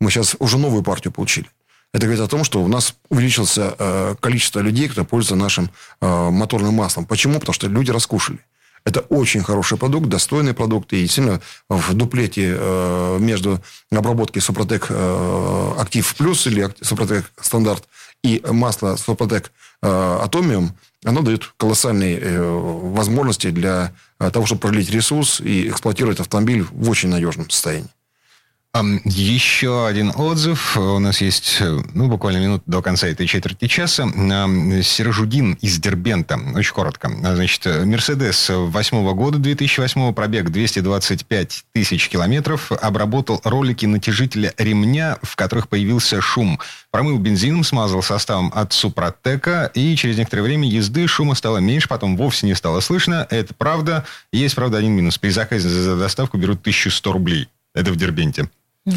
Мы 0.00 0.10
сейчас 0.10 0.36
уже 0.38 0.58
новую 0.58 0.82
партию 0.82 1.12
получили. 1.12 1.48
Это 1.92 2.06
говорит 2.06 2.22
о 2.22 2.28
том, 2.28 2.44
что 2.44 2.62
у 2.62 2.68
нас 2.68 2.94
увеличилось 3.08 3.56
э, 3.56 4.14
количество 4.20 4.60
людей, 4.60 4.88
кто 4.88 5.04
пользуется 5.04 5.36
нашим 5.36 5.70
э, 6.00 6.30
моторным 6.30 6.74
маслом. 6.74 7.06
Почему? 7.06 7.40
Потому 7.40 7.54
что 7.54 7.66
люди 7.66 7.90
раскушали. 7.90 8.40
Это 8.84 9.00
очень 9.00 9.42
хороший 9.42 9.78
продукт, 9.78 10.08
достойный 10.08 10.54
продукт. 10.54 10.92
И 10.92 11.02
действительно 11.02 11.40
в 11.68 11.94
дуплете 11.94 12.56
э, 12.58 13.18
между 13.20 13.60
обработкой 13.90 14.42
Супротек 14.42 14.86
э, 14.88 15.72
Актив 15.78 16.14
Плюс 16.16 16.46
или 16.46 16.70
Супротек 16.80 17.30
Стандарт 17.40 17.84
и 18.22 18.42
масло 18.50 18.96
Супротек 18.96 19.52
э, 19.82 20.18
Атомиум, 20.22 20.72
оно 21.04 21.22
дает 21.22 21.52
колоссальные 21.56 22.42
возможности 22.42 23.50
для 23.50 23.92
того, 24.18 24.46
чтобы 24.46 24.62
продлить 24.62 24.90
ресурс 24.90 25.40
и 25.40 25.68
эксплуатировать 25.68 26.18
автомобиль 26.18 26.66
в 26.72 26.90
очень 26.90 27.08
надежном 27.08 27.48
состоянии. 27.50 27.88
Еще 29.04 29.88
один 29.88 30.12
отзыв. 30.14 30.76
У 30.76 30.98
нас 31.00 31.20
есть, 31.20 31.60
ну, 31.94 32.06
буквально 32.06 32.38
минут 32.38 32.62
до 32.66 32.80
конца 32.80 33.08
этой 33.08 33.26
четверти 33.26 33.66
часа. 33.66 34.06
Сержудин 34.82 35.54
из 35.54 35.78
Дербента. 35.78 36.38
Очень 36.54 36.74
коротко. 36.74 37.08
Значит, 37.08 37.66
Мерседес 37.66 38.50
восьмого 38.50 39.14
года, 39.14 39.38
2008 39.38 40.12
пробег 40.12 40.50
225 40.50 41.64
тысяч 41.72 42.08
километров, 42.08 42.70
обработал 42.70 43.40
ролики 43.42 43.84
натяжителя 43.86 44.54
ремня, 44.58 45.18
в 45.22 45.34
которых 45.34 45.68
появился 45.68 46.20
шум. 46.20 46.60
Промыл 46.92 47.18
бензином, 47.18 47.64
смазал 47.64 48.02
составом 48.02 48.52
от 48.54 48.72
Супротека, 48.72 49.72
и 49.74 49.96
через 49.96 50.18
некоторое 50.18 50.42
время 50.42 50.68
езды 50.68 51.08
шума 51.08 51.34
стало 51.34 51.58
меньше, 51.58 51.88
потом 51.88 52.16
вовсе 52.16 52.46
не 52.46 52.54
стало 52.54 52.78
слышно. 52.78 53.26
Это 53.30 53.54
правда. 53.54 54.04
Есть, 54.32 54.54
правда, 54.54 54.78
один 54.78 54.92
минус. 54.92 55.18
При 55.18 55.30
заказе 55.30 55.68
за 55.68 55.96
доставку 55.96 56.36
берут 56.36 56.60
1100 56.60 57.12
рублей. 57.12 57.48
Это 57.74 57.90
в 57.92 57.96
Дербенте. 57.96 58.48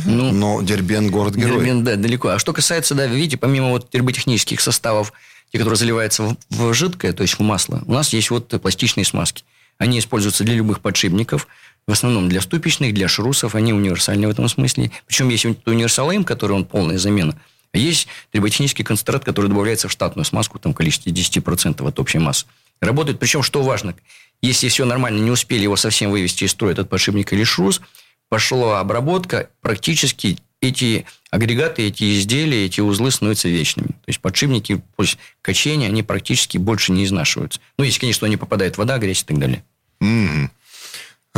Ну, 0.06 0.32
Но 0.32 0.62
Дербент 0.62 1.12
город-герой. 1.12 1.58
Дербент, 1.58 1.84
да, 1.84 1.96
далеко. 1.96 2.30
А 2.30 2.40
что 2.40 2.54
касается, 2.54 2.96
да, 2.96 3.08
видите, 3.08 3.38
помимо 3.38 3.70
вот 3.70 3.90
терботехнических 3.90 4.62
составов, 4.62 5.14
те, 5.52 5.58
которые 5.58 5.78
заливаются 5.78 6.24
в, 6.24 6.38
в 6.50 6.74
жидкое, 6.74 7.14
то 7.14 7.24
есть 7.24 7.38
в 7.38 7.42
масло, 7.42 7.84
у 7.86 7.94
нас 7.94 8.14
есть 8.14 8.30
вот 8.30 8.48
пластичные 8.62 9.06
смазки. 9.06 9.44
Они 9.78 10.00
используются 10.00 10.44
для 10.44 10.56
любых 10.56 10.80
подшипников, 10.80 11.48
в 11.88 11.92
основном 11.92 12.30
для 12.30 12.42
ступичных, 12.42 12.94
для 12.94 13.08
шрусов, 13.08 13.56
они 13.56 13.74
универсальны 13.74 14.28
в 14.28 14.30
этом 14.30 14.48
смысле. 14.48 14.92
Причем 15.08 15.30
есть 15.30 15.46
универсал 15.66 16.12
М, 16.12 16.24
который 16.24 16.54
он 16.54 16.66
полная 16.66 16.98
замена, 16.98 17.36
а 17.74 17.78
есть 17.78 18.08
триботехнический 18.32 18.84
концентрат, 18.84 19.24
который 19.26 19.48
добавляется 19.48 19.88
в 19.88 19.92
штатную 19.92 20.26
смазку 20.26 20.60
там, 20.60 20.74
в 20.74 20.76
количестве 20.76 21.12
10% 21.12 21.86
от 21.86 22.00
общей 22.00 22.20
массы. 22.20 22.46
Работает, 22.80 23.20
причем, 23.20 23.44
что 23.44 23.62
важно, 23.64 23.96
если 24.42 24.68
все 24.68 24.86
нормально, 24.86 25.20
не 25.20 25.32
успели 25.32 25.64
его 25.64 25.76
совсем 25.76 26.12
вывести 26.12 26.46
из 26.46 26.52
строя, 26.52 26.74
этот 26.74 26.90
подшипник 26.90 27.32
или 27.34 27.44
шрус, 27.44 27.82
пошла 28.32 28.80
обработка, 28.80 29.50
практически 29.60 30.38
эти 30.62 31.06
агрегаты, 31.32 31.88
эти 31.88 32.17
изделия, 32.17 32.65
эти 32.65 32.80
узлы 32.80 33.12
становятся 33.12 33.50
вечными. 33.50 33.89
То 33.89 34.08
есть 34.08 34.22
подшипники 34.22 34.82
после 34.96 35.20
качения, 35.41 35.88
они 35.88 36.02
практически 36.02 36.58
больше 36.58 36.94
не 36.94 37.04
изнашиваются. 37.04 37.60
Ну, 37.78 37.84
если, 37.84 38.00
конечно, 38.00 38.26
не 38.28 38.38
попадает 38.38 38.78
вода, 38.78 38.98
грязь 39.00 39.24
и 39.24 39.26
так 39.26 39.38
далее. 39.38 39.65
Mm-hmm. 40.02 40.48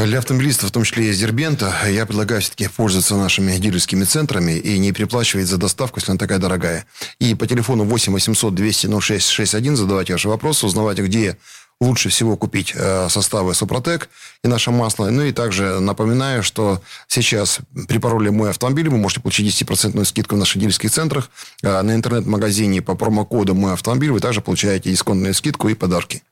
Для 0.06 0.20
автомобилистов, 0.20 0.70
в 0.70 0.72
том 0.72 0.84
числе 0.84 1.08
и 1.08 1.10
из 1.10 1.20
Дербента, 1.20 1.74
я 1.88 2.06
предлагаю 2.06 2.42
все-таки 2.42 2.68
пользоваться 2.68 3.16
нашими 3.16 3.58
дилерскими 3.58 4.04
центрами 4.04 4.52
и 4.52 4.78
не 4.78 4.92
переплачивать 4.92 5.48
за 5.48 5.58
доставку, 5.58 6.00
если 6.00 6.12
она 6.12 6.20
такая 6.20 6.38
дорогая. 6.38 6.86
И 7.18 7.34
по 7.34 7.48
телефону 7.48 7.86
8 7.86 8.14
800 8.14 8.54
200 8.54 8.88
0661 9.02 9.76
задавайте 9.76 10.14
ваши 10.14 10.30
вопросы, 10.30 10.68
узнавайте, 10.68 11.04
где 11.04 11.38
лучше 11.80 12.10
всего 12.10 12.38
купить 12.38 12.74
э, 12.76 13.08
составы 13.10 13.54
Супротек 13.54 14.10
и 14.44 14.48
наше 14.48 14.72
масло. 14.72 15.10
Ну 15.10 15.24
и 15.24 15.32
также 15.32 15.80
напоминаю, 15.80 16.44
что 16.44 16.82
сейчас 17.08 17.60
при 17.88 17.98
пароле 17.98 18.32
«Мой 18.32 18.50
автомобиль» 18.50 18.90
вы 18.90 18.98
можете 18.98 19.22
получить 19.22 19.62
10% 19.62 20.04
скидку 20.06 20.36
в 20.36 20.40
наших 20.40 20.62
дилерских 20.62 20.92
центрах. 20.92 21.30
Э, 21.62 21.82
на 21.82 21.94
интернет-магазине 21.94 22.82
по 22.82 22.96
промокоду 22.96 23.56
«Мой 23.56 23.74
автомобиль» 23.74 24.12
вы 24.12 24.20
также 24.20 24.42
получаете 24.42 24.90
дисконтную 24.90 25.34
скидку 25.34 25.70
и 25.70 25.74
подарки. 25.74 26.24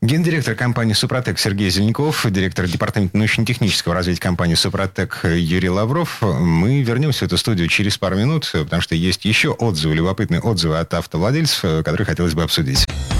Гендиректор 0.00 0.54
компании 0.54 0.92
«Супротек» 0.92 1.40
Сергей 1.40 1.70
Зеленков, 1.70 2.24
директор 2.30 2.68
департамента 2.68 3.16
научно-технического 3.16 3.96
развития 3.96 4.20
компании 4.20 4.54
«Супротек» 4.54 5.22
Юрий 5.24 5.70
Лавров. 5.70 6.22
Мы 6.22 6.82
вернемся 6.82 7.20
в 7.20 7.22
эту 7.24 7.36
студию 7.36 7.66
через 7.66 7.98
пару 7.98 8.16
минут, 8.16 8.48
потому 8.52 8.80
что 8.80 8.94
есть 8.94 9.24
еще 9.24 9.50
отзывы, 9.50 9.96
любопытные 9.96 10.40
отзывы 10.40 10.78
от 10.78 10.94
автовладельцев, 10.94 11.84
которые 11.84 12.06
хотелось 12.06 12.34
бы 12.34 12.44
обсудить. 12.44 12.86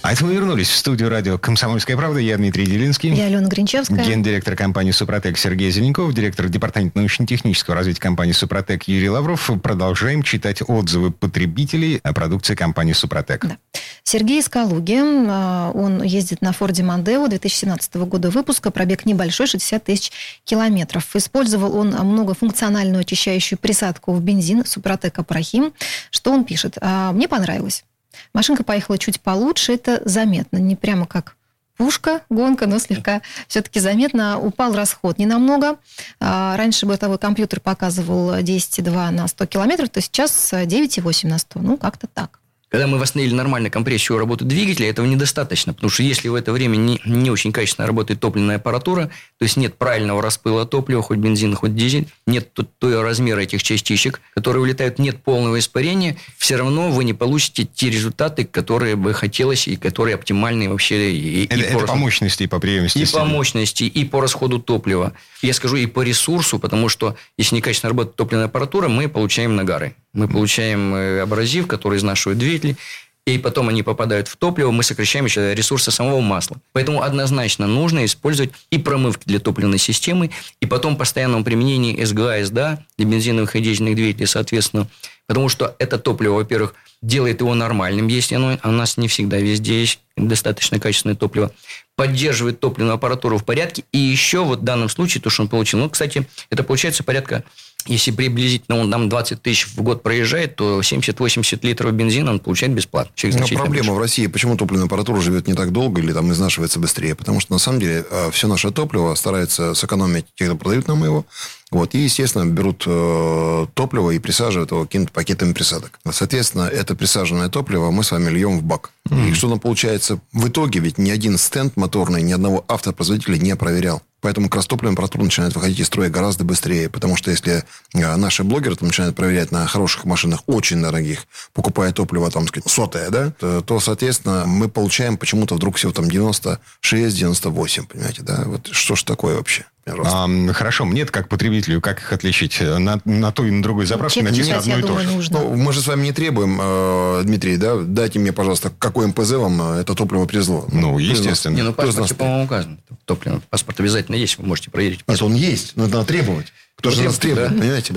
А 0.00 0.12
это 0.12 0.24
мы 0.24 0.32
вернулись 0.32 0.68
в 0.70 0.76
студию 0.76 1.10
радио 1.10 1.38
«Комсомольская 1.38 1.96
правда». 1.96 2.20
Я 2.20 2.36
Дмитрий 2.36 2.64
Делинский. 2.64 3.12
Я 3.12 3.26
Алена 3.26 3.48
Гринчевская. 3.48 4.02
Гендиректор 4.04 4.54
компании 4.56 4.92
«Супротек» 4.92 5.36
Сергей 5.36 5.70
Зеленков, 5.70 6.14
директор 6.14 6.48
департамента 6.48 6.98
научно-технического 6.98 7.76
развития 7.76 8.00
компании 8.00 8.32
«Супротек» 8.32 8.84
Юрий 8.84 9.10
Лавров. 9.10 9.50
Продолжаем 9.62 10.22
читать 10.22 10.62
отзывы 10.66 11.10
потребителей 11.10 12.00
о 12.04 12.14
продукции 12.14 12.54
компании 12.54 12.92
«Супротек». 12.92 13.44
Да. 13.44 13.58
Сергей 14.04 14.38
из 14.38 14.48
Калуги. 14.48 14.98
а, 15.28 15.72
Он 15.74 16.02
ездит 16.02 16.40
на 16.40 16.52
Форде 16.52 16.84
Мондео 16.84 17.26
2017 17.26 17.96
года 17.96 18.30
выпуска. 18.30 18.70
Пробег 18.70 19.04
небольшой, 19.04 19.46
60 19.48 19.84
тысяч 19.84 20.12
километров. 20.44 21.14
Использовал 21.16 21.76
он 21.76 21.90
многофункциональную 21.90 23.00
очищающую 23.00 23.58
присадку 23.58 24.12
в 24.14 24.22
бензин 24.22 24.64
«Супротек 24.64 25.18
Апрахим». 25.18 25.74
Что 26.10 26.32
он 26.32 26.44
пишет? 26.44 26.78
А, 26.80 27.12
Мне 27.12 27.28
понравилось. 27.28 27.84
Машинка 28.32 28.64
поехала 28.64 28.98
чуть 28.98 29.20
получше, 29.20 29.72
это 29.74 30.02
заметно. 30.04 30.58
Не 30.58 30.76
прямо 30.76 31.06
как 31.06 31.36
пушка, 31.76 32.22
гонка, 32.28 32.66
но 32.66 32.78
слегка 32.78 33.22
все-таки 33.46 33.80
заметно. 33.80 34.38
Упал 34.38 34.74
расход 34.74 35.18
не 35.18 35.26
намного. 35.26 35.76
А, 36.20 36.56
Раньше 36.56 36.84
бортовой 36.86 37.18
компьютер 37.18 37.60
показывал 37.60 38.34
10,2 38.34 39.10
на 39.10 39.28
100 39.28 39.46
километров, 39.46 39.88
то 39.88 40.00
сейчас 40.00 40.52
9,8 40.52 41.28
на 41.28 41.38
100. 41.38 41.60
Ну, 41.60 41.76
как-то 41.78 42.06
так. 42.06 42.40
Когда 42.70 42.86
мы 42.86 42.98
восстановили 42.98 43.34
нормально 43.34 43.70
компрессию 43.70 44.18
работы 44.18 44.44
двигателя, 44.44 44.88
этого 44.88 45.06
недостаточно. 45.06 45.74
Потому 45.74 45.90
что 45.90 46.02
если 46.02 46.28
в 46.28 46.34
это 46.34 46.52
время 46.52 46.76
не, 46.76 47.00
не 47.04 47.30
очень 47.30 47.52
качественно 47.52 47.86
работает 47.86 48.20
топливная 48.20 48.56
аппаратура, 48.56 49.06
то 49.38 49.42
есть 49.42 49.56
нет 49.56 49.76
правильного 49.76 50.22
распыла 50.22 50.66
топлива, 50.66 51.02
хоть 51.02 51.18
бензин, 51.18 51.54
хоть 51.54 51.74
дизель, 51.74 52.08
нет 52.26 52.50
той 52.78 53.00
размера 53.02 53.40
этих 53.40 53.62
частичек, 53.62 54.20
которые 54.34 54.62
улетают, 54.62 54.98
нет 54.98 55.22
полного 55.22 55.58
испарения, 55.58 56.16
все 56.36 56.56
равно 56.56 56.90
вы 56.90 57.04
не 57.04 57.14
получите 57.14 57.64
те 57.64 57.90
результаты, 57.90 58.44
которые 58.44 58.96
бы 58.96 59.14
хотелось 59.14 59.66
и 59.68 59.76
которые 59.76 60.14
оптимальны 60.14 60.68
вообще. 60.68 61.12
И, 61.12 61.44
и 61.44 61.46
Это, 61.46 61.60
это 61.60 61.78
по 61.78 61.86
по 61.86 61.94
мощности 61.94 62.42
и 62.44 62.46
по 62.46 62.58
преемственности. 62.60 63.14
и 63.14 63.18
по 63.18 63.24
мощности, 63.24 63.84
и 63.84 64.04
по 64.04 64.20
расходу 64.20 64.58
топлива. 64.58 65.12
Я 65.42 65.54
скажу 65.54 65.76
и 65.76 65.86
по 65.86 66.02
ресурсу, 66.02 66.58
потому 66.58 66.88
что 66.88 67.16
если 67.36 67.56
некачественно 67.56 67.90
работает 67.90 68.16
топливная 68.16 68.46
аппаратура, 68.46 68.88
мы 68.88 69.08
получаем 69.08 69.56
нагары. 69.56 69.94
Мы 70.18 70.26
получаем 70.26 70.94
э, 70.96 71.20
абразив, 71.20 71.68
который 71.68 71.98
изнашивает 71.98 72.38
двигатель, 72.38 72.76
и 73.24 73.38
потом 73.38 73.68
они 73.68 73.84
попадают 73.84 74.26
в 74.26 74.36
топливо, 74.36 74.72
мы 74.72 74.82
сокращаем 74.82 75.26
еще 75.26 75.54
ресурсы 75.54 75.92
самого 75.92 76.20
масла. 76.20 76.56
Поэтому 76.72 77.02
однозначно 77.02 77.68
нужно 77.68 78.04
использовать 78.04 78.50
и 78.70 78.78
промывки 78.78 79.22
для 79.26 79.38
топливной 79.38 79.78
системы, 79.78 80.30
и 80.60 80.66
потом 80.66 80.96
постоянном 80.96 81.44
применении 81.44 82.02
СГА, 82.02 82.44
СДА 82.44 82.84
для 82.96 83.06
бензиновых 83.06 83.54
и 83.54 83.60
дизельных 83.60 83.94
двигателей, 83.94 84.26
соответственно. 84.26 84.88
Потому 85.28 85.48
что 85.48 85.76
это 85.78 85.98
топливо, 85.98 86.34
во-первых, 86.34 86.74
делает 87.00 87.40
его 87.40 87.54
нормальным, 87.54 88.08
если 88.08 88.34
оно 88.34 88.58
у 88.64 88.70
нас 88.72 88.96
не 88.96 89.06
всегда 89.06 89.36
везде 89.36 89.80
есть 89.80 90.00
достаточно 90.16 90.80
качественное 90.80 91.14
топливо, 91.14 91.52
поддерживает 91.96 92.60
топливную 92.60 92.94
аппаратуру 92.94 93.38
в 93.38 93.44
порядке, 93.44 93.84
и 93.92 93.98
еще 93.98 94.42
вот 94.42 94.60
в 94.60 94.64
данном 94.64 94.88
случае, 94.88 95.20
то, 95.20 95.30
что 95.30 95.42
он 95.42 95.48
получил, 95.48 95.78
ну, 95.80 95.90
кстати, 95.90 96.26
это 96.50 96.64
получается 96.64 97.04
порядка, 97.04 97.44
если 97.86 98.10
приблизительно 98.10 98.78
он 98.78 98.90
нам 98.90 99.08
20 99.08 99.40
тысяч 99.40 99.66
в 99.66 99.82
год 99.82 100.02
проезжает, 100.02 100.56
то 100.56 100.80
70-80 100.80 101.58
литров 101.62 101.92
бензина 101.94 102.32
он 102.32 102.40
получает 102.40 102.74
бесплатно. 102.74 103.12
Но 103.22 103.46
проблема 103.46 103.88
больше. 103.88 103.92
в 103.92 103.98
России, 103.98 104.26
почему 104.26 104.56
топливная 104.56 104.86
аппаратура 104.86 105.20
живет 105.20 105.46
не 105.46 105.54
так 105.54 105.72
долго 105.72 106.00
или 106.00 106.12
там 106.12 106.30
изнашивается 106.32 106.78
быстрее? 106.78 107.14
Потому 107.14 107.40
что, 107.40 107.52
на 107.52 107.58
самом 107.58 107.80
деле, 107.80 108.04
все 108.30 108.46
наше 108.46 108.70
топливо 108.70 109.14
старается 109.14 109.74
сэкономить 109.74 110.26
те, 110.34 110.46
кто 110.46 110.56
продают 110.56 110.86
нам 110.88 111.02
его. 111.02 111.24
Вот, 111.70 111.94
и, 111.94 111.98
естественно, 111.98 112.46
берут 112.46 112.84
э, 112.86 113.66
топливо 113.74 114.10
и 114.12 114.18
присаживают 114.18 114.70
его 114.70 114.84
какими-то 114.84 115.12
пакетами 115.12 115.52
присадок. 115.52 116.00
Соответственно, 116.10 116.62
это 116.62 116.94
присаженное 116.94 117.50
топливо 117.50 117.90
мы 117.90 118.04
с 118.04 118.10
вами 118.10 118.30
льем 118.30 118.58
в 118.58 118.62
бак. 118.62 118.90
И 119.10 119.34
что 119.34 119.48
нам 119.48 119.60
получается? 119.60 120.18
В 120.32 120.48
итоге 120.48 120.80
ведь 120.80 120.98
ни 120.98 121.10
один 121.10 121.36
стенд 121.36 121.76
моторный, 121.76 122.22
ни 122.22 122.32
одного 122.32 122.64
автопроизводителя 122.68 123.36
не 123.36 123.54
проверял. 123.56 124.02
Поэтому 124.20 124.48
как 124.48 124.56
раз 124.56 124.66
топливная 124.66 124.94
аппаратура 124.94 125.22
начинает 125.22 125.54
выходить 125.54 125.78
из 125.78 125.86
строя 125.86 126.10
гораздо 126.10 126.44
быстрее. 126.44 126.88
Потому 126.88 127.16
что 127.16 127.30
если 127.30 127.64
э, 127.94 128.16
наши 128.16 128.44
блогеры 128.44 128.76
там, 128.76 128.88
начинают 128.88 129.14
проверять 129.14 129.52
на 129.52 129.66
хороших 129.66 130.04
машинах, 130.04 130.42
очень 130.46 130.82
дорогих, 130.82 131.26
покупая 131.52 131.92
топливо, 131.92 132.30
там, 132.30 132.46
сказать, 132.48 132.70
сотое, 132.70 133.10
да, 133.10 133.32
то, 133.38 133.60
то, 133.62 133.80
соответственно, 133.80 134.44
мы 134.46 134.68
получаем 134.68 135.16
почему-то 135.16 135.54
вдруг 135.54 135.76
всего 135.76 135.92
там 135.92 136.06
96-98, 136.06 137.86
понимаете, 137.86 138.22
да? 138.22 138.42
Вот 138.46 138.68
что 138.72 138.96
ж 138.96 139.02
такое 139.04 139.36
вообще? 139.36 139.66
Ам, 140.04 140.52
хорошо, 140.52 140.84
мне 140.84 141.04
как 141.06 141.28
потребителю, 141.28 141.80
как 141.80 141.98
их 141.98 142.12
отличить? 142.12 142.60
На, 142.60 143.00
на 143.04 143.32
той 143.32 143.48
и 143.48 143.50
на 143.50 143.62
другой 143.62 143.86
заправке 143.86 144.20
Чек 144.20 144.30
написано 144.30 144.58
одно 144.58 144.78
и 144.78 144.82
то 144.82 144.98
же. 144.98 145.08
нужно. 145.08 145.38
Ну, 145.40 145.54
мы 145.56 145.72
же 145.72 145.80
с 145.80 145.86
вами 145.86 146.02
не 146.04 146.12
требуем, 146.12 146.58
э, 146.60 147.22
Дмитрий, 147.24 147.56
да, 147.56 147.76
дайте 147.76 148.18
мне, 148.18 148.32
пожалуйста, 148.32 148.70
какой 148.78 149.06
МПЗ 149.06 149.32
вам 149.32 149.60
э, 149.76 149.80
это 149.80 149.94
топливо 149.94 150.26
привезло. 150.26 150.66
Ну, 150.72 150.98
естественно. 150.98 151.54
Не, 151.56 151.62
ну, 151.62 151.74
нас- 151.76 152.12
по-моему, 152.12 152.44
указано. 152.44 152.78
Топливо. 153.04 153.40
Паспорт 153.50 153.80
обязательно 153.80 154.16
есть, 154.16 154.38
вы 154.38 154.46
можете 154.46 154.70
проверить. 154.70 155.00
Нет, 155.08 155.22
он 155.22 155.34
есть, 155.34 155.72
но 155.76 155.86
надо 155.86 156.04
требовать. 156.04 156.52
Кто 156.76 156.90
же 156.90 157.02
нас 157.02 157.18
требует, 157.18 157.52
Да. 157.52 157.58
понимаете? 157.58 157.94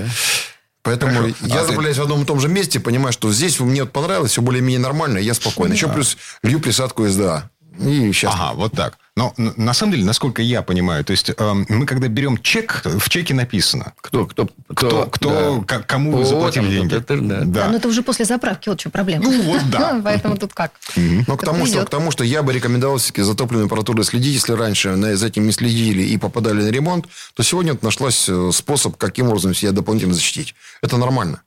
Поэтому 0.83 1.13
Хорошо. 1.13 1.35
я 1.41 1.55
А 1.55 1.59
ты- 1.61 1.67
заправляюсь 1.67 1.97
в 1.97 2.01
одном 2.01 2.23
и 2.23 2.25
том 2.25 2.39
же 2.39 2.47
месте, 2.47 2.79
понимаю, 2.79 3.13
что 3.13 3.31
здесь 3.31 3.59
мне 3.59 3.83
вот 3.83 3.91
понравилось, 3.91 4.31
все 4.31 4.41
более-менее 4.41 4.79
нормально, 4.79 5.19
я 5.19 5.33
спокойно. 5.35 5.73
Еще 5.73 5.87
плюс 5.87 6.17
лью 6.41 6.59
присадку 6.59 7.07
СДА. 7.07 7.49
И 7.79 8.11
сейчас. 8.11 8.33
Ага, 8.33 8.53
вот 8.55 8.71
так. 8.73 8.97
Но 9.18 9.34
на 9.36 9.74
самом 9.74 9.91
деле, 9.91 10.05
насколько 10.05 10.41
я 10.41 10.62
понимаю, 10.62 11.03
то 11.03 11.12
есть 11.12 11.32
эм, 11.38 11.66
мы 11.68 11.86
когда 11.86 12.07
берем 12.07 12.38
чек, 12.38 12.82
в 12.86 13.09
чеке 13.09 13.34
написано, 13.34 13.91
Кто, 13.99 14.26
кто, 14.26 14.47
кто, 14.74 15.05
кто, 15.07 15.64
да. 15.68 15.80
к- 15.80 15.86
кому 15.86 16.16
вы 16.16 16.24
заплатили 16.24 16.64
там, 16.64 16.72
деньги. 16.72 16.95
это- 16.95 17.18
да. 17.20 17.41
Да, 17.43 17.68
но 17.68 17.76
это 17.76 17.89
уже 17.89 18.03
после 18.03 18.24
заправки, 18.24 18.70
вот 18.70 18.80
что 18.80 18.89
проблема. 18.89 19.26
Ну, 19.26 19.41
вот 19.41 19.70
да. 19.70 19.99
Поэтому 20.03 20.38
тут 20.38 20.53
как? 20.53 20.72
Но 20.95 21.36
к 21.36 21.43
тому, 21.43 21.66
что, 21.66 21.86
к 21.86 21.89
тому, 21.89 22.12
что 22.12 22.24
я 22.24 22.41
бы 22.41 22.53
рекомендовал 22.53 22.97
все-таки 22.99 23.22
за 23.24 23.36
топливной 23.36 23.66
аппаратурой 23.66 24.05
следить. 24.05 24.34
Если 24.36 24.53
раньше 24.53 24.95
на, 24.95 25.18
за 25.18 25.28
этим 25.28 25.45
не 25.45 25.51
следили 25.51 26.03
и 26.03 26.18
попадали 26.18 26.62
на 26.64 26.70
ремонт, 26.70 27.05
то 27.34 27.43
сегодня 27.43 27.74
вот 27.74 27.84
нашлась 27.84 28.30
э, 28.30 28.49
способ, 28.53 28.95
каким 28.95 29.28
образом 29.28 29.53
себя 29.53 29.74
дополнительно 29.74 30.14
защитить. 30.14 30.55
Это 30.82 30.95
нормально. 30.95 31.41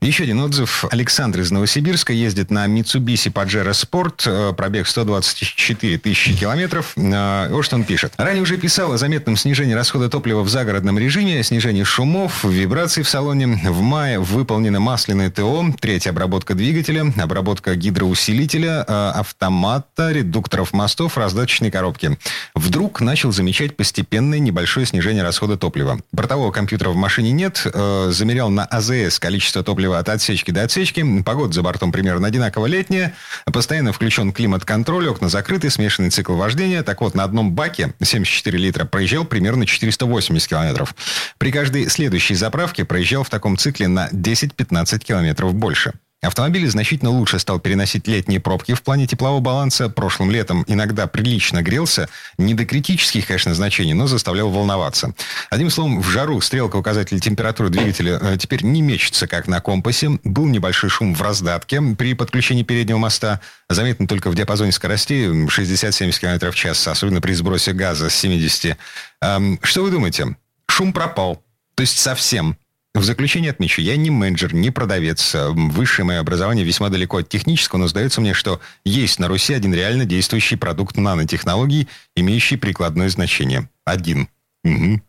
Еще 0.00 0.24
один 0.24 0.40
отзыв. 0.40 0.84
Александр 0.90 1.40
из 1.40 1.50
Новосибирска 1.50 2.12
ездит 2.12 2.50
на 2.50 2.66
Mitsubishi 2.66 3.32
Pajero 3.32 3.70
Sport. 3.70 4.22
э, 4.26 4.52
Пробег 4.52 4.86
124 4.86 5.98
тысячи 5.98 6.36
километров. 6.36 6.92
Э, 6.96 7.48
Вот 7.50 7.62
что 7.64 7.76
он 7.76 7.84
пишет. 7.84 8.12
Ранее 8.16 8.42
уже 8.42 8.56
писал 8.58 8.92
о 8.92 8.98
заметном 8.98 9.36
снижении 9.36 9.72
расхода 9.74 10.08
топлива 10.08 10.42
в 10.42 10.48
загородном 10.48 10.98
режиме, 10.98 11.42
снижении 11.42 11.82
шумов, 11.82 12.44
вибраций 12.44 13.02
в 13.02 13.08
салоне. 13.08 13.46
В 13.64 13.80
мае 13.80 14.18
выполнено 14.20 14.80
масляное 14.80 15.30
ТО, 15.30 15.64
третья 15.80 16.10
обработка 16.10 16.54
двигателя, 16.54 17.12
обработка 17.16 17.74
гидроусилителя, 17.74 18.84
э, 18.86 19.10
автомата, 19.14 20.12
редукторов 20.12 20.72
мостов, 20.72 21.16
раздаточной 21.16 21.70
коробки. 21.70 22.18
Вдруг 22.54 23.00
начал 23.00 23.32
замечать 23.32 23.76
постепенное 23.76 24.38
небольшое 24.38 24.86
снижение 24.86 25.22
расхода 25.22 25.56
топлива. 25.56 25.98
Бортового 26.12 26.52
компьютера 26.52 26.90
в 26.90 26.96
машине 26.96 27.32
нет. 27.32 27.62
Замерял 27.64 28.50
на 28.50 28.64
АЗС 28.66 29.18
количество 29.18 29.62
топлива 29.62 29.85
от 29.92 30.08
отсечки 30.08 30.50
до 30.50 30.62
отсечки. 30.62 31.22
Погода 31.22 31.52
за 31.52 31.62
бортом 31.62 31.92
примерно 31.92 32.28
одинаково 32.28 32.66
летняя. 32.66 33.14
Постоянно 33.44 33.92
включен 33.92 34.32
климат-контроль, 34.32 35.08
окна 35.08 35.28
закрыты, 35.28 35.70
смешанный 35.70 36.10
цикл 36.10 36.34
вождения. 36.34 36.82
Так 36.82 37.00
вот, 37.00 37.14
на 37.14 37.24
одном 37.24 37.52
баке 37.52 37.94
74 38.02 38.58
литра 38.58 38.84
проезжал 38.84 39.24
примерно 39.24 39.66
480 39.66 40.48
километров. 40.48 40.94
При 41.38 41.50
каждой 41.50 41.88
следующей 41.88 42.34
заправке 42.34 42.84
проезжал 42.84 43.24
в 43.24 43.30
таком 43.30 43.56
цикле 43.56 43.88
на 43.88 44.08
10-15 44.08 44.98
километров 44.98 45.54
больше. 45.54 45.92
Автомобиль 46.22 46.66
значительно 46.68 47.10
лучше 47.10 47.38
стал 47.38 47.60
переносить 47.60 48.08
летние 48.08 48.40
пробки 48.40 48.72
в 48.72 48.82
плане 48.82 49.06
теплового 49.06 49.40
баланса. 49.40 49.90
Прошлым 49.90 50.30
летом 50.30 50.64
иногда 50.66 51.06
прилично 51.06 51.62
грелся. 51.62 52.08
Не 52.38 52.54
до 52.54 52.64
критических, 52.64 53.26
конечно, 53.26 53.54
значений, 53.54 53.92
но 53.92 54.06
заставлял 54.06 54.48
волноваться. 54.50 55.14
Одним 55.50 55.68
словом, 55.68 56.00
в 56.00 56.08
жару 56.08 56.40
стрелка 56.40 56.76
указателя 56.76 57.20
температуры 57.20 57.68
двигателя 57.68 58.18
э, 58.20 58.38
теперь 58.38 58.64
не 58.64 58.80
мечется, 58.80 59.26
как 59.26 59.46
на 59.46 59.60
компасе. 59.60 60.18
Был 60.24 60.46
небольшой 60.46 60.88
шум 60.88 61.14
в 61.14 61.20
раздатке 61.20 61.82
при 61.96 62.14
подключении 62.14 62.62
переднего 62.62 62.98
моста. 62.98 63.40
Заметно 63.68 64.08
только 64.08 64.30
в 64.30 64.34
диапазоне 64.34 64.72
скоростей 64.72 65.26
60-70 65.26 66.18
км 66.18 66.50
в 66.50 66.54
час, 66.54 66.88
особенно 66.88 67.20
при 67.20 67.34
сбросе 67.34 67.74
газа 67.74 68.08
с 68.08 68.14
70. 68.14 68.76
Эм, 69.20 69.60
Что 69.62 69.82
вы 69.82 69.90
думаете? 69.90 70.36
Шум 70.66 70.94
пропал. 70.94 71.42
То 71.74 71.82
есть 71.82 71.98
совсем. 71.98 72.56
В 72.96 73.04
заключение 73.04 73.50
отмечу, 73.50 73.82
я 73.82 73.94
не 73.98 74.10
менеджер, 74.10 74.54
не 74.54 74.70
продавец. 74.70 75.34
Эм, 75.34 75.68
Высшее 75.68 76.06
мое 76.06 76.18
образование 76.18 76.64
весьма 76.64 76.88
далеко 76.88 77.18
от 77.18 77.28
технического, 77.28 77.78
но 77.78 77.88
сдается 77.88 78.22
мне, 78.22 78.32
что 78.32 78.58
есть 78.86 79.18
на 79.18 79.28
Руси 79.28 79.52
один 79.52 79.74
реально 79.74 80.06
действующий 80.06 80.56
продукт 80.56 80.96
нанотехнологий, 80.96 81.88
имеющий 82.14 82.56
прикладное 82.56 83.10
значение. 83.10 83.68
Один. 83.84 84.28
Мгм. 84.64 85.02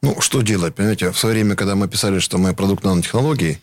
Ну, 0.00 0.22
что 0.22 0.40
делать, 0.40 0.74
понимаете? 0.74 1.10
В 1.10 1.18
свое 1.18 1.34
время, 1.34 1.54
когда 1.54 1.74
мы 1.74 1.86
писали, 1.86 2.18
что 2.18 2.38
мы 2.38 2.54
продукт 2.54 2.82
нанотехнологий, 2.82 3.58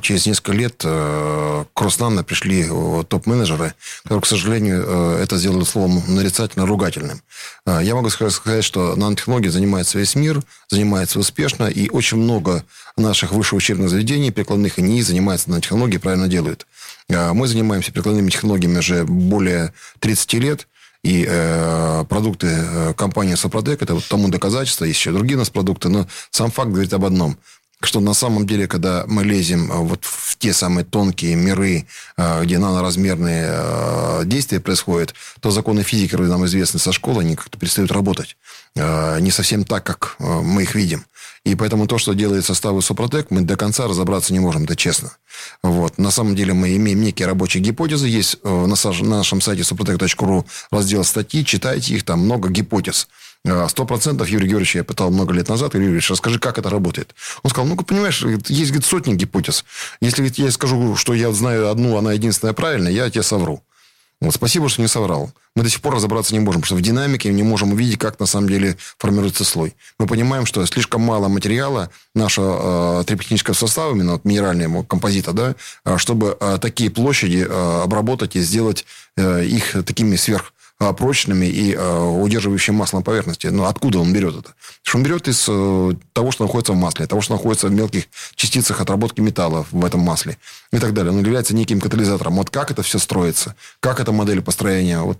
через 0.00 0.26
несколько 0.26 0.52
лет 0.52 0.82
э, 0.84 1.64
к 1.72 1.80
Роснано 1.80 2.24
пришли 2.24 2.66
э, 2.68 3.04
топ-менеджеры, 3.08 3.74
которые, 4.02 4.22
к 4.22 4.26
сожалению, 4.26 4.84
э, 4.86 5.20
это 5.22 5.36
сделали 5.36 5.64
словом 5.64 6.02
нарицательно 6.06 6.66
ругательным. 6.66 7.20
А, 7.64 7.80
я 7.80 7.94
могу 7.94 8.08
сказать, 8.10 8.64
что 8.64 8.96
нанотехнологией 8.96 9.50
занимается 9.50 9.98
весь 9.98 10.14
мир, 10.14 10.42
занимается 10.68 11.18
успешно, 11.18 11.64
и 11.64 11.88
очень 11.88 12.18
много 12.18 12.64
наших 12.96 13.32
высших 13.32 13.58
учебных 13.58 13.90
заведений, 13.90 14.30
прикладных 14.30 14.78
и 14.78 14.82
НИИ 14.82 15.02
занимается 15.02 15.50
нанотехнологией, 15.50 16.00
правильно 16.00 16.28
делают. 16.28 16.66
А, 17.12 17.32
мы 17.32 17.46
занимаемся 17.46 17.92
прикладными 17.92 18.30
технологиями 18.30 18.78
уже 18.78 19.04
более 19.04 19.72
30 20.00 20.32
лет, 20.34 20.68
и 21.02 21.24
э, 21.28 22.04
продукты 22.08 22.92
компании 22.96 23.36
Сопротек, 23.36 23.80
это 23.80 23.94
вот 23.94 24.04
тому 24.08 24.28
доказательство, 24.28 24.86
есть 24.86 24.98
еще 24.98 25.12
другие 25.12 25.36
у 25.36 25.38
нас 25.38 25.50
продукты, 25.50 25.88
но 25.88 26.08
сам 26.30 26.50
факт 26.50 26.70
говорит 26.70 26.92
об 26.94 27.04
одном– 27.04 27.38
что 27.82 28.00
на 28.00 28.14
самом 28.14 28.46
деле, 28.46 28.66
когда 28.66 29.04
мы 29.06 29.22
лезем 29.22 29.70
э, 29.70 29.76
вот 29.76 30.04
в 30.04 30.36
те 30.38 30.52
самые 30.54 30.84
тонкие 30.84 31.34
миры, 31.34 31.86
э, 32.16 32.44
где 32.44 32.58
наноразмерные 32.58 33.46
э, 33.48 34.22
действия 34.24 34.60
происходят, 34.60 35.14
то 35.40 35.50
законы 35.50 35.82
физики, 35.82 36.10
которые 36.10 36.30
нам 36.30 36.46
известны 36.46 36.80
со 36.80 36.92
школы, 36.92 37.20
они 37.20 37.36
как-то 37.36 37.58
перестают 37.58 37.92
работать. 37.92 38.36
Не 38.74 39.30
совсем 39.30 39.64
так, 39.64 39.84
как 39.84 40.16
мы 40.18 40.64
их 40.64 40.74
видим. 40.74 41.06
И 41.44 41.54
поэтому 41.54 41.86
то, 41.86 41.96
что 41.96 42.12
делает 42.12 42.44
составы 42.44 42.82
Супротек, 42.82 43.30
мы 43.30 43.40
до 43.40 43.56
конца 43.56 43.88
разобраться 43.88 44.34
не 44.34 44.38
можем, 44.38 44.64
это 44.64 44.76
честно. 44.76 45.12
Вот. 45.62 45.96
На 45.96 46.10
самом 46.10 46.36
деле 46.36 46.52
мы 46.52 46.76
имеем 46.76 47.00
некие 47.00 47.26
рабочие 47.26 47.62
гипотезы. 47.62 48.06
Есть 48.06 48.44
на 48.44 48.66
нашем 48.66 49.40
сайте 49.40 49.62
suprotec.ru 49.62 50.44
раздел 50.70 51.04
статьи, 51.04 51.42
читайте 51.42 51.94
их, 51.94 52.04
там 52.04 52.20
много 52.20 52.50
гипотез. 52.50 53.08
А, 53.46 53.68
сто 53.68 53.84
процентов 53.84 54.28
Юрий 54.28 54.48
Георгиевич 54.48 54.76
я 54.76 54.84
пытал 54.84 55.10
много 55.10 55.32
лет 55.32 55.48
назад. 55.48 55.74
Юрий 55.74 55.86
Георгиевич, 55.86 56.10
расскажи, 56.10 56.38
как 56.38 56.58
это 56.58 56.68
работает. 56.68 57.14
Он 57.42 57.50
сказал, 57.50 57.68
ну, 57.68 57.76
понимаешь, 57.76 58.22
есть 58.22 58.70
говорит, 58.70 58.84
сотни 58.84 59.14
гипотез. 59.14 59.64
Если 60.00 60.18
говорит, 60.18 60.38
я 60.38 60.50
скажу, 60.50 60.96
что 60.96 61.14
я 61.14 61.30
знаю 61.32 61.70
одну, 61.70 61.96
она 61.96 62.12
единственная 62.12 62.54
правильная, 62.54 62.92
я 62.92 63.08
тебе 63.08 63.22
совру. 63.22 63.62
Вот, 64.20 64.32
спасибо, 64.32 64.68
что 64.70 64.80
не 64.80 64.88
соврал. 64.88 65.30
Мы 65.54 65.62
до 65.62 65.68
сих 65.68 65.82
пор 65.82 65.94
разобраться 65.94 66.32
не 66.32 66.40
можем, 66.40 66.62
потому 66.62 66.66
что 66.66 66.74
в 66.76 66.80
динамике 66.80 67.30
не 67.30 67.42
можем 67.42 67.72
увидеть, 67.72 67.98
как 67.98 68.18
на 68.18 68.24
самом 68.24 68.48
деле 68.48 68.78
формируется 68.96 69.44
слой. 69.44 69.76
Мы 69.98 70.06
понимаем, 70.06 70.46
что 70.46 70.64
слишком 70.64 71.02
мало 71.02 71.28
материала 71.28 71.90
нашего 72.14 73.00
э, 73.00 73.04
триптехнического 73.04 73.54
состава, 73.54 73.92
именно 73.92 74.12
вот, 74.12 74.24
минерального 74.24 74.84
композита, 74.84 75.32
да, 75.32 75.54
а, 75.84 75.98
чтобы 75.98 76.36
э, 76.40 76.58
такие 76.60 76.90
площади 76.90 77.46
э, 77.46 77.82
обработать 77.82 78.36
и 78.36 78.40
сделать 78.40 78.86
э, 79.18 79.44
их 79.44 79.76
такими 79.84 80.16
сверх 80.16 80.54
прочными 80.78 81.46
и 81.46 81.74
а, 81.74 82.04
удерживающими 82.04 82.76
масло 82.76 82.98
на 82.98 83.02
поверхности. 83.02 83.46
Но 83.46 83.66
откуда 83.66 83.98
он 83.98 84.12
берет 84.12 84.36
это? 84.36 84.54
Что 84.82 84.98
он 84.98 85.04
берет 85.04 85.26
из 85.26 85.46
э, 85.48 85.92
того, 86.12 86.30
что 86.30 86.44
находится 86.44 86.74
в 86.74 86.76
масле, 86.76 87.06
того, 87.06 87.22
что 87.22 87.34
находится 87.34 87.68
в 87.68 87.72
мелких 87.72 88.04
частицах 88.34 88.80
отработки 88.80 89.20
металла 89.20 89.66
в 89.70 89.84
этом 89.84 90.00
масле 90.00 90.36
и 90.72 90.78
так 90.78 90.92
далее. 90.92 91.12
Он 91.12 91.20
является 91.20 91.54
неким 91.54 91.80
катализатором. 91.80 92.36
Вот 92.36 92.50
как 92.50 92.70
это 92.70 92.82
все 92.82 92.98
строится, 92.98 93.54
как 93.80 94.00
эта 94.00 94.12
модель 94.12 94.42
построения, 94.42 95.00
вот 95.00 95.18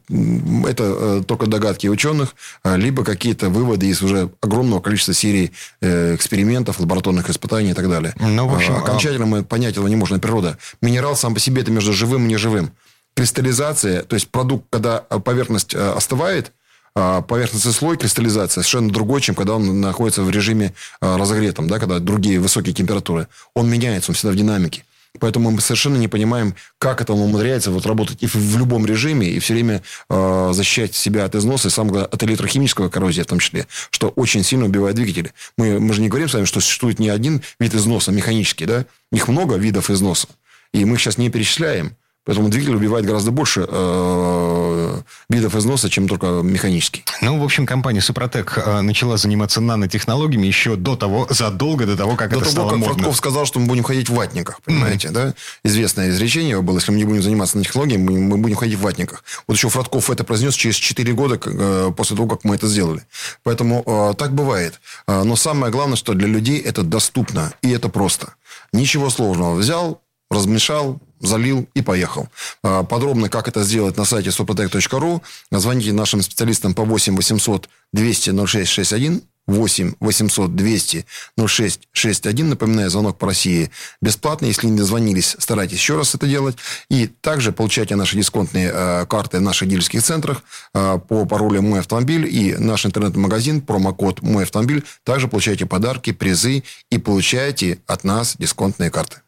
это 0.68 0.84
э, 0.84 1.22
только 1.26 1.46
догадки 1.46 1.86
ученых, 1.86 2.34
а, 2.62 2.76
либо 2.76 3.04
какие-то 3.04 3.48
выводы 3.48 3.86
из 3.86 4.02
уже 4.02 4.30
огромного 4.42 4.80
количества 4.80 5.14
серий 5.14 5.52
э, 5.80 6.14
экспериментов, 6.14 6.80
лабораторных 6.80 7.30
испытаний 7.30 7.70
и 7.70 7.74
так 7.74 7.88
далее. 7.88 8.14
Ну, 8.20 8.46
в 8.46 8.54
общем, 8.54 8.76
Окончательно 8.76 9.26
мы 9.26 9.42
понять 9.42 9.72
этого 9.72 9.88
не 9.88 9.96
можем. 9.96 10.20
Природа. 10.20 10.56
Минерал 10.80 11.16
сам 11.16 11.34
по 11.34 11.40
себе 11.40 11.62
это 11.62 11.70
между 11.70 11.92
живым 11.92 12.24
и 12.24 12.28
неживым 12.28 12.72
кристаллизация, 13.16 14.02
то 14.02 14.14
есть 14.14 14.28
продукт, 14.28 14.66
когда 14.70 15.04
э, 15.08 15.18
поверхность 15.18 15.74
э, 15.74 15.92
остывает, 15.92 16.52
а 16.94 17.22
поверхностный 17.22 17.72
слой 17.72 17.96
кристаллизация 17.96 18.62
совершенно 18.62 18.90
другой, 18.90 19.20
чем 19.20 19.34
когда 19.34 19.54
он 19.54 19.80
находится 19.80 20.22
в 20.22 20.30
режиме 20.30 20.74
э, 21.00 21.16
разогретом, 21.16 21.66
да, 21.66 21.78
когда 21.78 21.98
другие 21.98 22.38
высокие 22.38 22.74
температуры. 22.74 23.26
Он 23.54 23.68
меняется, 23.68 24.10
он 24.10 24.14
всегда 24.14 24.32
в 24.32 24.36
динамике. 24.36 24.84
Поэтому 25.18 25.50
мы 25.50 25.60
совершенно 25.60 25.96
не 25.96 26.08
понимаем, 26.08 26.54
как 26.78 27.00
это 27.00 27.14
умудряется 27.14 27.70
вот 27.70 27.86
работать 27.86 28.22
и 28.22 28.26
в 28.26 28.58
любом 28.58 28.84
режиме, 28.84 29.28
и 29.28 29.38
все 29.38 29.54
время 29.54 29.82
э, 30.10 30.50
защищать 30.52 30.94
себя 30.94 31.24
от 31.24 31.34
износа, 31.34 31.68
и 31.68 31.72
главное, 31.74 32.04
от 32.04 32.22
электрохимического 32.22 32.88
коррозии 32.90 33.22
в 33.22 33.26
том 33.26 33.38
числе, 33.38 33.66
что 33.90 34.08
очень 34.08 34.44
сильно 34.44 34.66
убивает 34.66 34.96
двигатели. 34.96 35.32
Мы, 35.56 35.80
мы 35.80 35.94
же 35.94 36.02
не 36.02 36.08
говорим 36.08 36.28
с 36.28 36.34
вами, 36.34 36.44
что 36.44 36.60
существует 36.60 36.98
не 36.98 37.08
один 37.08 37.42
вид 37.58 37.74
износа 37.74 38.12
механический, 38.12 38.66
да? 38.66 38.84
Их 39.10 39.28
много 39.28 39.56
видов 39.56 39.90
износа. 39.90 40.28
И 40.72 40.84
мы 40.84 40.94
их 40.94 41.00
сейчас 41.00 41.18
не 41.18 41.30
перечисляем. 41.30 41.96
Поэтому 42.26 42.48
двигатель 42.48 42.74
убивает 42.74 43.06
гораздо 43.06 43.30
больше 43.30 43.64
э, 43.68 45.00
видов 45.30 45.54
износа, 45.54 45.88
чем 45.88 46.08
только 46.08 46.26
механический. 46.42 47.04
Ну, 47.22 47.38
в 47.38 47.44
общем, 47.44 47.66
компания 47.66 48.00
Супротек 48.00 48.58
э, 48.58 48.80
начала 48.80 49.16
заниматься 49.16 49.60
нанотехнологиями 49.60 50.44
еще 50.44 50.74
до 50.74 50.96
того, 50.96 51.28
задолго 51.30 51.86
до 51.86 51.96
того, 51.96 52.16
как 52.16 52.30
до 52.30 52.38
это 52.38 52.44
того, 52.46 52.50
стало 52.50 52.70
как 52.70 52.78
модно. 52.78 52.94
Фродков 52.94 53.16
сказал, 53.16 53.46
что 53.46 53.60
мы 53.60 53.66
будем 53.66 53.84
ходить 53.84 54.08
в 54.08 54.14
ватниках, 54.14 54.60
понимаете, 54.62 55.08
mm-hmm. 55.08 55.12
да? 55.12 55.34
Известное 55.62 56.10
изречение 56.10 56.50
его 56.50 56.62
было, 56.62 56.78
если 56.78 56.90
мы 56.90 56.98
не 56.98 57.04
будем 57.04 57.22
заниматься 57.22 57.58
нанотехнологиями, 57.58 58.18
мы, 58.18 58.36
будем 58.38 58.56
ходить 58.56 58.76
в 58.76 58.82
ватниках. 58.82 59.22
Вот 59.46 59.56
еще 59.56 59.68
Фродков 59.68 60.10
это 60.10 60.24
произнес 60.24 60.54
через 60.54 60.74
4 60.74 61.12
года 61.12 61.38
э, 61.44 61.92
после 61.96 62.16
того, 62.16 62.28
как 62.28 62.42
мы 62.42 62.56
это 62.56 62.66
сделали. 62.66 63.04
Поэтому 63.44 63.84
э, 63.86 64.14
так 64.18 64.34
бывает. 64.34 64.80
Э, 65.06 65.22
но 65.22 65.36
самое 65.36 65.70
главное, 65.70 65.96
что 65.96 66.12
для 66.14 66.26
людей 66.26 66.58
это 66.58 66.82
доступно 66.82 67.52
и 67.62 67.70
это 67.70 67.88
просто. 67.88 68.34
Ничего 68.72 69.10
сложного. 69.10 69.54
Взял, 69.54 70.02
размешал, 70.28 71.00
залил 71.20 71.68
и 71.74 71.82
поехал. 71.82 72.28
А, 72.62 72.82
подробно, 72.82 73.28
как 73.28 73.48
это 73.48 73.62
сделать 73.62 73.96
на 73.96 74.04
сайте 74.04 74.30
soprotec.ru. 74.30 75.22
Звоните 75.50 75.92
нашим 75.92 76.22
специалистам 76.22 76.74
по 76.74 76.84
8 76.84 77.16
800 77.16 77.68
200 77.92 78.30
0661 78.46 79.22
8 79.46 79.94
800 80.00 80.56
200 80.56 81.06
0661. 81.36 82.48
Напоминаю, 82.48 82.90
звонок 82.90 83.18
по 83.18 83.26
России 83.28 83.70
бесплатный. 84.00 84.48
Если 84.48 84.66
не 84.66 84.76
дозвонились, 84.76 85.36
старайтесь 85.38 85.78
еще 85.78 85.96
раз 85.96 86.14
это 86.14 86.26
делать. 86.26 86.56
И 86.90 87.06
также 87.06 87.52
получайте 87.52 87.96
наши 87.96 88.16
дисконтные 88.16 88.70
э, 88.72 89.06
карты 89.06 89.38
в 89.38 89.42
наших 89.42 89.68
дилерских 89.68 90.02
центрах 90.02 90.42
э, 90.74 90.98
по 91.08 91.24
паролю 91.26 91.62
«Мой 91.62 91.80
автомобиль» 91.80 92.26
и 92.26 92.56
наш 92.56 92.86
интернет-магазин, 92.86 93.60
промокод 93.60 94.22
«Мой 94.22 94.44
автомобиль». 94.44 94.84
Также 95.04 95.28
получайте 95.28 95.66
подарки, 95.66 96.12
призы 96.12 96.64
и 96.90 96.98
получаете 96.98 97.78
от 97.86 98.04
нас 98.04 98.36
дисконтные 98.36 98.90
карты. 98.90 99.18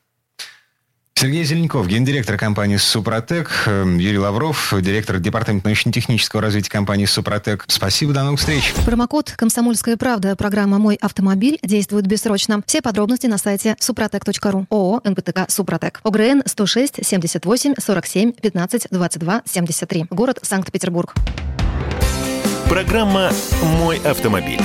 Сергей 1.19 1.43
Зеленков, 1.43 1.89
гендиректор 1.89 2.37
компании 2.37 2.77
«Супротек», 2.77 3.65
эм, 3.67 3.99
Юрий 3.99 4.21
Лавров, 4.21 4.73
директор 4.81 5.19
департамента 5.19 5.67
научно-технического 5.67 6.41
развития 6.41 6.71
компании 6.71 7.07
«Супротек». 7.07 7.65
Спасибо, 7.67 8.13
до 8.13 8.23
новых 8.23 8.39
встреч. 8.39 8.73
Промокод 8.87 9.35
«Комсомольская 9.37 9.97
правда» 9.97 10.37
программа 10.37 10.79
«Мой 10.79 10.95
автомобиль» 10.95 11.59
действует 11.65 12.07
бессрочно. 12.07 12.63
Все 12.67 12.81
подробности 12.83 13.27
на 13.27 13.37
сайте 13.37 13.75
супротек.ру. 13.81 14.67
ООО 14.71 15.01
«НПТК 15.03 15.47
Супротек». 15.49 15.99
ОГРН 16.05 16.45
106 16.47 17.05
78 17.05 17.75
47 17.85 18.33
15 18.35 18.87
22 18.89 19.43
73. 19.45 20.07
Город 20.11 20.39
Санкт-Петербург. 20.43 21.15
Программа 22.69 23.33
«Мой 23.81 23.99
автомобиль». 24.05 24.61